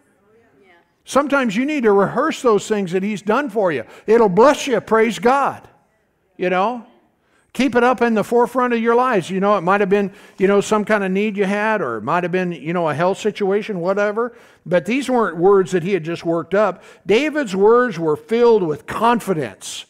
Sometimes 1.05 1.57
you 1.57 1.65
need 1.65 1.85
to 1.85 1.93
rehearse 1.93 2.43
those 2.43 2.69
things 2.69 2.93
that 2.93 3.03
He's 3.03 3.23
done 3.23 3.51
for 3.51 3.73
you. 3.73 3.85
It'll 4.07 4.29
bless 4.29 4.67
you. 4.67 4.81
Praise 4.81 5.19
God 5.19 5.69
you 6.37 6.51
know? 6.51 6.85
Keep 7.57 7.75
it 7.75 7.83
up 7.83 8.03
in 8.03 8.13
the 8.13 8.23
forefront 8.23 8.75
of 8.75 8.83
your 8.83 8.95
lives. 8.95 9.31
You 9.31 9.41
know, 9.41 9.57
it 9.57 9.63
might 9.63 9.81
have 9.81 9.89
been, 9.89 10.13
you 10.37 10.47
know, 10.47 10.61
some 10.61 10.85
kind 10.85 11.03
of 11.03 11.11
need 11.11 11.39
you 11.39 11.47
had, 11.47 11.81
or 11.81 11.97
it 11.97 12.03
might 12.03 12.23
have 12.23 12.31
been, 12.31 12.53
you 12.53 12.75
know, 12.75 12.87
a 12.87 12.95
health 12.95 13.17
situation, 13.17 13.81
whatever. 13.81 14.37
But 14.67 14.85
these 14.85 15.09
weren't 15.09 15.39
words 15.39 15.73
that 15.73 15.83
he 15.83 15.95
had 15.95 16.05
just 16.05 16.23
worked 16.23 16.53
up. 16.53 16.83
David's 17.07 17.57
words 17.57 17.99
were 17.99 18.15
filled 18.15 18.63
with 18.63 18.85
confidence. 18.85 19.87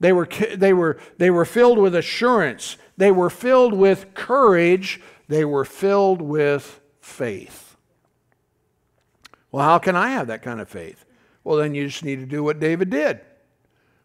They 0.00 0.10
were, 0.10 0.26
they 0.56 0.72
were, 0.72 0.98
they 1.18 1.28
were 1.28 1.44
filled 1.44 1.76
with 1.76 1.94
assurance. 1.94 2.78
They 2.96 3.10
were 3.10 3.28
filled 3.28 3.74
with 3.74 4.14
courage. 4.14 4.98
They 5.28 5.44
were 5.44 5.66
filled 5.66 6.22
with 6.22 6.80
faith. 7.02 7.76
Well, 9.50 9.66
how 9.66 9.78
can 9.78 9.96
I 9.96 10.12
have 10.12 10.28
that 10.28 10.40
kind 10.40 10.62
of 10.62 10.68
faith? 10.70 11.04
Well, 11.44 11.58
then 11.58 11.74
you 11.74 11.88
just 11.88 12.04
need 12.04 12.20
to 12.20 12.26
do 12.26 12.42
what 12.42 12.58
David 12.58 12.88
did. 12.88 13.20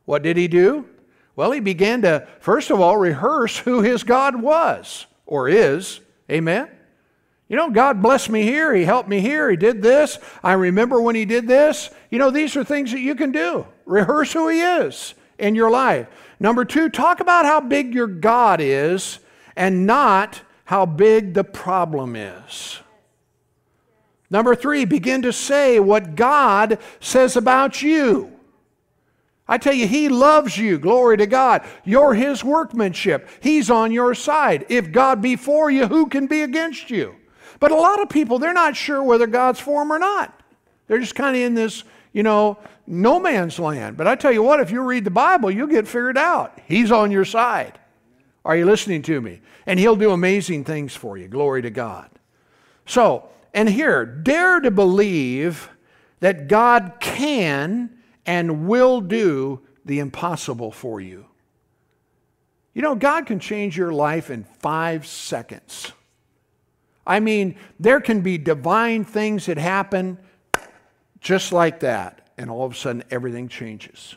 What 0.04 0.24
did 0.24 0.36
he 0.36 0.50
do? 0.50 0.90
Well, 1.38 1.52
he 1.52 1.62
began 1.62 2.02
to, 2.02 2.28
first 2.42 2.72
of 2.72 2.82
all, 2.82 2.98
rehearse 2.98 3.58
who 3.60 3.82
his 3.82 4.04
God 4.04 4.42
was 4.42 5.06
or 5.26 5.48
is. 5.48 6.02
Amen? 6.30 6.68
You 7.48 7.56
know, 7.56 7.70
God 7.70 8.02
blessed 8.02 8.30
me 8.30 8.42
here. 8.42 8.74
He 8.74 8.84
helped 8.84 9.08
me 9.08 9.22
here. 9.22 9.50
He 9.50 9.56
did 9.56 9.82
this. 9.82 10.20
I 10.44 10.54
remember 10.54 11.00
when 11.00 11.16
He 11.16 11.24
did 11.24 11.48
this. 11.48 11.90
You 12.10 12.20
know, 12.20 12.30
these 12.30 12.58
are 12.58 12.64
things 12.64 12.92
that 12.92 13.00
you 13.00 13.16
can 13.16 13.32
do. 13.32 13.66
Rehearse 13.86 14.34
who 14.34 14.50
He 14.50 14.60
is 14.60 15.14
in 15.40 15.56
your 15.56 15.72
life. 15.72 16.08
Number 16.40 16.66
two, 16.66 16.90
talk 16.90 17.22
about 17.22 17.46
how 17.46 17.62
big 17.62 17.94
your 17.94 18.08
God 18.08 18.60
is 18.60 19.20
and 19.56 19.88
not 19.88 20.42
how 20.66 20.86
big 20.86 21.34
the 21.34 21.46
problem 21.46 22.18
is. 22.18 22.80
Number 24.30 24.54
three, 24.54 24.84
begin 24.84 25.22
to 25.22 25.32
say 25.32 25.80
what 25.80 26.18
God 26.18 26.80
says 27.00 27.38
about 27.38 27.82
you. 27.82 28.37
I 29.48 29.58
tell 29.58 29.74
you, 29.74 29.88
He 29.88 30.10
loves 30.10 30.58
you. 30.58 30.78
Glory 30.78 31.18
to 31.18 31.28
God. 31.28 31.66
You're 31.86 32.14
His 32.14 32.44
workmanship. 32.44 33.30
He's 33.42 33.70
on 33.70 33.92
your 33.92 34.14
side. 34.14 34.66
If 34.70 34.92
God 34.92 35.22
be 35.22 35.36
for 35.36 35.72
you, 35.72 35.88
who 35.88 36.08
can 36.08 36.28
be 36.28 36.42
against 36.42 36.90
you? 36.90 37.16
But 37.60 37.72
a 37.72 37.76
lot 37.76 38.02
of 38.02 38.10
people, 38.10 38.40
they're 38.40 38.54
not 38.54 38.76
sure 38.76 39.02
whether 39.02 39.28
God's 39.28 39.60
for 39.60 39.82
them 39.82 39.92
or 39.92 40.00
not. 40.00 40.42
They're 40.88 41.00
just 41.00 41.16
kind 41.16 41.36
of 41.36 41.42
in 41.42 41.54
this, 41.54 41.84
you 42.14 42.24
know, 42.24 42.58
no 42.86 43.20
man's 43.20 43.60
land. 43.60 43.98
But 43.98 44.08
I 44.08 44.16
tell 44.16 44.32
you 44.32 44.44
what, 44.44 44.60
if 44.60 44.72
you 44.72 44.82
read 44.82 45.04
the 45.04 45.12
Bible, 45.12 45.52
you'll 45.52 45.68
get 45.68 45.88
figured 45.88 46.18
out. 46.18 46.60
He's 46.66 46.92
on 46.92 47.12
your 47.12 47.26
side. 47.26 47.80
Are 48.46 48.56
you 48.56 48.66
listening 48.66 49.02
to 49.04 49.20
me? 49.20 49.42
And 49.66 49.80
He'll 49.80 49.96
do 49.96 50.12
amazing 50.12 50.64
things 50.64 50.96
for 50.96 51.18
you. 51.18 51.28
Glory 51.28 51.62
to 51.64 51.70
God. 51.70 52.10
So, 52.86 53.30
and 53.54 53.68
here, 53.68 54.06
dare 54.06 54.60
to 54.62 54.72
believe 54.72 55.70
that 56.22 56.48
God 56.48 56.94
can 57.00 57.97
and 58.28 58.68
will 58.68 59.02
do 59.02 59.62
the 59.86 60.00
impossible 60.00 60.72
for 60.72 61.00
you. 61.02 61.26
You 62.74 62.84
know, 62.84 62.94
God 62.94 63.26
can 63.26 63.40
change 63.40 63.76
your 63.76 63.92
life 63.92 64.30
in 64.30 64.44
five 64.44 65.08
seconds. 65.08 65.94
I 67.08 67.22
mean, 67.22 67.56
there 67.80 68.02
can 68.02 68.22
be 68.22 68.38
divine 68.38 69.06
things 69.06 69.48
that 69.48 69.58
happen 69.58 70.20
just 71.22 71.52
like 71.52 71.80
that, 71.80 72.30
and 72.38 72.52
all 72.52 72.66
of 72.66 72.74
a 72.74 72.76
sudden 72.76 73.04
everything 73.10 73.48
changes. 73.48 74.16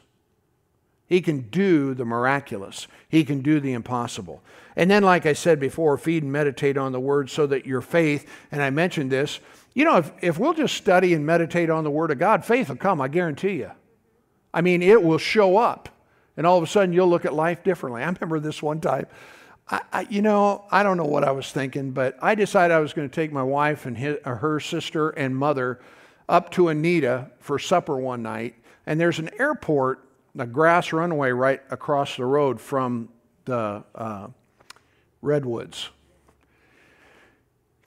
He 1.06 1.20
can 1.20 1.48
do 1.50 1.94
the 1.94 2.04
miraculous, 2.04 2.86
He 3.08 3.24
can 3.24 3.40
do 3.40 3.60
the 3.60 3.72
impossible. 3.72 4.42
And 4.76 4.90
then, 4.90 5.02
like 5.02 5.26
I 5.26 5.32
said 5.32 5.58
before, 5.58 5.96
feed 5.96 6.22
and 6.22 6.32
meditate 6.32 6.76
on 6.76 6.92
the 6.92 7.00
Word 7.00 7.30
so 7.30 7.46
that 7.46 7.66
your 7.66 7.80
faith, 7.80 8.28
and 8.52 8.62
I 8.62 8.70
mentioned 8.70 9.10
this, 9.10 9.40
you 9.74 9.84
know, 9.84 9.98
if, 9.98 10.12
if 10.20 10.38
we'll 10.38 10.54
just 10.54 10.76
study 10.76 11.14
and 11.14 11.24
meditate 11.24 11.70
on 11.70 11.84
the 11.84 11.90
Word 11.90 12.10
of 12.10 12.18
God, 12.18 12.44
faith 12.44 12.68
will 12.68 12.76
come, 12.76 13.00
I 13.00 13.08
guarantee 13.08 13.54
you. 13.54 13.70
I 14.52 14.60
mean, 14.60 14.82
it 14.82 15.02
will 15.02 15.18
show 15.18 15.56
up. 15.56 15.88
And 16.36 16.46
all 16.46 16.56
of 16.56 16.64
a 16.64 16.66
sudden, 16.66 16.92
you'll 16.92 17.08
look 17.08 17.24
at 17.24 17.34
life 17.34 17.62
differently. 17.62 18.02
I 18.02 18.06
remember 18.06 18.40
this 18.40 18.62
one 18.62 18.80
time. 18.80 19.06
I, 19.68 19.80
I, 19.92 20.06
you 20.10 20.22
know, 20.22 20.64
I 20.70 20.82
don't 20.82 20.96
know 20.96 21.04
what 21.04 21.24
I 21.24 21.30
was 21.30 21.50
thinking, 21.52 21.92
but 21.92 22.16
I 22.22 22.34
decided 22.34 22.74
I 22.74 22.80
was 22.80 22.92
going 22.92 23.08
to 23.08 23.14
take 23.14 23.32
my 23.32 23.42
wife 23.42 23.86
and 23.86 23.96
his, 23.96 24.16
her 24.24 24.58
sister 24.60 25.10
and 25.10 25.36
mother 25.36 25.80
up 26.28 26.50
to 26.52 26.68
Anita 26.68 27.30
for 27.40 27.58
supper 27.58 27.96
one 27.96 28.22
night. 28.22 28.54
And 28.86 28.98
there's 29.00 29.18
an 29.18 29.30
airport, 29.38 30.04
a 30.38 30.46
grass 30.46 30.92
runway 30.92 31.30
right 31.30 31.60
across 31.70 32.16
the 32.16 32.24
road 32.24 32.60
from 32.60 33.10
the 33.44 33.84
uh, 33.94 34.28
Redwoods. 35.22 35.90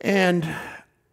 And 0.02 0.48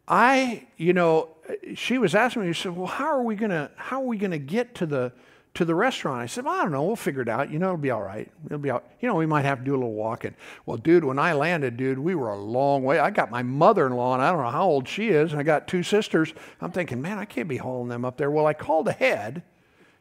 I, 0.07 0.66
you 0.76 0.92
know, 0.92 1.28
she 1.74 1.98
was 1.98 2.14
asking 2.14 2.42
me, 2.42 2.53
she 2.53 2.64
said, 2.64 2.76
Well, 2.76 2.86
how 2.86 3.07
are 3.07 3.22
we 3.22 3.36
gonna 3.36 3.70
how 3.76 4.03
are 4.03 4.07
we 4.07 4.18
gonna 4.18 4.38
get 4.38 4.74
to 4.76 4.86
the 4.86 5.12
to 5.55 5.64
the 5.64 5.74
restaurant? 5.74 6.22
I 6.22 6.26
said, 6.26 6.44
Well, 6.44 6.55
I 6.55 6.62
don't 6.62 6.72
know, 6.72 6.82
we'll 6.82 6.96
figure 6.96 7.22
it 7.22 7.28
out. 7.28 7.51
You 7.51 7.59
know, 7.59 7.66
it'll 7.66 7.78
be 7.78 7.90
all 7.90 8.03
right. 8.03 8.30
It'll 8.46 8.59
be 8.59 8.70
all 8.70 8.82
you 9.01 9.09
know, 9.09 9.14
we 9.14 9.26
might 9.26 9.44
have 9.44 9.59
to 9.59 9.64
do 9.64 9.72
a 9.72 9.76
little 9.76 9.92
walking. 9.92 10.34
Well, 10.66 10.76
dude, 10.76 11.05
when 11.05 11.18
I 11.18 11.32
landed, 11.32 11.76
dude, 11.76 11.98
we 11.98 12.14
were 12.14 12.30
a 12.30 12.38
long 12.38 12.82
way. 12.82 12.98
I 12.98 13.11
got 13.11 13.30
my 13.30 13.42
mother-in-law, 13.42 14.14
and 14.14 14.22
I 14.22 14.30
don't 14.30 14.42
know 14.42 14.51
how 14.51 14.66
old 14.66 14.88
she 14.88 15.09
is, 15.09 15.32
and 15.32 15.40
I 15.40 15.42
got 15.42 15.68
two 15.68 15.82
sisters. 15.82 16.32
I'm 16.61 16.72
thinking, 16.72 17.01
man, 17.01 17.18
I 17.18 17.24
can't 17.24 17.48
be 17.48 17.57
hauling 17.57 17.88
them 17.88 18.05
up 18.05 18.16
there. 18.16 18.30
Well, 18.30 18.46
I 18.46 18.55
called 18.55 18.88
ahead, 18.88 19.42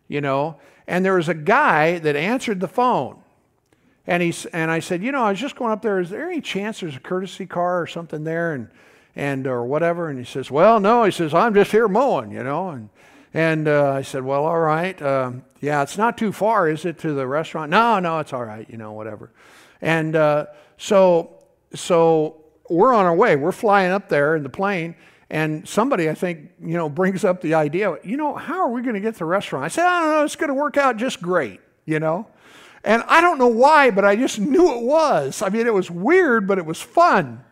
you 0.07 0.21
know, 0.21 0.59
and 0.87 1.05
there 1.05 1.15
was 1.15 1.29
a 1.29 1.33
guy 1.33 1.99
that 1.99 2.15
answered 2.15 2.59
the 2.59 2.67
phone. 2.67 3.19
And, 4.07 4.23
he, 4.23 4.33
and 4.53 4.71
I 4.71 4.79
said, 4.79 5.03
you 5.03 5.11
know, 5.11 5.23
I 5.23 5.29
was 5.29 5.39
just 5.39 5.55
going 5.55 5.71
up 5.71 5.81
there. 5.81 5.99
Is 5.99 6.09
there 6.09 6.27
any 6.29 6.41
chance 6.41 6.79
there's 6.79 6.95
a 6.95 6.99
courtesy 6.99 7.45
car 7.45 7.81
or 7.81 7.85
something 7.85 8.23
there? 8.23 8.53
And 8.53 8.69
and 9.15 9.47
or 9.47 9.65
whatever. 9.65 10.09
And 10.09 10.17
he 10.17 10.25
says, 10.25 10.49
well, 10.49 10.79
no. 10.79 11.03
He 11.03 11.11
says, 11.11 11.33
I'm 11.33 11.53
just 11.53 11.71
here 11.71 11.87
mowing, 11.87 12.31
you 12.31 12.43
know. 12.43 12.69
And 12.69 12.89
and 13.33 13.67
uh, 13.67 13.91
I 13.91 14.01
said, 14.01 14.23
well, 14.23 14.45
all 14.45 14.59
right. 14.59 14.99
Um, 15.01 15.43
yeah, 15.61 15.83
it's 15.83 15.97
not 15.97 16.17
too 16.17 16.31
far, 16.31 16.69
is 16.69 16.85
it, 16.85 16.99
to 16.99 17.13
the 17.13 17.27
restaurant? 17.27 17.69
No, 17.69 17.99
no, 17.99 18.19
it's 18.19 18.33
all 18.33 18.43
right, 18.43 18.67
you 18.69 18.77
know, 18.77 18.93
whatever. 18.93 19.31
And 19.81 20.15
uh, 20.15 20.47
so 20.77 21.39
so 21.73 22.43
we're 22.69 22.93
on 22.93 23.05
our 23.05 23.15
way. 23.15 23.35
We're 23.35 23.51
flying 23.51 23.91
up 23.91 24.09
there 24.09 24.35
in 24.35 24.43
the 24.43 24.49
plane. 24.49 24.95
And 25.29 25.67
somebody, 25.67 26.09
I 26.09 26.15
think, 26.15 26.51
you 26.59 26.73
know, 26.73 26.89
brings 26.89 27.23
up 27.23 27.41
the 27.41 27.53
idea, 27.53 27.97
you 28.03 28.17
know, 28.17 28.33
how 28.35 28.61
are 28.61 28.69
we 28.69 28.81
going 28.81 28.95
to 28.95 28.99
get 28.99 29.13
to 29.13 29.19
the 29.19 29.25
restaurant? 29.25 29.65
I 29.65 29.67
said, 29.67 29.85
I 29.85 29.99
don't 29.99 30.09
know, 30.09 30.23
it's 30.23 30.35
going 30.35 30.47
to 30.47 30.55
work 30.55 30.77
out 30.77 30.97
just 30.97 31.21
great, 31.21 31.59
you 31.85 31.99
know. 31.99 32.27
And 32.83 33.03
I 33.07 33.21
don't 33.21 33.37
know 33.37 33.47
why, 33.47 33.91
but 33.91 34.05
I 34.05 34.15
just 34.15 34.39
knew 34.39 34.73
it 34.73 34.81
was. 34.81 35.41
I 35.41 35.49
mean, 35.49 35.67
it 35.67 35.73
was 35.73 35.91
weird, 35.91 36.47
but 36.47 36.57
it 36.57 36.65
was 36.65 36.81
fun. 36.81 37.43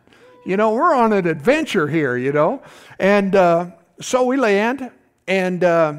You 0.44 0.56
know, 0.56 0.72
we're 0.72 0.94
on 0.94 1.12
an 1.12 1.26
adventure 1.26 1.86
here, 1.86 2.16
you 2.16 2.32
know. 2.32 2.62
And 2.98 3.36
uh, 3.36 3.70
so 4.00 4.24
we 4.24 4.36
land, 4.36 4.90
and 5.28 5.62
uh, 5.62 5.94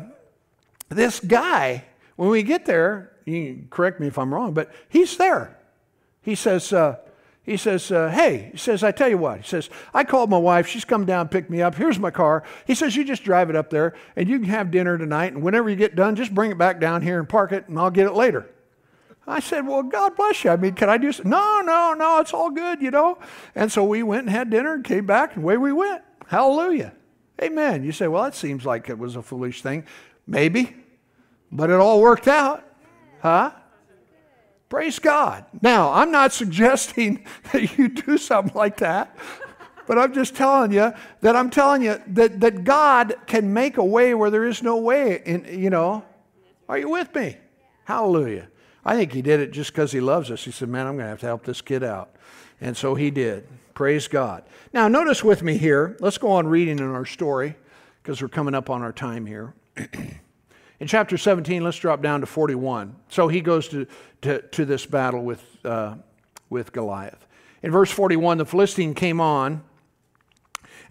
this 0.90 1.20
guy, 1.20 1.86
when 2.16 2.30
we 2.30 2.44
get 2.44 2.66
there, 2.66 3.14
you 3.26 3.66
correct 3.70 4.00
me 4.00 4.08
if 4.08 4.18
I'm 4.18 4.34
wrong, 4.34 4.54
but 4.54 4.72
he's 4.90 5.16
there. 5.18 5.58
He 6.22 6.36
says, 6.36 6.74
uh, 6.74 6.98
he 7.44 7.56
says, 7.56 7.92
uh, 7.92 8.10
hey, 8.10 8.50
he 8.52 8.58
says, 8.58 8.84
I 8.84 8.92
tell 8.92 9.08
you 9.08 9.18
what. 9.18 9.42
He 9.42 9.48
says, 9.48 9.70
I 9.94 10.04
called 10.04 10.30
my 10.30 10.38
wife. 10.38 10.68
She's 10.68 10.84
come 10.84 11.06
down, 11.06 11.30
picked 11.30 11.50
me 11.50 11.62
up. 11.62 11.76
Here's 11.76 11.98
my 11.98 12.12
car. 12.12 12.44
He 12.66 12.76
says, 12.76 12.96
you 12.96 13.04
just 13.04 13.24
drive 13.24 13.50
it 13.50 13.56
up 13.56 13.70
there, 13.70 13.96
and 14.16 14.28
you 14.28 14.40
can 14.40 14.50
have 14.50 14.72
dinner 14.72 14.98
tonight. 14.98 15.34
And 15.34 15.44
whenever 15.44 15.70
you 15.70 15.76
get 15.76 15.96
done, 15.96 16.16
just 16.16 16.34
bring 16.34 16.52
it 16.52 16.58
back 16.58 16.80
down 16.80 17.02
here 17.02 17.20
and 17.20 17.30
park 17.30 17.52
it, 17.52 17.68
and 17.68 17.78
I'll 17.80 17.92
get 17.92 18.08
it 18.08 18.14
later. 18.14 18.50
I 19.28 19.40
said, 19.42 19.68
Well, 19.68 19.84
God 19.84 20.16
bless 20.18 20.44
you. 20.44 20.50
I 20.50 20.56
mean, 20.56 20.74
can 20.74 20.90
I 20.90 20.98
do 20.98 21.12
something? 21.12 21.30
No, 21.30 21.62
no, 21.62 21.94
no, 21.94 22.20
it's 22.20 22.34
all 22.34 22.50
good, 22.50 22.82
you 22.82 22.90
know. 22.90 23.20
And 23.54 23.72
so 23.72 23.84
we 23.84 24.02
went 24.02 24.22
and 24.22 24.32
had 24.32 24.50
dinner 24.50 24.74
and 24.74 24.84
came 24.84 25.06
back, 25.06 25.36
and 25.36 25.44
away 25.44 25.58
we 25.58 25.72
went. 25.72 26.02
Hallelujah. 26.28 26.94
Amen. 27.42 27.84
You 27.84 27.92
say, 27.92 28.08
Well, 28.08 28.24
that 28.24 28.36
seems 28.36 28.66
like 28.66 28.90
it 28.90 28.98
was 28.98 29.16
a 29.16 29.22
foolish 29.22 29.62
thing. 29.62 29.86
Maybe, 30.28 30.76
but 31.52 31.70
it 31.70 31.76
all 31.76 32.02
worked 32.02 32.28
out. 32.28 32.64
Huh? 33.22 33.52
Praise 34.70 35.00
God. 35.00 35.46
Now, 35.62 35.92
I'm 35.92 36.12
not 36.12 36.32
suggesting 36.32 37.26
that 37.52 37.78
you 37.78 37.90
do 37.90 38.18
something 38.18 38.54
like 38.54 38.78
that, 38.78 39.18
but 39.88 39.98
I'm 39.98 40.14
just 40.14 40.36
telling 40.36 40.72
you 40.72 40.94
that 41.22 41.36
I'm 41.36 41.50
telling 41.50 41.82
you 41.82 42.00
that, 42.08 42.40
that 42.42 42.64
God 42.64 43.16
can 43.26 43.52
make 43.52 43.78
a 43.78 43.84
way 43.84 44.14
where 44.14 44.30
there 44.30 44.46
is 44.46 44.62
no 44.62 44.78
way. 44.78 45.24
And, 45.26 45.48
you 45.48 45.72
know, 45.72 46.06
are 46.68 46.78
you 46.78 46.90
with 46.90 47.14
me? 47.16 47.38
Hallelujah. 47.86 48.48
I 48.86 48.96
think 48.96 49.12
he 49.12 49.24
did 49.24 49.40
it 49.40 49.52
just 49.52 49.72
because 49.72 49.92
he 49.92 50.00
loves 50.00 50.30
us. 50.30 50.44
He 50.44 50.52
said, 50.52 50.70
Man, 50.70 50.86
I'm 50.86 50.94
going 50.94 51.06
to 51.06 51.10
have 51.10 51.20
to 51.22 51.26
help 51.26 51.44
this 51.44 51.62
kid 51.62 51.84
out. 51.84 52.16
And 52.62 52.78
so 52.78 52.94
he 52.94 53.10
did. 53.10 53.48
Praise 53.80 54.10
God. 54.10 54.44
Now, 54.74 54.90
notice 54.90 55.24
with 55.24 55.42
me 55.42 55.58
here, 55.58 55.96
let's 56.02 56.18
go 56.18 56.32
on 56.32 56.48
reading 56.48 56.80
in 56.80 56.92
our 56.92 57.06
story 57.06 57.56
because 58.04 58.22
we're 58.22 58.28
coming 58.28 58.54
up 58.54 58.70
on 58.70 58.82
our 58.82 58.92
time 58.92 59.26
here. 59.26 59.54
in 59.78 60.86
chapter 60.86 61.18
17, 61.18 61.64
let's 61.64 61.78
drop 61.78 62.02
down 62.02 62.20
to 62.20 62.26
41. 62.26 62.94
So 63.08 63.30
he 63.30 63.40
goes 63.40 63.70
to, 63.70 63.88
to, 64.24 64.42
to 64.42 64.66
this 64.66 64.86
battle 64.86 65.24
with, 65.24 65.42
uh, 65.64 65.96
with 66.50 66.74
Goliath. 66.74 67.26
In 67.64 67.72
verse 67.72 67.90
41, 67.90 68.40
the 68.40 68.46
Philistine 68.46 68.94
came 68.94 69.22
on 69.22 69.64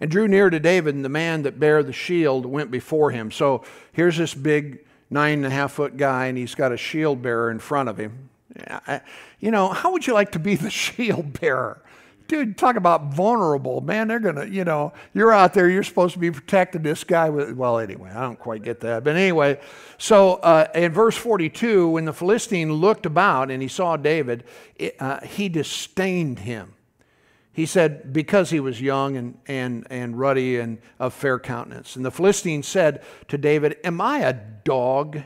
and 0.01 0.09
drew 0.09 0.27
near 0.27 0.49
to 0.49 0.59
David, 0.59 0.95
and 0.95 1.05
the 1.05 1.09
man 1.09 1.43
that 1.43 1.59
bare 1.59 1.83
the 1.83 1.93
shield 1.93 2.47
went 2.47 2.71
before 2.71 3.11
him. 3.11 3.29
So 3.29 3.63
here's 3.91 4.17
this 4.17 4.33
big 4.33 4.83
nine 5.11 5.33
and 5.33 5.45
a 5.45 5.51
half 5.51 5.73
foot 5.73 5.95
guy 5.95 6.25
and 6.25 6.39
he's 6.39 6.55
got 6.55 6.71
a 6.71 6.77
shield 6.77 7.21
bearer 7.21 7.51
in 7.51 7.59
front 7.59 7.87
of 7.87 7.99
him. 7.99 8.29
You 9.39 9.51
know, 9.51 9.69
how 9.69 9.91
would 9.91 10.07
you 10.07 10.15
like 10.15 10.31
to 10.31 10.39
be 10.39 10.55
the 10.55 10.69
shield 10.71 11.39
bearer? 11.39 11.83
Dude, 12.29 12.59
talk 12.59 12.75
about 12.75 13.11
vulnerable. 13.11 13.81
Man, 13.81 14.07
they're 14.07 14.19
to, 14.19 14.47
you 14.47 14.63
know, 14.63 14.93
you're 15.15 15.33
out 15.33 15.55
there, 15.55 15.67
you're 15.67 15.81
supposed 15.81 16.13
to 16.13 16.19
be 16.19 16.29
protecting 16.29 16.83
this 16.83 17.03
guy 17.03 17.27
with, 17.27 17.53
well, 17.53 17.79
anyway, 17.79 18.11
I 18.11 18.21
don't 18.21 18.37
quite 18.37 18.61
get 18.61 18.81
that. 18.81 19.03
But 19.03 19.15
anyway, 19.15 19.59
so 19.97 20.35
uh, 20.35 20.67
in 20.75 20.91
verse 20.91 21.17
42, 21.17 21.89
when 21.89 22.05
the 22.05 22.13
Philistine 22.13 22.71
looked 22.71 23.07
about 23.07 23.49
and 23.49 23.63
he 23.63 23.67
saw 23.67 23.97
David, 23.97 24.43
it, 24.75 24.95
uh, 24.99 25.21
he 25.21 25.49
disdained 25.49 26.37
him. 26.37 26.75
He 27.51 27.65
said, 27.65 28.13
because 28.13 28.51
he 28.51 28.59
was 28.59 28.79
young 28.79 29.17
and, 29.17 29.35
and, 29.47 29.87
and 29.89 30.19
ruddy 30.19 30.59
and 30.59 30.77
of 30.99 31.15
fair 31.15 31.39
countenance. 31.39 31.95
And 31.95 32.05
the 32.05 32.11
Philistine 32.11 32.61
said 32.61 33.03
to 33.29 33.39
David, 33.39 33.77
Am 33.83 33.99
I 33.99 34.19
a 34.19 34.33
dog 34.33 35.23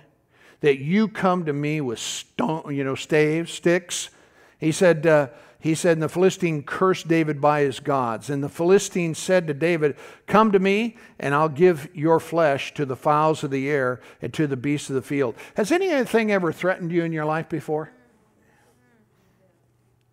that 0.62 0.80
you 0.80 1.10
come 1.10 1.44
to 1.44 1.54
me 1.54 1.82
with 1.82 2.00
stone, 2.00 2.74
you 2.74 2.86
know, 2.86 2.96
staves, 2.96 3.52
sticks? 3.52 4.10
He 4.58 4.72
said, 4.72 5.06
uh, 5.06 5.28
he 5.64 5.76
said, 5.76 5.94
and 5.94 6.04
the 6.04 6.10
Philistine 6.10 6.62
cursed 6.62 7.08
David 7.08 7.40
by 7.40 7.62
his 7.62 7.80
gods. 7.80 8.30
And 8.30 8.44
the 8.44 8.50
Philistine 8.50 9.16
said 9.16 9.48
to 9.48 9.54
David, 9.54 9.96
Come 10.28 10.52
to 10.52 10.60
me, 10.60 10.98
and 11.18 11.34
I'll 11.34 11.48
give 11.48 11.88
your 11.94 12.20
flesh 12.20 12.74
to 12.74 12.86
the 12.86 12.98
fowls 12.98 13.46
of 13.46 13.52
the 13.52 13.70
air 13.70 14.02
and 14.22 14.34
to 14.34 14.46
the 14.46 14.58
beasts 14.58 14.90
of 14.90 14.96
the 14.96 15.02
field. 15.02 15.36
Has 15.56 15.72
anything 15.72 16.34
ever 16.34 16.52
threatened 16.52 16.92
you 16.92 17.06
in 17.06 17.14
your 17.14 17.24
life 17.24 17.48
before? 17.48 17.94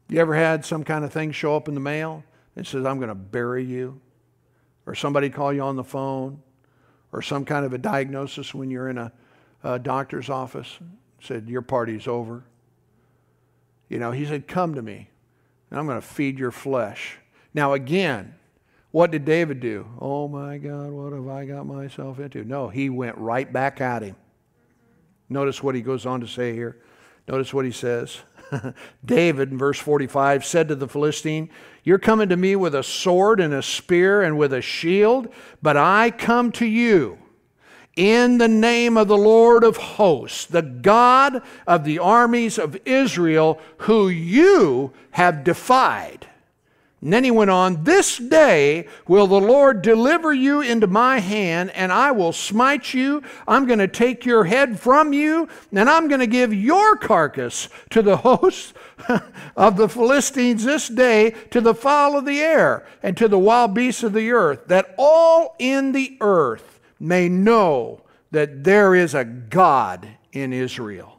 You 0.08 0.20
ever 0.20 0.36
had 0.36 0.64
some 0.64 0.84
kind 0.84 1.04
of 1.04 1.12
thing 1.12 1.32
show 1.32 1.56
up 1.56 1.66
in 1.66 1.74
the 1.74 1.80
mail 1.80 2.22
and 2.54 2.64
says, 2.64 2.86
I'm 2.86 2.98
going 2.98 3.08
to 3.08 3.16
bury 3.16 3.64
you? 3.64 4.00
Or 4.86 4.94
somebody 4.94 5.30
call 5.30 5.52
you 5.52 5.62
on 5.62 5.74
the 5.74 5.82
phone? 5.82 6.40
Or 7.12 7.22
some 7.22 7.44
kind 7.44 7.66
of 7.66 7.72
a 7.72 7.78
diagnosis 7.78 8.54
when 8.54 8.70
you're 8.70 8.88
in 8.88 8.98
a, 8.98 9.12
a 9.64 9.80
doctor's 9.80 10.30
office? 10.30 10.78
Said, 11.20 11.48
Your 11.48 11.62
party's 11.62 12.06
over. 12.06 12.44
You 13.88 13.98
know, 13.98 14.12
he 14.12 14.24
said, 14.26 14.46
Come 14.46 14.76
to 14.76 14.82
me, 14.82 15.10
and 15.70 15.78
I'm 15.78 15.86
going 15.86 16.00
to 16.00 16.06
feed 16.06 16.38
your 16.38 16.50
flesh. 16.50 17.18
Now, 17.54 17.72
again, 17.72 18.34
what 18.90 19.10
did 19.10 19.24
David 19.24 19.60
do? 19.60 19.86
Oh 20.00 20.26
my 20.26 20.58
God, 20.58 20.90
what 20.90 21.12
have 21.12 21.28
I 21.28 21.44
got 21.44 21.66
myself 21.66 22.18
into? 22.18 22.44
No, 22.44 22.68
he 22.68 22.90
went 22.90 23.16
right 23.16 23.50
back 23.50 23.80
at 23.80 24.02
him. 24.02 24.16
Notice 25.28 25.62
what 25.62 25.76
he 25.76 25.80
goes 25.80 26.06
on 26.06 26.20
to 26.20 26.26
say 26.26 26.52
here. 26.52 26.82
Notice 27.28 27.54
what 27.54 27.64
he 27.64 27.70
says. 27.70 28.18
David, 29.04 29.52
in 29.52 29.58
verse 29.58 29.78
45, 29.78 30.44
said 30.44 30.66
to 30.68 30.74
the 30.74 30.88
Philistine, 30.88 31.50
You're 31.84 32.00
coming 32.00 32.28
to 32.30 32.36
me 32.36 32.56
with 32.56 32.74
a 32.74 32.82
sword 32.82 33.38
and 33.38 33.54
a 33.54 33.62
spear 33.62 34.22
and 34.22 34.36
with 34.36 34.52
a 34.52 34.60
shield, 34.60 35.32
but 35.62 35.76
I 35.76 36.10
come 36.10 36.50
to 36.52 36.66
you 36.66 37.19
in 38.00 38.38
the 38.38 38.48
name 38.48 38.96
of 38.96 39.08
the 39.08 39.18
Lord 39.18 39.62
of 39.62 39.76
hosts, 39.76 40.46
the 40.46 40.62
God 40.62 41.42
of 41.66 41.84
the 41.84 41.98
armies 41.98 42.58
of 42.58 42.78
Israel, 42.86 43.60
who 43.76 44.08
you 44.08 44.94
have 45.10 45.44
defied. 45.44 46.26
And 47.02 47.12
then 47.12 47.24
he 47.24 47.30
went 47.30 47.50
on, 47.50 47.84
This 47.84 48.16
day 48.16 48.88
will 49.06 49.26
the 49.26 49.38
Lord 49.38 49.82
deliver 49.82 50.32
you 50.32 50.62
into 50.62 50.86
my 50.86 51.18
hand, 51.18 51.72
and 51.72 51.92
I 51.92 52.10
will 52.12 52.32
smite 52.32 52.94
you. 52.94 53.22
I'm 53.46 53.66
going 53.66 53.78
to 53.80 53.88
take 53.88 54.24
your 54.24 54.44
head 54.44 54.80
from 54.80 55.12
you, 55.12 55.46
and 55.70 55.90
I'm 55.90 56.08
going 56.08 56.20
to 56.20 56.26
give 56.26 56.54
your 56.54 56.96
carcass 56.96 57.68
to 57.90 58.00
the 58.00 58.16
hosts 58.16 58.72
of 59.56 59.76
the 59.76 59.90
Philistines 59.90 60.64
this 60.64 60.88
day, 60.88 61.32
to 61.50 61.60
the 61.60 61.74
fowl 61.74 62.16
of 62.16 62.24
the 62.24 62.40
air, 62.40 62.86
and 63.02 63.14
to 63.18 63.28
the 63.28 63.38
wild 63.38 63.74
beasts 63.74 64.02
of 64.02 64.14
the 64.14 64.30
earth, 64.30 64.68
that 64.68 64.94
all 64.96 65.54
in 65.58 65.92
the 65.92 66.16
earth 66.22 66.69
may 67.00 67.28
know 67.28 68.02
that 68.30 68.62
there 68.62 68.94
is 68.94 69.14
a 69.14 69.24
God 69.24 70.06
in 70.32 70.52
Israel. 70.52 71.16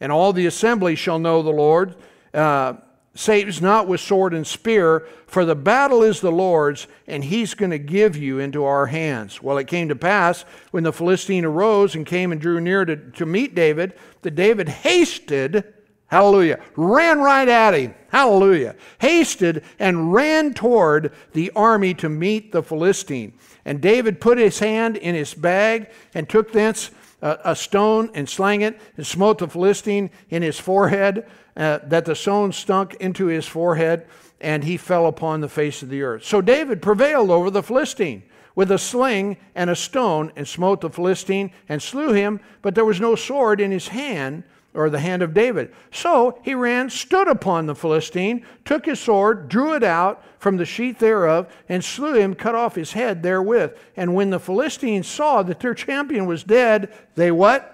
And 0.00 0.12
all 0.12 0.32
the 0.32 0.46
assembly 0.46 0.94
shall 0.94 1.18
know 1.18 1.42
the 1.42 1.50
Lord. 1.50 1.96
Uh, 2.32 2.74
saves 3.14 3.62
not 3.62 3.88
with 3.88 4.00
sword 4.00 4.34
and 4.34 4.46
spear, 4.46 5.06
for 5.26 5.44
the 5.44 5.54
battle 5.54 6.02
is 6.02 6.20
the 6.20 6.30
Lord's, 6.30 6.86
and 7.06 7.24
he's 7.24 7.54
going 7.54 7.70
to 7.70 7.78
give 7.78 8.16
you 8.16 8.38
into 8.38 8.64
our 8.64 8.86
hands. 8.86 9.42
Well, 9.42 9.58
it 9.58 9.66
came 9.66 9.88
to 9.88 9.96
pass 9.96 10.44
when 10.70 10.84
the 10.84 10.92
Philistine 10.92 11.44
arose 11.44 11.94
and 11.94 12.06
came 12.06 12.30
and 12.30 12.40
drew 12.40 12.60
near 12.60 12.84
to, 12.84 12.96
to 12.96 13.26
meet 13.26 13.54
David, 13.54 13.94
that 14.22 14.34
David 14.34 14.68
hasted, 14.68 15.64
hallelujah, 16.08 16.60
ran 16.76 17.20
right 17.20 17.48
at 17.48 17.74
him, 17.74 17.94
hallelujah, 18.10 18.76
hasted 18.98 19.64
and 19.78 20.12
ran 20.12 20.52
toward 20.52 21.12
the 21.32 21.50
army 21.56 21.94
to 21.94 22.08
meet 22.08 22.52
the 22.52 22.62
Philistine. 22.62 23.32
And 23.66 23.82
David 23.82 24.20
put 24.20 24.38
his 24.38 24.58
hand 24.60 24.96
in 24.96 25.14
his 25.14 25.34
bag 25.34 25.90
and 26.14 26.26
took 26.26 26.52
thence 26.52 26.90
a, 27.20 27.38
a 27.44 27.56
stone 27.56 28.10
and 28.14 28.26
slang 28.26 28.62
it 28.62 28.80
and 28.96 29.06
smote 29.06 29.38
the 29.38 29.48
Philistine 29.48 30.08
in 30.30 30.42
his 30.42 30.58
forehead 30.58 31.26
uh, 31.56 31.80
that 31.84 32.06
the 32.06 32.14
stone 32.14 32.52
stunk 32.52 32.94
into 32.94 33.26
his 33.26 33.44
forehead. 33.46 34.06
and 34.40 34.64
he 34.64 34.76
fell 34.76 35.06
upon 35.06 35.40
the 35.40 35.48
face 35.48 35.82
of 35.82 35.88
the 35.88 36.02
earth. 36.02 36.24
So 36.24 36.40
David 36.40 36.82
prevailed 36.82 37.30
over 37.30 37.50
the 37.50 37.62
Philistine 37.62 38.22
with 38.54 38.70
a 38.70 38.78
sling 38.78 39.36
and 39.54 39.70
a 39.70 39.76
stone 39.76 40.32
and 40.36 40.46
smote 40.46 40.80
the 40.80 40.90
Philistine 40.90 41.50
and 41.68 41.82
slew 41.82 42.12
him, 42.12 42.40
but 42.62 42.74
there 42.74 42.84
was 42.84 43.00
no 43.00 43.14
sword 43.14 43.60
in 43.60 43.70
his 43.70 43.88
hand 43.88 44.44
or 44.76 44.90
the 44.90 45.00
hand 45.00 45.22
of 45.22 45.34
David. 45.34 45.72
So 45.90 46.38
he 46.42 46.54
ran, 46.54 46.90
stood 46.90 47.28
upon 47.28 47.66
the 47.66 47.74
Philistine, 47.74 48.44
took 48.64 48.86
his 48.86 49.00
sword, 49.00 49.48
drew 49.48 49.74
it 49.74 49.82
out 49.82 50.22
from 50.38 50.56
the 50.56 50.64
sheath 50.64 50.98
thereof, 50.98 51.52
and 51.68 51.82
slew 51.82 52.14
him, 52.14 52.34
cut 52.34 52.54
off 52.54 52.74
his 52.74 52.92
head 52.92 53.22
therewith. 53.22 53.72
And 53.96 54.14
when 54.14 54.30
the 54.30 54.38
Philistines 54.38 55.08
saw 55.08 55.42
that 55.42 55.60
their 55.60 55.74
champion 55.74 56.26
was 56.26 56.44
dead, 56.44 56.92
they 57.14 57.30
what? 57.30 57.72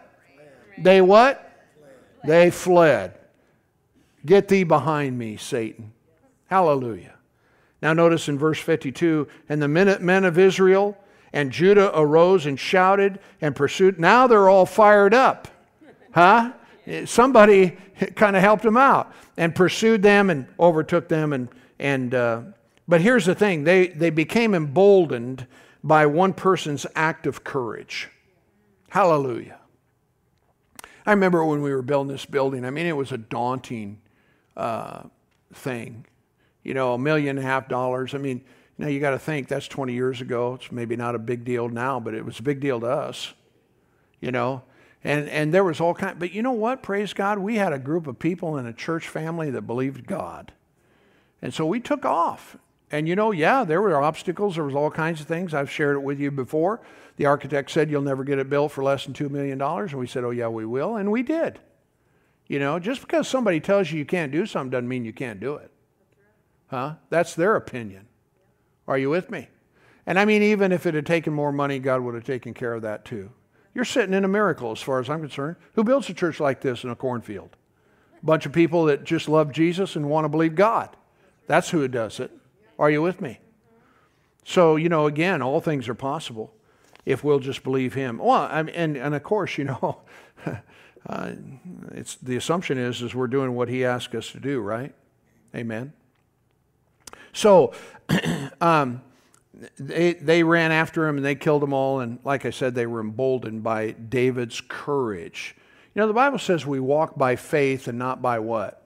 They 0.79 1.01
what? 1.01 1.51
They 2.25 2.51
fled. 2.51 3.19
Get 4.25 4.49
thee 4.49 4.65
behind 4.65 5.19
me, 5.19 5.37
Satan. 5.37 5.93
Hallelujah. 6.47 7.15
Now, 7.83 7.93
notice 7.93 8.29
in 8.29 8.39
verse 8.39 8.61
52 8.61 9.27
and 9.49 9.61
the 9.61 9.67
men 9.67 10.25
of 10.25 10.39
Israel 10.39 10.97
and 11.33 11.51
Judah 11.51 11.91
arose 11.99 12.47
and 12.47 12.61
shouted 12.61 13.19
and 13.41 13.57
pursued. 13.57 13.99
Now 13.99 14.27
they're 14.27 14.49
all 14.49 14.67
fired 14.67 15.15
up. 15.15 15.49
Huh? 16.13 16.53
Somebody 17.05 17.76
kind 18.16 18.37
of 18.37 18.43
helped 18.43 18.62
them 18.62 18.76
out 18.76 19.12
and 19.37 19.55
pursued 19.55 20.03
them 20.03 20.30
and 20.30 20.47
overtook 20.59 21.09
them. 21.09 21.33
And, 21.33 21.49
and, 21.78 22.14
uh, 22.14 22.43
but 22.89 23.01
here's 23.01 23.26
the 23.26 23.35
thing 23.35 23.64
they, 23.64 23.89
they 23.89 24.11
became 24.11 24.55
emboldened 24.55 25.47
by 25.85 26.07
one 26.07 26.33
person's 26.33 26.87
act 26.95 27.26
of 27.26 27.45
courage. 27.45 28.09
Hallelujah. 28.91 29.59
I 31.05 31.11
remember 31.11 31.45
when 31.45 31.62
we 31.62 31.72
were 31.72 31.83
building 31.83 32.12
this 32.12 32.26
building, 32.26 32.64
I 32.64 32.70
mean, 32.70 32.87
it 32.87 32.97
was 32.97 33.11
a 33.11 33.18
daunting 33.18 34.01
uh, 34.57 35.05
thing 35.53 36.07
you 36.62 36.74
know, 36.74 36.95
a 36.95 36.99
million 36.99 37.39
and 37.39 37.47
a 37.47 37.49
half 37.49 37.68
dollars. 37.68 38.14
I 38.14 38.18
mean, 38.18 38.45
now 38.78 38.89
you 38.89 39.01
got 39.01 39.11
to 39.11 39.18
think 39.18 39.49
that's 39.49 39.68
20 39.68 39.93
years 39.93 40.20
ago. 40.20 40.55
It's 40.55 40.70
maybe 40.70 40.97
not 40.97 41.14
a 41.14 41.18
big 41.18 41.45
deal 41.45 41.68
now, 41.68 42.01
but 42.01 42.14
it 42.14 42.24
was 42.24 42.39
a 42.39 42.43
big 42.43 42.61
deal 42.61 42.80
to 42.80 42.87
us, 42.87 43.33
you 44.20 44.30
know. 44.30 44.62
And, 45.05 45.29
and 45.29 45.53
there 45.53 45.65
was 45.65 45.81
all 45.81 45.95
kind, 45.95 46.19
but 46.19 46.33
you 46.33 46.43
know 46.43 46.53
what? 46.53 46.83
Praise 46.83 47.13
God, 47.13 47.39
we 47.39 47.57
had 47.57 47.73
a 47.73 47.79
group 47.79 48.07
of 48.07 48.19
people 48.19 48.57
in 48.57 48.67
a 48.67 48.73
church 48.73 49.09
family 49.09 49.51
that 49.51 49.63
believed 49.63 50.07
God. 50.07 50.53
And 51.41 51.53
so 51.53 51.67
we 51.67 51.81
took 51.81 52.05
off. 52.05 52.57
And 52.91 53.09
you 53.09 53.17
know, 53.17 53.33
yeah, 53.33 53.65
there 53.65 53.83
were 53.83 54.01
obstacles. 54.01 54.55
There 54.55 54.65
was 54.65 54.75
all 54.75 54.91
kinds 54.91 55.21
of 55.21 55.27
things. 55.27 55.55
I've 55.55 55.71
shared 55.71 55.97
it 55.97 56.03
with 56.03 56.21
you 56.21 56.31
before. 56.31 56.81
The 57.17 57.27
architect 57.27 57.71
said, 57.71 57.91
you'll 57.91 58.03
never 58.03 58.23
get 58.23 58.39
it 58.39 58.49
built 58.49 58.71
for 58.71 58.85
less 58.85 59.05
than 59.05 59.15
$2 59.15 59.31
million. 59.31 59.61
And 59.61 59.95
we 59.95 60.07
said, 60.07 60.25
oh, 60.25 60.31
yeah, 60.31 60.49
we 60.49 60.67
will. 60.67 60.97
And 60.97 61.11
we 61.11 61.23
did. 61.23 61.59
You 62.47 62.59
know, 62.59 62.79
just 62.79 63.01
because 63.01 63.27
somebody 63.27 63.61
tells 63.61 63.91
you 63.91 63.99
you 63.99 64.05
can't 64.05 64.31
do 64.31 64.47
something 64.47 64.71
doesn't 64.71 64.89
mean 64.89 65.05
you 65.05 65.13
can't 65.13 65.41
do 65.41 65.55
it. 65.55 65.71
Huh? 66.69 66.95
That's 67.11 67.35
their 67.35 67.57
opinion. 67.57 68.07
Are 68.87 68.99
you 68.99 69.11
with 69.11 69.31
me? 69.31 69.49
And 70.07 70.19
I 70.19 70.25
mean, 70.25 70.43
even 70.43 70.73
if 70.73 70.85
it 70.87 70.95
had 70.95 71.07
taken 71.07 71.33
more 71.33 71.53
money, 71.53 71.79
God 71.79 72.03
would 72.03 72.15
have 72.15 72.25
taken 72.25 72.55
care 72.55 72.75
of 72.75 72.83
that 72.83 73.05
too. 73.05 73.31
You're 73.75 73.85
sitting 73.85 74.14
in 74.14 74.25
a 74.25 74.29
miracle 74.29 74.70
as 74.73 74.81
far 74.81 75.01
as 75.01 75.09
I'm 75.09 75.20
concerned. 75.20 75.57
Who 75.75 75.85
builds 75.85 76.09
a 76.11 76.14
church 76.14 76.41
like 76.41 76.61
this 76.61 76.85
in 76.85 76.91
a 76.91 76.97
cornfield? 76.97 77.57
A 78.23 78.27
bunch 78.27 78.47
of 78.47 78.53
people 78.53 78.85
that 78.87 79.05
just 79.05 79.29
love 79.29 79.53
Jesus 79.53 79.97
and 79.97 80.09
want 80.09 80.25
to 80.25 80.29
believe 80.29 80.55
God. 80.55 80.91
That's 81.47 81.70
who 81.70 81.87
does 81.89 82.20
it. 82.20 82.31
Are 82.79 82.91
you 82.91 83.03
with 83.03 83.20
me? 83.20 83.39
So, 84.45 84.77
you 84.77 84.89
know, 84.89 85.07
again, 85.07 85.43
all 85.43 85.61
things 85.61 85.89
are 85.89 85.95
possible 85.95 86.53
if 87.07 87.25
we'll 87.25 87.41
just 87.41 87.62
believe 87.62 87.95
Him. 87.95 88.18
Well, 88.18 88.49
I 88.51 88.62
mean, 88.62 88.75
and, 88.75 88.97
and 88.97 89.14
of 89.14 89.23
course, 89.23 89.57
you 89.59 89.64
know, 89.64 90.03
uh, 91.07 91.33
it's, 91.93 92.16
the 92.16 92.37
assumption 92.37 92.79
is, 92.79 93.03
is 93.03 93.14
we're 93.14 93.27
doing 93.27 93.55
what 93.55 93.68
He 93.68 93.85
asked 93.85 94.14
us 94.14 94.31
to 94.33 94.41
do, 94.41 94.61
right? 94.61 94.95
Amen. 95.55 95.93
So 97.33 97.73
um, 98.61 99.03
they, 99.79 100.15
they 100.15 100.43
ran 100.43 100.73
after 100.73 101.07
him 101.07 101.17
and 101.17 101.25
they 101.25 101.35
killed 101.35 101.63
them 101.63 101.73
all. 101.73 102.01
And 102.01 102.19
like 102.25 102.45
I 102.45 102.51
said, 102.51 102.75
they 102.75 102.87
were 102.87 103.01
emboldened 103.01 103.63
by 103.63 103.93
David's 103.93 104.61
courage. 104.61 105.55
You 105.95 106.01
know, 106.01 106.07
the 106.07 106.15
Bible 106.15 106.39
says 106.39 106.65
we 106.65 106.81
walk 106.81 107.19
by 107.19 107.37
faith 107.37 107.87
and 107.87 107.99
not 107.99 108.23
by 108.23 108.39
what? 108.39 108.79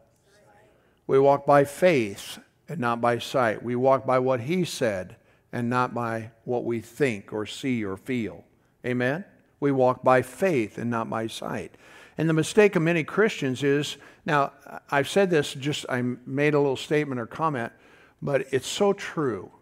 We 1.06 1.18
walk 1.20 1.46
by 1.46 1.64
faith 1.64 2.38
and 2.68 2.80
not 2.80 3.00
by 3.00 3.18
sight. 3.18 3.62
We 3.62 3.76
walk 3.76 4.04
by 4.04 4.18
what 4.18 4.40
he 4.40 4.64
said 4.64 5.16
and 5.52 5.70
not 5.70 5.94
by 5.94 6.32
what 6.44 6.64
we 6.64 6.80
think 6.80 7.32
or 7.32 7.46
see 7.46 7.84
or 7.84 7.96
feel. 7.96 8.44
Amen? 8.84 9.24
We 9.60 9.70
walk 9.70 10.02
by 10.02 10.22
faith 10.22 10.78
and 10.78 10.90
not 10.90 11.08
by 11.08 11.28
sight. 11.28 11.76
And 12.18 12.28
the 12.28 12.34
mistake 12.34 12.74
of 12.74 12.82
many 12.82 13.04
Christians 13.04 13.62
is 13.62 13.98
now, 14.24 14.52
I've 14.90 15.08
said 15.08 15.30
this, 15.30 15.54
just 15.54 15.86
I 15.88 16.02
made 16.02 16.54
a 16.54 16.58
little 16.58 16.76
statement 16.76 17.20
or 17.20 17.26
comment. 17.26 17.72
But 18.20 18.46
it's 18.52 18.66
so 18.66 18.92
true 18.92 19.52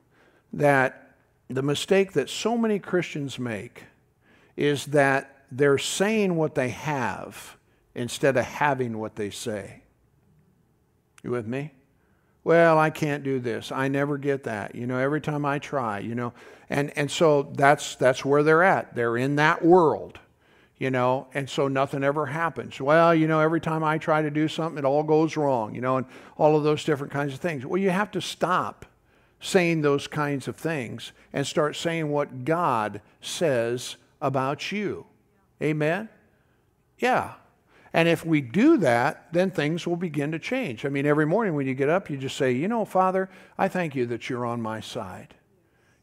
that 0.58 1.16
the 1.48 1.62
mistake 1.62 2.12
that 2.12 2.30
so 2.30 2.56
many 2.56 2.78
Christians 2.78 3.38
make 3.38 3.84
is 4.56 4.86
that 4.86 5.44
they're 5.50 5.78
saying 5.78 6.36
what 6.36 6.54
they 6.54 6.70
have 6.70 7.56
instead 7.94 8.36
of 8.36 8.44
having 8.44 8.98
what 8.98 9.16
they 9.16 9.30
say. 9.30 9.82
You 11.22 11.30
with 11.30 11.46
me? 11.46 11.72
Well, 12.42 12.78
I 12.78 12.90
can't 12.90 13.24
do 13.24 13.38
this. 13.38 13.72
I 13.72 13.88
never 13.88 14.18
get 14.18 14.44
that. 14.44 14.74
You 14.74 14.86
know, 14.86 14.98
every 14.98 15.20
time 15.20 15.46
I 15.46 15.58
try, 15.58 16.00
you 16.00 16.14
know. 16.14 16.32
And 16.68 16.96
and 16.96 17.10
so 17.10 17.52
that's 17.54 17.96
that's 17.96 18.24
where 18.24 18.42
they're 18.42 18.62
at. 18.62 18.94
They're 18.94 19.16
in 19.16 19.36
that 19.36 19.64
world 19.64 20.18
you 20.76 20.90
know, 20.90 21.26
and 21.34 21.48
so 21.48 21.68
nothing 21.68 22.02
ever 22.02 22.26
happens. 22.26 22.80
Well, 22.80 23.14
you 23.14 23.28
know, 23.28 23.40
every 23.40 23.60
time 23.60 23.84
I 23.84 23.98
try 23.98 24.22
to 24.22 24.30
do 24.30 24.48
something, 24.48 24.76
it 24.78 24.84
all 24.84 25.02
goes 25.02 25.36
wrong, 25.36 25.74
you 25.74 25.80
know, 25.80 25.98
and 25.98 26.06
all 26.36 26.56
of 26.56 26.64
those 26.64 26.84
different 26.84 27.12
kinds 27.12 27.32
of 27.32 27.40
things. 27.40 27.64
Well, 27.64 27.80
you 27.80 27.90
have 27.90 28.10
to 28.10 28.20
stop 28.20 28.84
saying 29.44 29.82
those 29.82 30.06
kinds 30.06 30.48
of 30.48 30.56
things 30.56 31.12
and 31.30 31.46
start 31.46 31.76
saying 31.76 32.08
what 32.08 32.46
God 32.46 33.02
says 33.20 33.96
about 34.22 34.72
you. 34.72 35.04
Amen? 35.62 36.08
Yeah. 36.98 37.34
And 37.92 38.08
if 38.08 38.24
we 38.24 38.40
do 38.40 38.78
that, 38.78 39.28
then 39.32 39.50
things 39.50 39.86
will 39.86 39.96
begin 39.96 40.32
to 40.32 40.38
change. 40.38 40.86
I 40.86 40.88
mean, 40.88 41.04
every 41.04 41.26
morning 41.26 41.54
when 41.54 41.66
you 41.66 41.74
get 41.74 41.90
up, 41.90 42.08
you 42.08 42.16
just 42.16 42.38
say, 42.38 42.52
You 42.52 42.68
know, 42.68 42.86
Father, 42.86 43.28
I 43.58 43.68
thank 43.68 43.94
you 43.94 44.06
that 44.06 44.30
you're 44.30 44.46
on 44.46 44.62
my 44.62 44.80
side. 44.80 45.34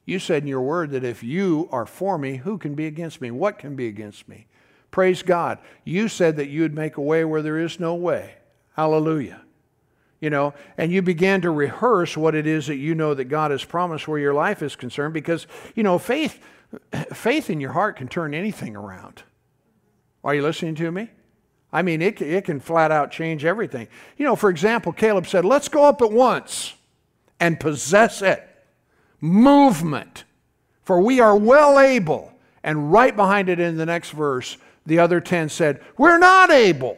You 0.05 0.19
said 0.19 0.43
in 0.43 0.47
your 0.47 0.61
word 0.61 0.91
that 0.91 1.03
if 1.03 1.23
you 1.23 1.67
are 1.71 1.87
for 1.87 2.19
me, 2.19 2.37
who 2.37 2.59
can 2.59 2.75
be 2.75 2.85
against 2.85 3.21
me? 3.21 3.31
What 3.31 3.57
can 3.57 3.75
be 3.75 3.87
against 3.87 4.29
me? 4.29 4.45
Praise 4.91 5.23
God. 5.23 5.57
You 5.83 6.07
said 6.07 6.35
that 6.35 6.49
you 6.49 6.61
would 6.61 6.75
make 6.75 6.97
a 6.97 7.01
way 7.01 7.25
where 7.25 7.41
there 7.41 7.57
is 7.57 7.79
no 7.79 7.95
way. 7.95 8.35
Hallelujah. 8.73 9.41
You 10.21 10.29
know, 10.29 10.53
and 10.77 10.91
you 10.91 11.01
began 11.01 11.41
to 11.41 11.51
rehearse 11.51 12.15
what 12.15 12.35
it 12.35 12.47
is 12.47 12.67
that 12.67 12.77
you 12.77 12.95
know 12.95 13.13
that 13.13 13.25
God 13.25 13.51
has 13.51 13.65
promised 13.65 14.07
where 14.07 14.19
your 14.19 14.33
life 14.33 14.61
is 14.61 14.75
concerned 14.75 15.13
because, 15.13 15.47
you 15.75 15.83
know, 15.83 15.97
faith 15.97 16.39
faith 17.13 17.49
in 17.49 17.59
your 17.59 17.73
heart 17.73 17.97
can 17.97 18.07
turn 18.07 18.33
anything 18.33 18.75
around. 18.75 19.23
Are 20.23 20.33
you 20.33 20.41
listening 20.41 20.75
to 20.75 20.91
me? 20.91 21.09
I 21.73 21.81
mean, 21.81 22.01
it, 22.01 22.21
it 22.21 22.45
can 22.45 22.59
flat 22.59 22.91
out 22.91 23.11
change 23.11 23.45
everything. 23.45 23.87
You 24.17 24.25
know, 24.25 24.35
for 24.35 24.49
example, 24.49 24.91
Caleb 24.91 25.27
said, 25.27 25.45
Let's 25.45 25.67
go 25.67 25.85
up 25.85 26.01
at 26.01 26.11
once 26.11 26.75
and 27.39 27.59
possess 27.59 28.21
it. 28.21 28.47
Movement. 29.19 30.25
For 30.83 30.99
we 30.99 31.19
are 31.19 31.35
well 31.35 31.79
able. 31.79 32.33
And 32.63 32.91
right 32.91 33.15
behind 33.15 33.49
it 33.49 33.59
in 33.59 33.77
the 33.77 33.85
next 33.85 34.11
verse, 34.11 34.57
the 34.85 34.99
other 34.99 35.19
10 35.19 35.49
said, 35.49 35.81
We're 35.97 36.17
not 36.17 36.51
able. 36.51 36.97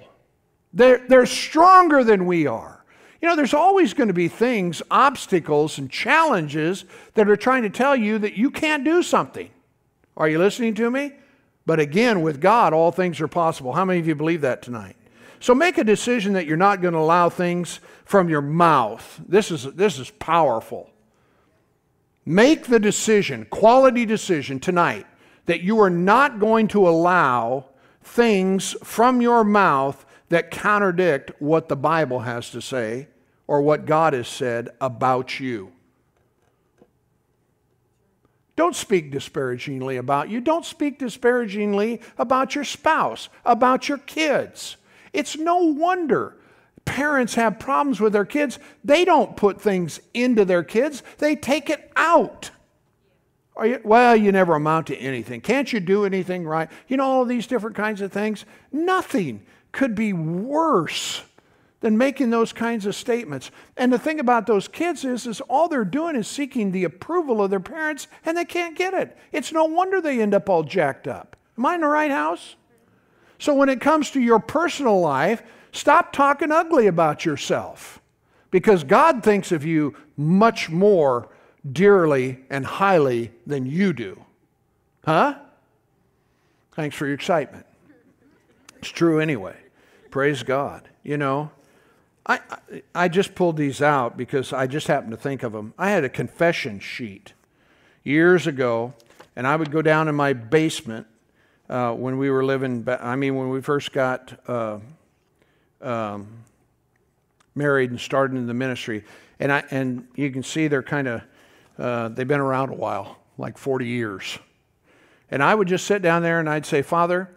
They're, 0.74 1.05
they're 1.07 1.28
stronger 1.28 2.03
than 2.03 2.26
we 2.26 2.47
are. 2.47 2.72
You 3.24 3.30
know, 3.30 3.38
there's 3.38 3.53
always 3.53 3.93
going 3.93 4.09
to 4.09 4.13
be 4.13 4.28
things, 4.28 4.82
obstacles, 4.91 5.78
and 5.78 5.89
challenges 5.89 6.84
that 7.13 7.30
are 7.30 7.38
trying 7.38 7.63
to 7.63 7.69
tell 7.69 7.95
you 7.95 8.19
that 8.19 8.34
you 8.34 8.51
can't 8.51 8.84
do 8.84 9.01
something. 9.01 9.49
Are 10.17 10.28
you 10.28 10.38
listening 10.38 10.74
to 10.76 10.91
me? 10.91 11.13
But 11.65 11.80
again, 11.80 12.21
with 12.21 12.41
God, 12.41 12.74
all 12.74 12.91
things 12.91 13.21
are 13.21 13.30
possible. 13.30 13.71
How 13.71 13.86
many 13.86 14.01
of 14.01 14.07
you 14.09 14.13
believe 14.13 14.41
that 14.41 14.61
tonight? 14.61 14.97
So 15.39 15.55
make 15.55 15.78
a 15.78 15.86
decision 15.86 16.34
that 16.34 16.47
you're 16.47 16.57
not 16.57 16.82
going 16.82 16.95
to 16.95 16.99
allow 16.99 17.30
things 17.30 17.80
from 18.03 18.28
your 18.28 18.41
mouth. 18.41 19.21
This 19.26 19.51
is, 19.51 19.63
this 19.71 19.99
is 19.99 20.09
powerful. 20.09 20.89
Make 22.26 22.65
the 22.65 22.80
decision, 22.80 23.45
quality 23.45 24.05
decision 24.05 24.59
tonight, 24.59 25.07
that 25.45 25.61
you 25.61 25.80
are 25.80 25.89
not 25.89 26.41
going 26.41 26.67
to 26.67 26.86
allow 26.89 27.67
things 28.03 28.76
from 28.84 29.21
your 29.21 29.45
mouth 29.45 30.05
that 30.28 30.51
contradict 30.51 31.32
what 31.39 31.69
the 31.69 31.78
Bible 31.78 32.19
has 32.19 32.49
to 32.49 32.61
say 32.61 33.07
or 33.47 33.61
what 33.61 33.85
God 33.85 34.13
has 34.13 34.27
said 34.27 34.69
about 34.79 35.39
you. 35.39 35.71
Don't 38.55 38.75
speak 38.75 39.11
disparagingly 39.11 39.97
about 39.97 40.29
you. 40.29 40.39
Don't 40.39 40.65
speak 40.65 40.99
disparagingly 40.99 42.01
about 42.17 42.53
your 42.53 42.63
spouse, 42.63 43.29
about 43.45 43.89
your 43.89 43.97
kids. 43.97 44.77
It's 45.11 45.37
no 45.37 45.57
wonder 45.57 46.37
parents 46.85 47.35
have 47.35 47.59
problems 47.59 47.99
with 47.99 48.13
their 48.13 48.25
kids. 48.25 48.59
They 48.83 49.05
don't 49.05 49.35
put 49.35 49.61
things 49.61 49.99
into 50.13 50.45
their 50.45 50.63
kids, 50.63 51.03
they 51.17 51.35
take 51.35 51.69
it 51.69 51.91
out. 51.95 52.51
You, 53.63 53.79
well, 53.83 54.15
you 54.15 54.31
never 54.31 54.55
amount 54.55 54.87
to 54.87 54.97
anything. 54.97 55.39
Can't 55.39 55.71
you 55.71 55.79
do 55.79 56.05
anything 56.05 56.43
right? 56.43 56.69
You 56.87 56.97
know, 56.97 57.03
all 57.03 57.25
these 57.25 57.45
different 57.45 57.75
kinds 57.75 58.01
of 58.01 58.11
things. 58.11 58.45
Nothing 58.71 59.43
could 59.71 59.93
be 59.93 60.11
worse 60.11 61.21
than 61.84 61.97
making 61.97 62.29
those 62.29 62.53
kinds 62.53 62.86
of 62.86 62.95
statements. 62.95 63.51
And 63.75 63.91
the 63.91 63.99
thing 63.99 64.21
about 64.21 64.47
those 64.47 64.69
kids 64.69 65.03
is, 65.03 65.27
is 65.27 65.41
all 65.41 65.67
they're 65.67 65.84
doing 65.84 66.15
is 66.15 66.29
seeking 66.29 66.71
the 66.71 66.86
approval 66.86 67.43
of 67.43 67.49
their 67.49 67.59
parents, 67.59 68.07
and 68.25 68.38
they 68.38 68.45
can't 68.45 68.77
get 68.77 68.93
it. 68.93 69.17
It's 69.34 69.51
no 69.51 69.65
wonder 69.65 69.99
they 69.99 70.21
end 70.21 70.34
up 70.34 70.47
all 70.47 70.63
jacked 70.63 71.09
up. 71.09 71.36
Am 71.57 71.65
I 71.65 71.75
in 71.75 71.81
the 71.81 71.88
right 71.88 72.09
house? 72.09 72.55
So 73.38 73.53
when 73.53 73.67
it 73.67 73.81
comes 73.81 74.11
to 74.11 74.21
your 74.21 74.39
personal 74.39 75.01
life, 75.01 75.43
stop 75.73 76.13
talking 76.13 76.53
ugly 76.53 76.88
about 76.88 77.25
yourself 77.25 77.99
because 78.49 78.86
God 78.86 79.21
thinks 79.21 79.51
of 79.51 79.65
you 79.65 79.93
much 80.15 80.69
more 80.69 81.27
dearly 81.69 82.45
and 82.49 82.65
highly 82.65 83.34
than 83.45 83.65
you 83.65 83.91
do. 83.91 84.23
Huh? 85.03 85.36
Thanks 86.75 86.95
for 86.95 87.07
your 87.07 87.15
excitement. 87.15 87.65
It's 88.77 88.88
true 88.88 89.19
anyway. 89.19 89.57
Praise 90.11 90.43
God. 90.43 90.88
You 91.03 91.17
know, 91.17 91.51
I, 92.26 92.39
I, 92.95 93.07
just 93.09 93.36
pulled 93.36 93.57
these 93.57 93.82
out 93.82 94.15
because 94.15 94.53
I 94.53 94.65
just 94.65 94.88
happened 94.88 95.11
to 95.11 95.17
think 95.17 95.43
of 95.43 95.51
them. 95.51 95.74
I 95.78 95.89
had 95.89 96.05
a 96.05 96.09
confession 96.09 96.80
sheet 96.80 97.34
years 98.03 98.47
ago, 98.47 98.93
and 99.36 99.45
I 99.45 99.57
would 99.57 99.71
go 99.71 99.82
down 99.82 100.07
in 100.07 100.15
my 100.15 100.32
basement 100.32 101.05
uh, 101.69 101.91
when 101.93 102.17
we 102.17 102.30
were 102.30 102.45
living, 102.45 102.88
I 102.88 103.15
mean, 103.15 103.36
when 103.36 103.49
we 103.49 103.61
first 103.61 103.91
got 103.91 104.34
uh, 104.47 104.80
um, 105.82 106.28
married 107.55 107.91
and 107.91 107.99
started 107.99 108.38
in 108.38 108.47
the 108.47 108.53
ministry. 108.53 109.03
And, 109.39 109.51
I, 109.51 109.63
and 109.71 110.07
you 110.15 110.32
can 110.32 110.43
see 110.43 110.67
they're 110.67 110.84
kind 110.84 111.07
of, 111.07 111.21
uh, 111.78 112.07
they've 112.09 112.28
been 112.28 112.39
around 112.39 112.69
a 112.69 112.76
while, 112.76 113.17
like 113.38 113.57
40 113.57 113.86
years. 113.86 114.39
And 115.30 115.43
I 115.43 115.53
would 115.55 115.67
just 115.67 115.86
sit 115.88 116.01
down 116.01 116.21
there 116.21 116.39
and 116.39 116.49
I'd 116.49 116.65
say, 116.65 116.82
Father, 116.82 117.30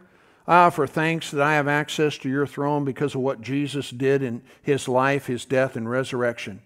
Ah, 0.48 0.64
I 0.64 0.66
offer 0.66 0.86
thanks 0.86 1.30
that 1.30 1.42
I 1.42 1.54
have 1.54 1.68
access 1.68 2.18
to 2.18 2.28
your 2.28 2.46
throne 2.46 2.84
because 2.84 3.14
of 3.14 3.20
what 3.20 3.40
Jesus 3.40 3.90
did 3.90 4.22
in 4.22 4.42
his 4.62 4.88
life, 4.88 5.26
his 5.26 5.44
death, 5.44 5.76
and 5.76 5.90
resurrection. 5.90 6.62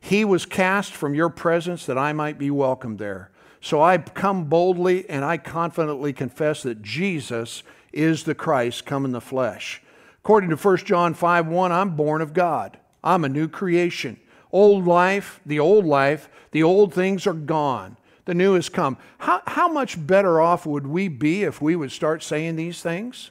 He 0.00 0.24
was 0.24 0.44
cast 0.44 0.92
from 0.92 1.14
your 1.14 1.28
presence 1.28 1.86
that 1.86 1.96
I 1.96 2.12
might 2.12 2.38
be 2.38 2.50
welcomed 2.50 2.98
there. 2.98 3.30
So 3.60 3.80
I 3.80 3.98
come 3.98 4.46
boldly 4.46 5.08
and 5.08 5.24
I 5.24 5.36
confidently 5.36 6.12
confess 6.12 6.64
that 6.64 6.82
Jesus 6.82 7.62
is 7.92 8.24
the 8.24 8.34
Christ 8.34 8.86
come 8.86 9.04
in 9.04 9.12
the 9.12 9.20
flesh. 9.20 9.80
According 10.24 10.50
to 10.50 10.56
1 10.56 10.78
John 10.78 11.14
5 11.14 11.46
1, 11.46 11.72
I'm 11.72 11.94
born 11.94 12.20
of 12.22 12.32
God. 12.32 12.78
I'm 13.04 13.24
a 13.24 13.28
new 13.28 13.46
creation. 13.46 14.18
Old 14.50 14.86
life, 14.86 15.40
the 15.46 15.60
old 15.60 15.84
life, 15.84 16.28
the 16.50 16.64
old 16.64 16.92
things 16.92 17.26
are 17.26 17.32
gone 17.32 17.96
the 18.24 18.34
new 18.34 18.54
has 18.54 18.68
come. 18.68 18.96
How, 19.18 19.42
how 19.46 19.68
much 19.68 20.04
better 20.06 20.40
off 20.40 20.66
would 20.66 20.86
we 20.86 21.08
be 21.08 21.42
if 21.42 21.60
we 21.60 21.76
would 21.76 21.92
start 21.92 22.22
saying 22.22 22.56
these 22.56 22.82
things 22.82 23.30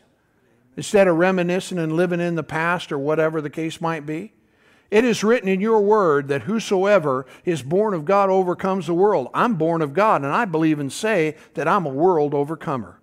instead 0.75 1.07
of 1.07 1.17
reminiscing 1.17 1.77
and 1.77 1.93
living 1.93 2.19
in 2.19 2.35
the 2.35 2.43
past 2.43 2.91
or 2.91 2.97
whatever 2.97 3.41
the 3.41 3.49
case 3.49 3.79
might 3.79 4.05
be? 4.05 4.33
It 4.89 5.05
is 5.05 5.23
written 5.23 5.47
in 5.47 5.61
your 5.61 5.79
word 5.79 6.27
that 6.27 6.41
whosoever 6.41 7.25
is 7.45 7.63
born 7.63 7.93
of 7.93 8.03
God 8.03 8.29
overcomes 8.29 8.87
the 8.87 8.93
world. 8.93 9.29
I'm 9.33 9.55
born 9.55 9.81
of 9.81 9.93
God, 9.93 10.23
and 10.23 10.33
I 10.33 10.43
believe 10.43 10.79
and 10.79 10.91
say 10.91 11.37
that 11.53 11.67
I'm 11.67 11.85
a 11.85 11.89
world 11.89 12.33
overcomer. 12.33 12.99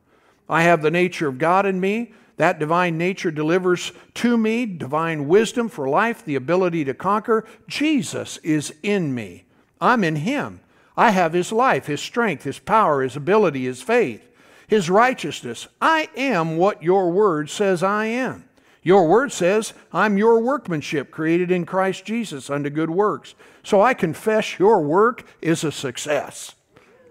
I 0.51 0.63
have 0.65 0.83
the 0.83 0.91
nature 0.91 1.29
of 1.29 1.39
God 1.39 1.65
in 1.65 1.81
me. 1.81 2.13
That 2.37 2.61
divine 2.61 2.99
nature 2.99 3.33
delivers 3.33 3.91
to 4.15 4.37
me 4.37 4.65
divine 4.65 5.27
wisdom 5.27 5.69
for 5.69 5.89
life, 5.89 6.25
the 6.25 6.37
ability 6.37 6.85
to 6.85 6.95
conquer. 6.95 7.45
Jesus 7.67 8.37
is 8.39 8.73
in 8.83 9.15
me. 9.15 9.45
I'm 9.81 10.05
in 10.05 10.17
Him. 10.17 10.61
I 10.99 11.13
have 11.13 11.33
his 11.33 11.53
life, 11.53 11.87
his 11.87 12.01
strength, 12.01 12.43
his 12.43 12.59
power, 12.59 13.03
his 13.03 13.15
ability, 13.15 13.67
his 13.67 13.81
faith, 13.81 14.29
his 14.67 14.91
righteousness. 14.91 15.69
I 15.81 16.09
am 16.17 16.57
what 16.57 16.83
your 16.83 17.13
word 17.13 17.51
says 17.51 17.85
I 17.85 18.07
am. 18.07 18.49
Your 18.83 19.07
word 19.07 19.31
says, 19.31 19.75
I'm 19.93 20.19
your 20.19 20.41
workmanship 20.41 21.13
created 21.13 21.53
in 21.53 21.67
Christ 21.67 22.05
Jesus 22.05 22.51
unto 22.51 22.69
good 22.69 22.91
works. 22.91 23.37
So 23.63 23.81
I 23.81 23.95
confess 23.95 24.59
your 24.59 24.83
work 24.83 25.25
is 25.41 25.63
a 25.63 25.71
success. 25.71 26.57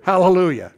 Hallelujah. 0.03 0.73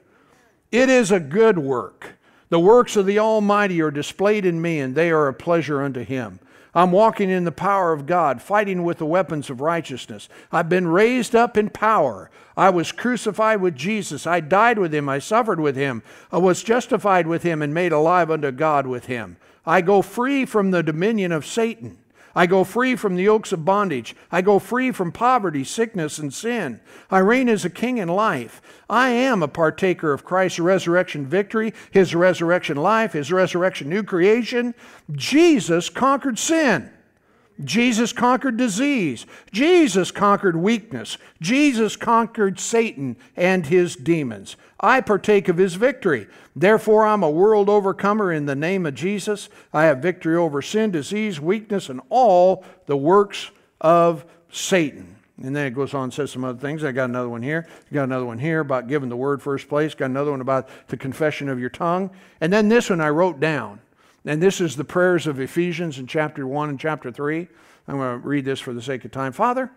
It 0.72 0.90
is 0.90 1.12
a 1.12 1.20
good 1.20 1.58
work. 1.58 2.14
The 2.50 2.60
works 2.60 2.96
of 2.96 3.08
the 3.08 3.18
Almighty 3.18 3.82
are 3.82 3.92
displayed 3.92 4.46
in 4.46 4.62
me, 4.62 4.80
and 4.80 4.94
they 4.94 5.10
are 5.10 5.28
a 5.28 5.34
pleasure 5.34 5.82
unto 5.82 6.04
Him. 6.04 6.40
I'm 6.76 6.92
walking 6.92 7.30
in 7.30 7.46
the 7.46 7.52
power 7.52 7.94
of 7.94 8.06
God, 8.06 8.42
fighting 8.42 8.84
with 8.84 9.00
the 9.00 9.06
weapons 9.06 9.50
of 9.50 9.62
righteousness. 9.62 10.30
I've 10.52 10.70
been 10.70 10.88
raised 10.88 11.36
up 11.36 11.58
in 11.58 11.70
power. 11.70 12.30
I 12.56 12.70
was 12.70 12.92
crucified 12.92 13.62
with 13.62 13.76
Jesus. 13.76 14.28
I 14.28 14.40
died 14.40 14.78
with 14.78 14.94
him. 14.94 15.10
I 15.10 15.20
suffered 15.20 15.60
with 15.60 15.76
him. 15.76 16.04
I 16.32 16.38
was 16.38 16.62
justified 16.62 17.26
with 17.26 17.42
him 17.42 17.62
and 17.62 17.74
made 17.74 17.92
alive 17.92 18.30
unto 18.30 18.52
God 18.52 18.86
with 18.86 19.06
him. 19.06 19.38
I 19.66 19.82
go 19.82 20.02
free 20.02 20.46
from 20.46 20.72
the 20.72 20.84
dominion 20.84 21.32
of 21.32 21.46
Satan. 21.46 21.98
I 22.40 22.46
go 22.46 22.64
free 22.64 22.96
from 22.96 23.18
the 23.18 23.24
yokes 23.24 23.52
of 23.52 23.66
bondage. 23.66 24.16
I 24.32 24.42
go 24.42 24.60
free 24.60 24.94
from 24.94 25.12
poverty, 25.12 25.66
sickness, 25.66 26.18
and 26.20 26.34
sin. 26.34 26.80
I 27.12 27.20
reign 27.20 27.50
as 27.50 27.66
a 27.66 27.70
king 27.70 27.98
in 27.98 28.08
life. 28.08 28.62
I 28.90 29.10
am 29.10 29.44
a 29.44 29.50
partaker 29.50 30.14
of 30.14 30.24
Christ's 30.24 30.58
resurrection 30.60 31.28
victory, 31.28 31.74
his 31.92 32.16
resurrection 32.16 32.78
life, 32.78 33.12
his 33.12 33.30
resurrection 33.30 33.90
new 33.90 34.04
creation. 34.04 34.74
Jesus 35.12 35.90
conquered 35.90 36.40
sin. 36.40 36.90
Jesus 37.64 38.14
conquered 38.14 38.58
disease. 38.58 39.26
Jesus 39.52 40.12
conquered 40.12 40.56
weakness. 40.56 41.18
Jesus 41.42 41.96
conquered 41.96 42.60
Satan 42.60 43.18
and 43.36 43.66
his 43.66 43.96
demons. 43.96 44.56
I 44.80 45.02
partake 45.02 45.50
of 45.50 45.58
his 45.58 45.76
victory. 45.76 46.28
Therefore, 46.56 47.06
I'm 47.06 47.24
a 47.24 47.30
world 47.30 47.70
overcomer 47.70 48.32
in 48.32 48.46
the 48.46 48.56
name 48.56 48.86
of 48.86 48.96
Jesus. 48.96 49.50
I 49.74 49.86
have 49.86 50.00
victory 50.00 50.38
over 50.38 50.62
sin, 50.62 50.92
disease, 50.92 51.40
weakness, 51.40 51.90
and 51.90 52.02
all 52.10 52.64
the 52.86 52.98
works 52.98 53.52
of 53.82 54.26
Satan. 54.52 55.18
And 55.42 55.56
then 55.56 55.66
it 55.66 55.72
goes 55.72 55.94
on 55.94 56.06
and 56.06 56.14
says 56.14 56.32
some 56.32 56.44
other 56.44 56.60
things. 56.60 56.84
I 56.84 56.92
got 56.92 57.10
another 57.10 57.30
one 57.30 57.42
here. 57.42 57.68
I 57.90 57.94
got 57.94 58.04
another 58.04 58.26
one 58.26 58.40
here 58.40 58.60
about 58.60 58.88
giving 58.88 59.10
the 59.10 59.16
word 59.16 59.42
first 59.42 59.70
place. 59.70 59.94
Got 59.94 60.06
another 60.06 60.32
one 60.32 60.42
about 60.42 60.70
the 60.88 60.98
confession 60.98 61.50
of 61.50 61.60
your 61.60 61.70
tongue. 61.70 62.10
And 62.42 62.52
then 62.52 62.68
this 62.68 62.90
one 62.90 63.00
I 63.02 63.10
wrote 63.10 63.40
down. 63.40 63.80
And 64.26 64.42
this 64.42 64.60
is 64.62 64.76
the 64.76 64.84
prayers 64.84 65.28
of 65.28 65.40
Ephesians 65.40 65.98
in 65.98 66.08
chapter 66.08 66.46
1 66.46 66.70
and 66.70 66.80
chapter 66.80 67.12
3. 67.12 67.48
I'm 67.88 67.98
going 67.98 68.22
to 68.22 68.28
read 68.28 68.46
this 68.46 68.60
for 68.60 68.74
the 68.74 68.82
sake 68.82 69.06
of 69.06 69.12
time. 69.12 69.32
Father, 69.32 69.72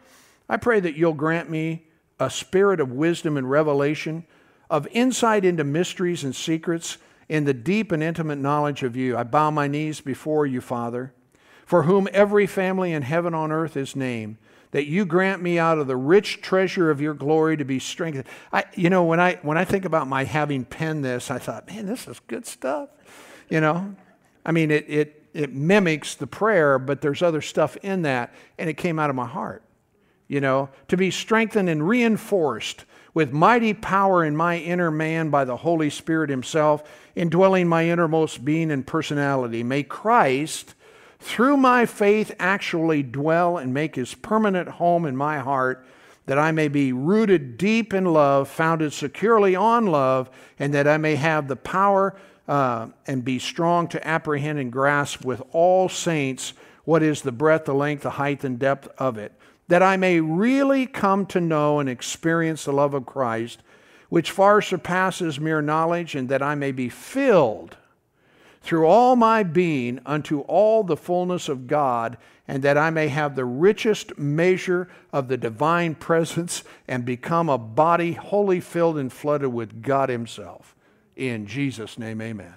I 0.49 0.57
pray 0.57 0.81
that 0.81 0.97
you'll 0.97 1.15
grant 1.15 1.49
me 1.49 1.87
a 2.19 2.29
spirit 2.29 2.81
of 2.81 2.93
wisdom 2.93 3.37
and 3.37 3.51
revelation, 3.51 4.27
of 4.69 4.87
insight 4.91 5.45
into 5.45 5.65
mysteries 5.65 6.25
and 6.25 6.35
secrets, 6.35 6.99
in 7.29 7.45
the 7.45 7.55
deep 7.55 7.93
and 7.93 8.03
intimate 8.03 8.37
knowledge 8.37 8.83
of 8.83 8.97
you. 8.97 9.17
I 9.17 9.23
bow 9.23 9.51
my 9.51 9.67
knees 9.67 10.01
before 10.01 10.45
you, 10.45 10.61
Father, 10.61 11.15
for 11.65 11.85
whom 11.85 12.09
every 12.13 12.47
family 12.47 12.93
in 12.93 13.03
heaven 13.03 13.33
on 13.33 13.51
earth 13.51 13.77
is 13.77 13.97
named 13.97 14.37
that 14.73 14.87
you 14.87 15.05
grant 15.05 15.41
me 15.41 15.59
out 15.59 15.79
of 15.79 15.87
the 15.87 15.97
rich 15.97 16.41
treasure 16.41 16.91
of 16.91 17.01
your 17.01 17.15
glory 17.15 17.57
to 17.57 17.65
be 17.65 17.79
strengthened. 17.79 18.25
I, 18.53 18.65
you 18.75 18.91
know, 18.91 19.05
when 19.05 19.21
I 19.21 19.35
when 19.43 19.57
I 19.57 19.65
think 19.65 19.85
about 19.85 20.09
my 20.09 20.25
having 20.25 20.65
penned 20.65 21.05
this, 21.05 21.31
I 21.31 21.39
thought, 21.39 21.67
man, 21.69 21.87
this 21.87 22.09
is 22.09 22.21
good 22.27 22.47
stuff. 22.47 22.89
You 23.49 23.61
know, 23.61 23.95
I 24.45 24.53
mean, 24.53 24.71
it, 24.71 24.85
it, 24.89 25.23
it 25.33 25.53
mimics 25.55 26.15
the 26.15 26.27
prayer, 26.27 26.79
but 26.79 27.01
there's 27.01 27.23
other 27.23 27.41
stuff 27.41 27.77
in 27.79 28.03
that, 28.03 28.35
and 28.59 28.69
it 28.69 28.75
came 28.75 28.99
out 28.99 29.11
of 29.11 29.17
my 29.17 29.27
heart. 29.27 29.63
You 30.29 30.41
know, 30.41 30.71
to 30.89 30.97
be 30.97 31.11
strengthened 31.11 31.69
and 31.69 31.87
reinforced 31.87 32.85
with 33.15 33.33
mighty 33.33 33.75
power 33.75 34.25
in 34.25 34.37
my 34.37 34.59
inner 34.59 34.91
man 34.91 35.29
by 35.29 35.45
the 35.45 35.59
Holy 35.59 35.91
Spirit 35.91 36.31
Himself, 36.31 36.83
indwelling 37.15 37.69
my 37.69 37.89
innermost 37.89 38.45
being 38.45 38.71
and 38.71 38.87
personality. 38.87 39.63
May 39.63 39.83
Christ, 39.83 40.75
through 41.21 41.59
my 41.59 41.85
faith, 41.85 42.35
actually 42.39 43.03
dwell 43.03 43.59
and 43.59 43.75
make 43.75 43.97
His 43.97 44.15
permanent 44.15 44.69
home 44.69 45.05
in 45.05 45.17
my 45.17 45.39
heart, 45.41 45.87
that 46.27 46.39
I 46.39 46.53
may 46.53 46.69
be 46.69 46.93
rooted 46.93 47.59
deep 47.59 47.93
in 47.93 48.07
love, 48.07 48.49
founded 48.49 48.93
securely 48.93 49.55
on 49.55 49.87
love, 49.87 50.31
and 50.59 50.73
that 50.73 50.89
I 50.89 50.97
may 50.97 51.17
have 51.17 51.49
the 51.49 51.57
power 51.57 52.17
uh, 52.53 52.87
and 53.07 53.25
be 53.25 53.39
strong 53.39 53.89
to 53.89 54.07
apprehend 54.07 54.59
and 54.59 54.71
grasp 54.71 55.25
with 55.25 55.41
all 55.53 55.89
saints 55.89 56.53
what 56.85 57.03
is 57.03 57.23
the 57.23 57.33
breadth, 57.33 57.65
the 57.65 57.73
length, 57.73 58.03
the 58.03 58.11
height, 58.11 58.45
and 58.45 58.59
depth 58.59 58.89
of 58.99 59.17
it, 59.17 59.33
that 59.69 59.83
I 59.83 59.97
may 59.97 60.21
really 60.21 60.85
come 60.85 61.25
to 61.27 61.41
know 61.41 61.81
and 61.81 61.89
experience 61.89 62.67
the 62.67 62.73
love 62.75 62.93
of 62.93 63.07
Christ, 63.07 63.63
which 64.11 64.31
far 64.31 64.61
surpasses 64.61 65.41
mere 65.41 65.63
knowledge, 65.63 66.15
and 66.15 66.29
that 66.29 66.43
I 66.43 66.55
may 66.55 66.73
be 66.73 66.91
filled 66.91 67.79
through 68.61 68.85
all 68.85 69.17
my 69.17 69.43
being 69.43 70.01
unto 70.05 70.41
all 70.41 70.85
the 70.85 70.95
fullness 70.99 71.49
of 71.49 71.67
God, 71.67 72.19
and 72.47 72.63
that 72.63 72.77
I 72.77 72.91
may 72.91 73.09
have 73.09 73.35
the 73.35 73.47
richest 73.47 74.19
measure 74.19 74.91
of 75.11 75.29
the 75.29 75.39
divine 75.39 75.95
presence 76.09 76.65
and 76.87 77.07
become 77.07 77.49
a 77.49 77.57
body 77.57 78.13
wholly 78.13 78.61
filled 78.61 78.99
and 78.99 79.11
flooded 79.11 79.55
with 79.55 79.81
God 79.81 80.11
Himself. 80.11 80.77
In 81.17 81.47
Jesus' 81.47 81.99
name, 81.99 82.21
amen. 82.21 82.55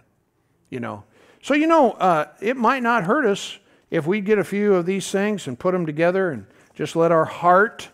You 0.69 0.79
know, 0.79 1.03
so 1.41 1.53
you 1.53 1.67
know, 1.67 1.91
uh, 1.91 2.25
it 2.41 2.57
might 2.57 2.81
not 2.81 3.03
hurt 3.03 3.25
us 3.25 3.59
if 3.91 4.07
we 4.07 4.21
get 4.21 4.39
a 4.39 4.43
few 4.43 4.73
of 4.73 4.85
these 4.85 5.11
things 5.11 5.47
and 5.47 5.59
put 5.59 5.73
them 5.73 5.85
together 5.85 6.31
and 6.31 6.45
just 6.73 6.95
let 6.95 7.11
our 7.11 7.25
heart, 7.25 7.89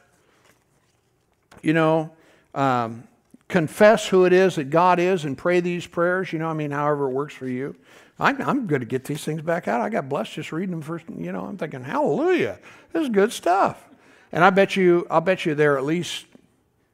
you 1.62 1.74
know, 1.74 2.12
um, 2.55 3.03
confess 3.47 4.07
who 4.07 4.26
it 4.26 4.34
is 4.34 4.55
that 4.55 4.70
God 4.70 4.99
is 4.99 5.26
and 5.26 5.38
pray 5.38 5.59
these 5.59 5.86
prayers. 5.86 6.32
You 6.32 6.39
know, 6.39 6.47
I 6.47 6.53
mean, 6.53 6.72
however 6.72 7.09
it 7.09 7.12
works 7.12 7.34
for 7.34 7.47
you. 7.47 7.76
I'm, 8.20 8.41
I'm 8.41 8.68
going 8.68 8.82
to 8.82 8.86
get 8.86 9.03
these 9.03 9.24
things 9.24 9.41
back 9.41 9.68
out. 9.68 9.82
I 9.82 9.89
got 9.89 10.07
blessed 10.07 10.34
just 10.34 10.51
reading 10.51 10.72
them 10.72 10.82
first. 10.82 11.05
You 11.09 11.32
know, 11.32 11.45
I'm 11.45 11.57
thinking, 11.57 11.84
hallelujah, 11.84 12.59
this 12.93 13.03
is 13.03 13.09
good 13.09 13.34
stuff. 13.34 13.84
And 14.32 14.43
I 14.43 14.49
bet 14.49 14.76
you, 14.76 15.05
I'll 15.09 15.22
bet 15.22 15.45
you 15.45 15.55
they're 15.55 15.78
at 15.78 15.84
least, 15.84 16.26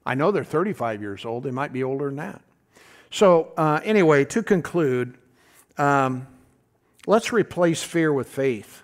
I 0.05 0.15
know 0.15 0.31
they're 0.31 0.43
35 0.43 1.01
years 1.01 1.25
old. 1.25 1.43
They 1.43 1.51
might 1.51 1.71
be 1.71 1.83
older 1.83 2.05
than 2.05 2.15
that. 2.15 2.41
So, 3.09 3.53
uh, 3.57 3.79
anyway, 3.83 4.25
to 4.25 4.43
conclude, 4.43 5.17
um, 5.77 6.27
let's 7.05 7.31
replace 7.31 7.83
fear 7.83 8.11
with 8.11 8.27
faith. 8.27 8.83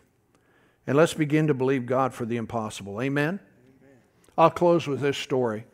And 0.86 0.98
let's 0.98 1.14
begin 1.14 1.48
to 1.48 1.54
believe 1.54 1.86
God 1.86 2.14
for 2.14 2.26
the 2.26 2.36
impossible. 2.38 3.02
Amen? 3.02 3.40
Amen. 3.40 3.98
I'll 4.38 4.52
close 4.52 4.86
with 4.86 5.00
this 5.00 5.18
story. 5.18 5.66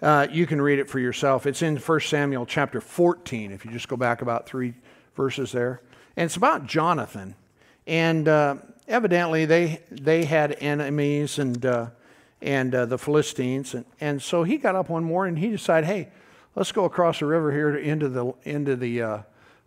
Uh, 0.00 0.26
you 0.30 0.46
can 0.46 0.60
read 0.60 0.78
it 0.78 0.90
for 0.90 0.98
yourself. 0.98 1.46
It's 1.46 1.62
in 1.62 1.76
1 1.76 2.00
Samuel 2.00 2.44
chapter 2.44 2.80
14, 2.80 3.52
if 3.52 3.64
you 3.64 3.70
just 3.70 3.88
go 3.88 3.96
back 3.96 4.20
about 4.20 4.46
three 4.46 4.74
verses 5.16 5.52
there. 5.52 5.80
And 6.16 6.26
it's 6.26 6.36
about 6.36 6.66
Jonathan. 6.66 7.34
And 7.86 8.28
uh, 8.28 8.56
evidently, 8.88 9.44
they, 9.46 9.80
they 9.90 10.24
had 10.24 10.56
enemies 10.60 11.38
and, 11.38 11.64
uh, 11.64 11.86
and 12.42 12.74
uh, 12.74 12.86
the 12.86 12.98
Philistines. 12.98 13.74
And, 13.74 13.84
and 14.00 14.20
so 14.20 14.42
he 14.42 14.58
got 14.58 14.74
up 14.74 14.90
one 14.90 15.04
morning 15.04 15.36
and 15.36 15.44
he 15.44 15.50
decided, 15.50 15.86
hey, 15.86 16.08
let's 16.54 16.72
go 16.72 16.84
across 16.84 17.20
the 17.20 17.26
river 17.26 17.52
here 17.52 17.72
to, 17.72 17.78
into 17.78 18.08
the, 18.08 18.32
into 18.44 18.76
the 18.76 19.02
uh, 19.02 19.18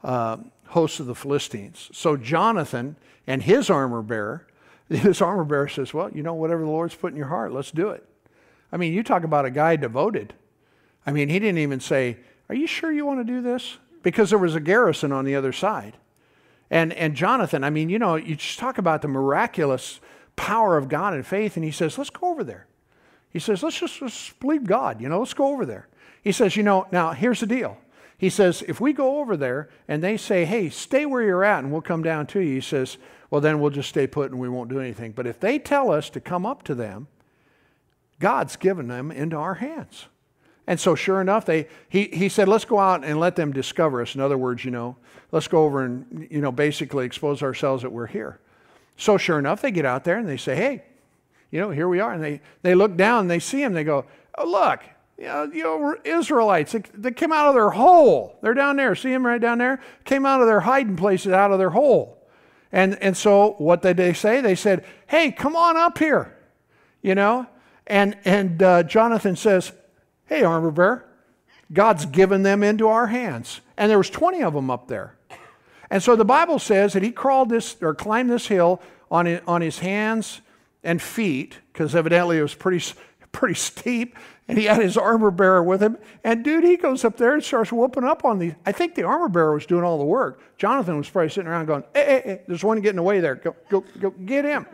uh, 0.04 0.38
host 0.68 1.00
of 1.00 1.06
the 1.06 1.16
Philistines. 1.16 1.90
So 1.94 2.18
Jonathan 2.18 2.96
and 3.28 3.44
his 3.44 3.70
armor 3.70 4.02
bearer, 4.02 4.48
his 4.90 5.22
armor 5.22 5.44
bearer 5.44 5.68
says, 5.68 5.94
well, 5.94 6.12
you 6.12 6.24
know, 6.24 6.34
whatever 6.34 6.62
the 6.62 6.70
Lord's 6.70 6.96
put 6.96 7.12
in 7.12 7.18
your 7.18 7.28
heart, 7.28 7.54
let's 7.54 7.72
do 7.72 7.90
it. 7.90 8.08
I 8.72 8.78
mean, 8.78 8.94
you 8.94 9.04
talk 9.04 9.24
about 9.24 9.46
a 9.46 9.52
guy 9.52 9.76
devoted. 9.76 10.34
I 11.06 11.12
mean, 11.12 11.30
he 11.30 11.40
didn't 11.40 11.60
even 11.60 11.80
say, 11.80 12.18
Are 12.50 12.56
you 12.56 12.68
sure 12.68 12.92
you 12.92 13.06
want 13.06 13.20
to 13.20 13.24
do 13.24 13.42
this? 13.42 13.78
Because 14.04 14.30
there 14.30 14.40
was 14.40 14.56
a 14.56 14.60
garrison 14.60 15.12
on 15.12 15.26
the 15.26 15.36
other 15.36 15.54
side. 15.54 15.98
And, 16.70 16.94
and 16.94 17.16
Jonathan, 17.16 17.64
I 17.64 17.70
mean, 17.70 17.90
you 17.90 18.00
know, 18.00 18.16
you 18.16 18.36
just 18.36 18.60
talk 18.60 18.78
about 18.78 19.02
the 19.02 19.08
miraculous 19.08 20.00
power 20.36 20.78
of 20.78 20.90
God 20.90 21.14
and 21.14 21.26
faith, 21.26 21.56
and 21.56 21.64
he 21.64 21.72
says, 21.72 21.98
Let's 21.98 22.10
go 22.10 22.30
over 22.30 22.44
there. 22.44 22.68
He 23.32 23.40
says, 23.40 23.64
Let's 23.64 23.80
just 23.80 24.02
let's 24.02 24.32
believe 24.32 24.66
God, 24.66 25.00
you 25.00 25.10
know, 25.10 25.20
let's 25.20 25.34
go 25.34 25.48
over 25.48 25.66
there. 25.66 25.88
He 26.26 26.34
says, 26.34 26.58
You 26.58 26.64
know, 26.64 26.88
now 26.92 27.14
here's 27.14 27.40
the 27.40 27.48
deal. 27.48 27.78
He 28.18 28.30
says, 28.30 28.62
If 28.68 28.82
we 28.82 28.92
go 28.92 29.22
over 29.22 29.38
there 29.38 29.70
and 29.88 30.04
they 30.04 30.18
say, 30.18 30.44
Hey, 30.44 30.70
stay 30.70 31.06
where 31.06 31.22
you're 31.22 31.46
at 31.46 31.64
and 31.64 31.72
we'll 31.72 31.82
come 31.82 32.04
down 32.04 32.28
to 32.28 32.42
you, 32.42 32.56
he 32.56 32.62
says, 32.62 32.98
Well, 33.30 33.40
then 33.40 33.62
we'll 33.62 33.72
just 33.72 33.88
stay 33.88 34.08
put 34.08 34.32
and 34.32 34.42
we 34.42 34.50
won't 34.50 34.70
do 34.70 34.82
anything. 34.82 35.14
But 35.14 35.26
if 35.26 35.40
they 35.40 35.58
tell 35.58 35.90
us 35.90 36.10
to 36.10 36.20
come 36.20 36.46
up 36.46 36.64
to 36.64 36.76
them 36.76 37.08
God's 38.20 38.56
given 38.56 38.88
them 38.88 39.12
into 39.12 39.36
our 39.36 39.56
hands. 39.56 40.08
And 40.68 40.80
so, 40.80 40.96
sure 40.96 41.22
enough, 41.22 41.46
they, 41.46 41.68
he, 41.90 42.06
he 42.06 42.28
said, 42.28 42.48
let's 42.48 42.66
go 42.66 42.80
out 42.80 43.04
and 43.04 43.20
let 43.20 43.36
them 43.36 43.54
discover 43.54 44.02
us. 44.02 44.16
In 44.16 44.22
other 44.22 44.38
words, 44.38 44.66
you 44.66 44.72
know, 44.72 44.96
let's 45.32 45.48
go 45.48 45.64
over 45.64 45.84
and, 45.84 46.28
you 46.32 46.42
know, 46.42 46.52
basically 46.52 47.06
expose 47.06 47.44
ourselves 47.44 47.84
that 47.84 47.92
we're 47.92 48.08
here. 48.08 48.40
So, 48.98 49.18
sure 49.18 49.38
enough, 49.38 49.62
they 49.62 49.72
get 49.72 49.86
out 49.86 50.04
there 50.06 50.18
and 50.18 50.28
they 50.28 50.38
say, 50.38 50.56
hey, 50.56 50.84
you 51.52 51.60
know, 51.60 51.70
here 51.70 51.88
we 51.88 52.00
are. 52.00 52.14
And 52.14 52.24
they, 52.24 52.42
they 52.64 52.74
look 52.74 52.98
down 52.98 53.22
and 53.22 53.30
they 53.30 53.40
see 53.40 53.62
him. 53.62 53.74
They 53.74 53.84
go, 53.84 54.06
oh, 54.38 54.50
look, 54.50 54.82
you 55.18 55.26
know, 55.26 55.44
you 55.44 55.64
know 55.64 55.96
Israelites, 56.04 56.76
they, 56.94 57.12
came 57.12 57.32
out 57.32 57.48
of 57.48 57.56
their 57.56 57.70
hole. 57.70 58.38
They're 58.42 58.54
down 58.54 58.76
there. 58.76 58.96
See 58.96 59.12
them 59.12 59.26
right 59.26 59.40
down 59.40 59.58
there? 59.58 59.82
Came 60.04 60.26
out 60.26 60.42
of 60.42 60.48
their 60.48 60.62
hiding 60.62 60.98
places, 60.98 61.32
out 61.32 61.52
of 61.52 61.60
their 61.60 61.70
hole. 61.70 62.22
And, 62.72 63.02
and 63.02 63.16
so, 63.16 63.56
what 63.58 63.82
did 63.82 63.98
they 63.98 64.14
say? 64.14 64.42
They 64.42 64.56
said, 64.56 64.86
hey, 65.08 65.32
come 65.32 65.56
on 65.56 65.78
up 65.78 65.98
here. 65.98 66.38
You 67.02 67.16
know, 67.16 67.48
and, 67.88 68.18
and 68.26 68.62
uh, 68.62 68.84
Jonathan 68.84 69.36
says, 69.36 69.72
Hey, 70.26 70.44
armor 70.44 70.72
bearer, 70.72 71.06
God's 71.72 72.06
given 72.06 72.44
them 72.44 72.64
into 72.64 72.88
our 72.88 73.08
hands. 73.08 73.62
And 73.78 73.90
there 73.92 73.98
was 73.98 74.10
20 74.10 74.42
of 74.42 74.54
them 74.54 74.70
up 74.72 74.88
there. 74.88 75.18
And 75.90 76.02
so 76.02 76.16
the 76.16 76.26
Bible 76.26 76.58
says 76.58 76.94
that 76.94 77.04
he 77.04 77.12
crawled 77.12 77.50
this 77.50 77.78
or 77.82 77.94
climbed 77.94 78.32
this 78.32 78.48
hill 78.48 78.82
on 79.12 79.28
his, 79.28 79.42
on 79.46 79.62
his 79.62 79.80
hands 79.80 80.42
and 80.84 81.02
feet, 81.02 81.60
because 81.72 81.96
evidently 81.96 82.40
it 82.40 82.42
was 82.42 82.56
pretty, 82.56 82.84
pretty 83.36 83.56
steep. 83.56 84.18
And 84.48 84.58
he 84.58 84.66
had 84.66 84.82
his 84.82 84.96
armor 84.96 85.32
bearer 85.32 85.64
with 85.64 85.82
him. 85.82 85.98
And 86.24 86.44
dude, 86.44 86.64
he 86.64 86.78
goes 86.78 87.04
up 87.04 87.18
there 87.18 87.34
and 87.34 87.44
starts 87.44 87.72
whooping 87.72 88.04
up 88.04 88.24
on 88.24 88.40
these. 88.40 88.54
I 88.66 88.72
think 88.72 88.96
the 88.96 89.04
armor 89.04 89.28
bearer 89.28 89.54
was 89.54 89.66
doing 89.66 89.84
all 89.84 89.98
the 89.98 90.06
work. 90.06 90.40
Jonathan 90.58 90.98
was 90.98 91.10
probably 91.10 91.30
sitting 91.30 91.48
around 91.48 91.66
going, 91.66 91.84
hey, 91.94 92.06
hey, 92.06 92.22
hey 92.24 92.42
there's 92.48 92.64
one 92.64 92.80
getting 92.82 93.00
away 93.00 93.20
there. 93.20 93.36
Go, 93.36 93.56
go, 93.70 93.84
go 94.00 94.12
get 94.12 94.46
him. 94.46 94.66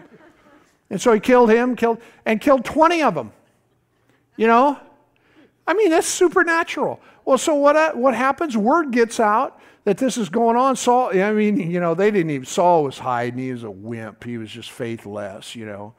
And 0.89 1.01
so 1.01 1.13
he 1.13 1.19
killed 1.21 1.49
him, 1.49 1.75
killed, 1.75 1.99
and 2.25 2.41
killed 2.41 2.65
20 2.65 3.01
of 3.01 3.15
them. 3.15 3.31
You 4.35 4.47
know? 4.47 4.77
I 5.65 5.73
mean, 5.73 5.89
that's 5.89 6.07
supernatural. 6.07 6.99
Well, 7.23 7.37
so 7.37 7.55
what, 7.55 7.75
uh, 7.75 7.93
what 7.93 8.13
happens? 8.13 8.57
Word 8.57 8.91
gets 8.91 9.19
out 9.19 9.61
that 9.85 9.97
this 9.97 10.17
is 10.17 10.27
going 10.27 10.57
on. 10.57 10.75
Saul, 10.75 11.11
I 11.17 11.31
mean, 11.31 11.71
you 11.71 11.79
know, 11.79 11.93
they 11.93 12.11
didn't 12.11 12.31
even, 12.31 12.45
Saul 12.45 12.83
was 12.83 12.99
hiding. 12.99 13.39
He 13.39 13.53
was 13.53 13.63
a 13.63 13.71
wimp. 13.71 14.23
He 14.23 14.37
was 14.37 14.51
just 14.51 14.69
faithless, 14.69 15.55
you 15.55 15.65
know. 15.65 15.93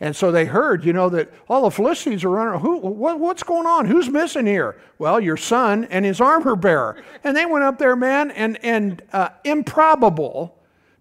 And 0.00 0.14
so 0.14 0.30
they 0.30 0.44
heard, 0.44 0.84
you 0.84 0.92
know, 0.92 1.08
that 1.08 1.32
all 1.48 1.62
the 1.62 1.70
Philistines 1.70 2.22
are 2.22 2.30
running. 2.30 2.60
Who, 2.60 2.78
what, 2.78 3.18
what's 3.18 3.42
going 3.42 3.66
on? 3.66 3.86
Who's 3.86 4.08
missing 4.08 4.46
here? 4.46 4.80
Well, 4.98 5.20
your 5.20 5.36
son 5.36 5.84
and 5.86 6.04
his 6.04 6.20
armor 6.20 6.54
bearer. 6.54 7.02
And 7.24 7.36
they 7.36 7.46
went 7.46 7.64
up 7.64 7.78
there, 7.78 7.96
man, 7.96 8.30
and, 8.30 8.62
and 8.64 9.02
uh, 9.12 9.30
improbable 9.44 10.58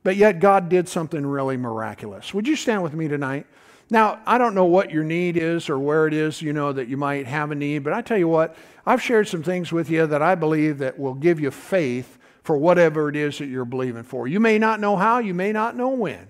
but 0.08 0.16
yet 0.16 0.40
God 0.40 0.70
did 0.70 0.88
something 0.88 1.26
really 1.26 1.58
miraculous. 1.58 2.34
Would 2.34 2.48
you 2.48 2.56
stand 2.56 2.82
with 2.82 2.94
me 2.94 3.10
tonight? 3.10 3.46
Now, 3.90 4.22
I 4.26 4.38
don't 4.38 4.56
know 4.56 4.64
what 4.64 4.90
your 4.90 5.04
need 5.04 5.36
is 5.36 5.70
or 5.70 5.78
where 5.78 6.08
it 6.08 6.14
is, 6.14 6.42
you 6.42 6.54
know, 6.54 6.72
that 6.72 6.88
you 6.88 6.96
might 6.96 7.28
have 7.28 7.52
a 7.52 7.56
need, 7.56 7.80
but 7.80 7.92
I 7.92 8.02
tell 8.02 8.18
you 8.18 8.30
what, 8.30 8.56
I've 8.86 9.02
shared 9.02 9.28
some 9.28 9.44
things 9.44 9.74
with 9.74 9.90
you 9.90 10.08
that 10.08 10.22
I 10.22 10.36
believe 10.36 10.78
that 10.78 10.98
will 10.98 11.14
give 11.14 11.42
you 11.42 11.52
faith 11.52 12.18
for 12.42 12.56
whatever 12.58 13.10
it 13.10 13.18
is 13.18 13.38
that 13.40 13.48
you're 13.48 13.66
believing 13.66 14.04
for. 14.04 14.30
You 14.30 14.40
may 14.40 14.58
not 14.58 14.80
know 14.80 14.96
how, 14.96 15.20
you 15.20 15.34
may 15.34 15.52
not 15.52 15.76
know 15.76 15.90
when. 15.90 16.30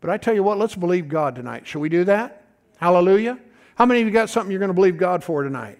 But 0.00 0.10
I 0.10 0.16
tell 0.16 0.34
you 0.34 0.42
what, 0.42 0.58
let's 0.58 0.76
believe 0.76 1.08
God 1.08 1.34
tonight. 1.34 1.66
Shall 1.66 1.80
we 1.80 1.88
do 1.88 2.04
that? 2.04 2.44
Hallelujah. 2.78 3.38
How 3.74 3.86
many 3.86 4.00
of 4.00 4.06
you 4.06 4.12
got 4.12 4.30
something 4.30 4.50
you're 4.50 4.60
going 4.60 4.68
to 4.68 4.74
believe 4.74 4.96
God 4.96 5.22
for 5.22 5.42
tonight? 5.42 5.78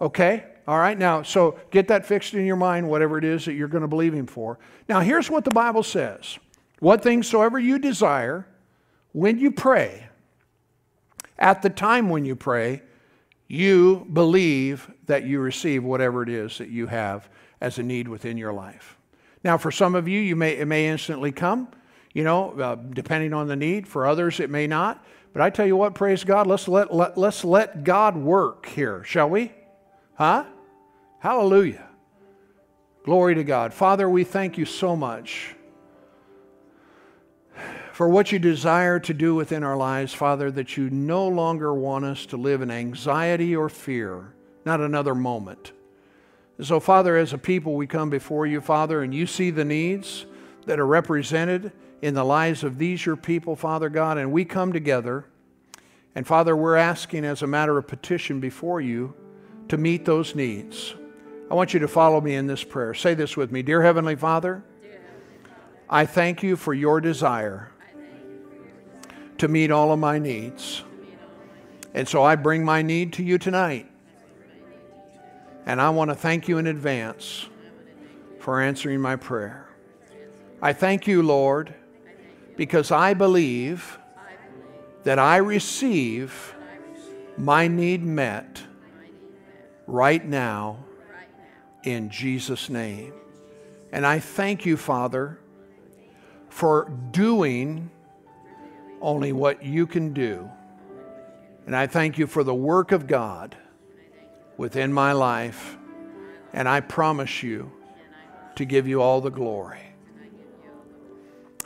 Okay? 0.00 0.44
All 0.66 0.78
right, 0.78 0.96
now, 0.96 1.22
so 1.22 1.58
get 1.70 1.88
that 1.88 2.06
fixed 2.06 2.34
in 2.34 2.46
your 2.46 2.56
mind, 2.56 2.88
whatever 2.88 3.18
it 3.18 3.24
is 3.24 3.44
that 3.46 3.54
you're 3.54 3.68
going 3.68 3.82
to 3.82 3.88
believe 3.88 4.14
Him 4.14 4.26
for. 4.26 4.58
Now, 4.88 5.00
here's 5.00 5.28
what 5.28 5.44
the 5.44 5.50
Bible 5.50 5.82
says 5.82 6.38
what 6.78 7.02
things 7.02 7.28
soever 7.28 7.58
you 7.58 7.78
desire, 7.78 8.46
when 9.12 9.38
you 9.38 9.50
pray, 9.50 10.06
at 11.38 11.62
the 11.62 11.70
time 11.70 12.08
when 12.08 12.24
you 12.24 12.36
pray, 12.36 12.82
you 13.48 14.06
believe 14.12 14.88
that 15.06 15.24
you 15.24 15.40
receive 15.40 15.82
whatever 15.82 16.22
it 16.22 16.28
is 16.28 16.58
that 16.58 16.68
you 16.68 16.86
have 16.86 17.28
as 17.60 17.78
a 17.78 17.82
need 17.82 18.06
within 18.06 18.36
your 18.36 18.52
life. 18.52 18.96
Now, 19.42 19.58
for 19.58 19.70
some 19.70 19.94
of 19.94 20.06
you, 20.06 20.20
you 20.20 20.36
may, 20.36 20.56
it 20.56 20.66
may 20.66 20.86
instantly 20.86 21.32
come, 21.32 21.68
you 22.12 22.24
know, 22.24 22.50
uh, 22.60 22.74
depending 22.74 23.32
on 23.32 23.46
the 23.46 23.56
need. 23.56 23.86
For 23.86 24.06
others, 24.06 24.40
it 24.40 24.50
may 24.50 24.66
not. 24.66 25.04
But 25.32 25.42
I 25.42 25.50
tell 25.50 25.66
you 25.66 25.76
what, 25.76 25.94
praise 25.94 26.24
God, 26.24 26.46
let's 26.46 26.66
let, 26.66 26.92
let, 26.92 27.16
let's 27.16 27.44
let 27.44 27.84
God 27.84 28.16
work 28.16 28.66
here, 28.66 29.04
shall 29.04 29.30
we? 29.30 29.52
Huh? 30.14 30.44
Hallelujah. 31.20 31.86
Glory 33.04 33.34
to 33.36 33.44
God. 33.44 33.72
Father, 33.72 34.08
we 34.08 34.24
thank 34.24 34.58
you 34.58 34.64
so 34.64 34.96
much 34.96 35.54
for 37.92 38.08
what 38.08 38.32
you 38.32 38.38
desire 38.38 38.98
to 38.98 39.14
do 39.14 39.34
within 39.34 39.62
our 39.62 39.76
lives, 39.76 40.12
Father, 40.12 40.50
that 40.50 40.76
you 40.76 40.90
no 40.90 41.28
longer 41.28 41.72
want 41.74 42.04
us 42.04 42.26
to 42.26 42.36
live 42.36 42.62
in 42.62 42.70
anxiety 42.70 43.54
or 43.54 43.68
fear, 43.68 44.32
not 44.64 44.80
another 44.80 45.14
moment. 45.14 45.72
And 46.58 46.66
so, 46.66 46.80
Father, 46.80 47.16
as 47.16 47.32
a 47.32 47.38
people, 47.38 47.74
we 47.74 47.86
come 47.86 48.10
before 48.10 48.46
you, 48.46 48.60
Father, 48.60 49.02
and 49.02 49.14
you 49.14 49.26
see 49.26 49.50
the 49.50 49.64
needs 49.64 50.26
that 50.66 50.80
are 50.80 50.86
represented 50.86 51.72
in 52.02 52.14
the 52.14 52.24
lives 52.24 52.64
of 52.64 52.78
these 52.78 53.04
your 53.04 53.16
people, 53.16 53.56
Father 53.56 53.88
God, 53.88 54.18
and 54.18 54.32
we 54.32 54.44
come 54.44 54.72
together. 54.72 55.26
And 56.14 56.26
Father, 56.26 56.56
we're 56.56 56.76
asking 56.76 57.24
as 57.24 57.42
a 57.42 57.46
matter 57.46 57.76
of 57.78 57.86
petition 57.86 58.40
before 58.40 58.80
you 58.80 59.14
to 59.68 59.76
meet 59.76 60.04
those 60.04 60.34
needs. 60.34 60.94
I 61.50 61.54
want 61.54 61.74
you 61.74 61.80
to 61.80 61.88
follow 61.88 62.20
me 62.20 62.34
in 62.34 62.46
this 62.46 62.64
prayer. 62.64 62.94
Say 62.94 63.14
this 63.14 63.36
with 63.36 63.52
me 63.52 63.62
Dear 63.62 63.82
Heavenly 63.82 64.16
Father, 64.16 64.62
I 65.88 66.06
thank 66.06 66.42
you 66.42 66.56
for 66.56 66.72
your 66.72 67.00
desire 67.00 67.70
to 69.38 69.48
meet 69.48 69.70
all 69.70 69.92
of 69.92 69.98
my 69.98 70.18
needs. 70.18 70.82
And 71.92 72.08
so 72.08 72.22
I 72.22 72.36
bring 72.36 72.64
my 72.64 72.82
need 72.82 73.14
to 73.14 73.24
you 73.24 73.38
tonight. 73.38 73.90
And 75.66 75.80
I 75.80 75.90
want 75.90 76.10
to 76.10 76.14
thank 76.14 76.48
you 76.48 76.58
in 76.58 76.66
advance 76.66 77.48
for 78.38 78.60
answering 78.60 79.00
my 79.00 79.16
prayer. 79.16 79.68
I 80.62 80.72
thank 80.72 81.06
you, 81.06 81.22
Lord, 81.22 81.74
because 82.60 82.90
I 82.90 83.14
believe 83.14 83.98
that 85.04 85.18
I 85.18 85.38
receive 85.38 86.54
my 87.38 87.66
need 87.68 88.04
met 88.04 88.62
right 89.86 90.22
now 90.22 90.76
in 91.84 92.10
Jesus' 92.10 92.68
name. 92.68 93.14
And 93.92 94.04
I 94.04 94.18
thank 94.18 94.66
you, 94.66 94.76
Father, 94.76 95.40
for 96.50 96.92
doing 97.12 97.90
only 99.00 99.32
what 99.32 99.64
you 99.64 99.86
can 99.86 100.12
do. 100.12 100.50
And 101.64 101.74
I 101.74 101.86
thank 101.86 102.18
you 102.18 102.26
for 102.26 102.44
the 102.44 102.54
work 102.54 102.92
of 102.92 103.06
God 103.06 103.56
within 104.58 104.92
my 104.92 105.12
life. 105.12 105.78
And 106.52 106.68
I 106.68 106.80
promise 106.80 107.42
you 107.42 107.72
to 108.56 108.66
give 108.66 108.86
you 108.86 109.00
all 109.00 109.22
the 109.22 109.30
glory. 109.30 109.89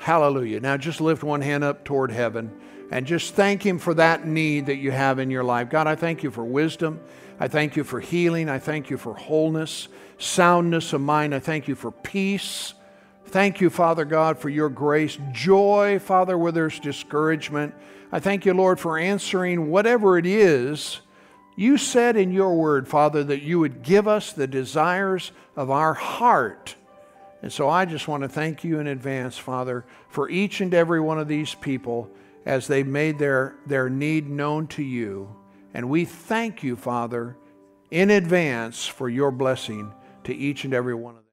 Hallelujah. 0.05 0.61
Now 0.61 0.77
just 0.77 1.01
lift 1.01 1.25
one 1.25 1.41
hand 1.41 1.65
up 1.65 1.83
toward 1.83 2.11
heaven 2.11 2.53
and 2.91 3.07
just 3.07 3.33
thank 3.33 3.65
Him 3.65 3.79
for 3.79 3.95
that 3.95 4.27
need 4.27 4.67
that 4.67 4.77
you 4.77 4.91
have 4.91 5.19
in 5.19 5.31
your 5.31 5.43
life. 5.43 5.71
God, 5.71 5.87
I 5.87 5.95
thank 5.95 6.23
you 6.23 6.31
for 6.31 6.45
wisdom. 6.45 7.01
I 7.41 7.49
thank 7.49 7.75
you 7.75 7.85
for 7.85 8.01
healing. 8.01 8.51
I 8.51 8.59
thank 8.59 8.91
you 8.91 8.99
for 8.99 9.15
wholeness, 9.15 9.89
soundness 10.19 10.93
of 10.93 11.01
mind. 11.01 11.35
I 11.35 11.39
thank 11.39 11.69
you 11.69 11.75
for 11.75 11.91
peace. 11.91 12.75
Thank 13.29 13.63
you, 13.63 13.71
Father 13.71 14.05
God, 14.05 14.39
for 14.39 14.51
your 14.51 14.69
grace, 14.69 15.17
joy, 15.33 15.99
Father, 15.99 16.37
where 16.37 16.53
there's 16.53 16.79
discouragement. 16.81 17.75
I 18.13 18.21
thank 18.21 18.45
you, 18.45 18.53
Lord, 18.53 18.79
for 18.79 18.99
answering 18.99 19.71
whatever 19.71 20.19
it 20.19 20.27
is. 20.27 21.01
You 21.57 21.79
said 21.79 22.19
in 22.19 22.31
your 22.31 22.55
word, 22.55 22.89
Father, 22.89 23.25
that 23.25 23.41
you 23.41 23.59
would 23.59 23.83
give 23.83 24.07
us 24.07 24.35
the 24.35 24.47
desires 24.47 25.33
of 25.57 25.71
our 25.71 25.95
heart. 25.95 26.75
And 27.45 27.53
so 27.53 27.69
I 27.69 27.85
just 27.85 28.09
want 28.09 28.23
to 28.23 28.29
thank 28.31 28.65
you 28.65 28.79
in 28.79 28.87
advance, 28.87 29.37
Father, 29.37 29.85
for 30.09 30.31
each 30.31 30.63
and 30.63 30.73
every 30.73 30.99
one 30.99 31.19
of 31.19 31.29
these 31.29 31.55
people 31.55 32.11
as 32.47 32.67
they 32.67 32.83
made 32.83 33.19
their, 33.19 33.57
their 33.67 33.91
need 33.91 34.31
known 34.31 34.67
to 34.69 34.83
you. 34.83 35.29
And 35.75 35.91
we 35.91 36.07
thank 36.07 36.63
you, 36.63 36.75
Father, 36.75 37.37
in 37.91 38.09
advance 38.09 38.87
for 38.87 39.11
your 39.11 39.31
blessing 39.31 39.93
to 40.25 40.35
each 40.35 40.65
and 40.65 40.73
every 40.73 40.95
one 40.95 41.17
of 41.17 41.17
them. 41.17 41.24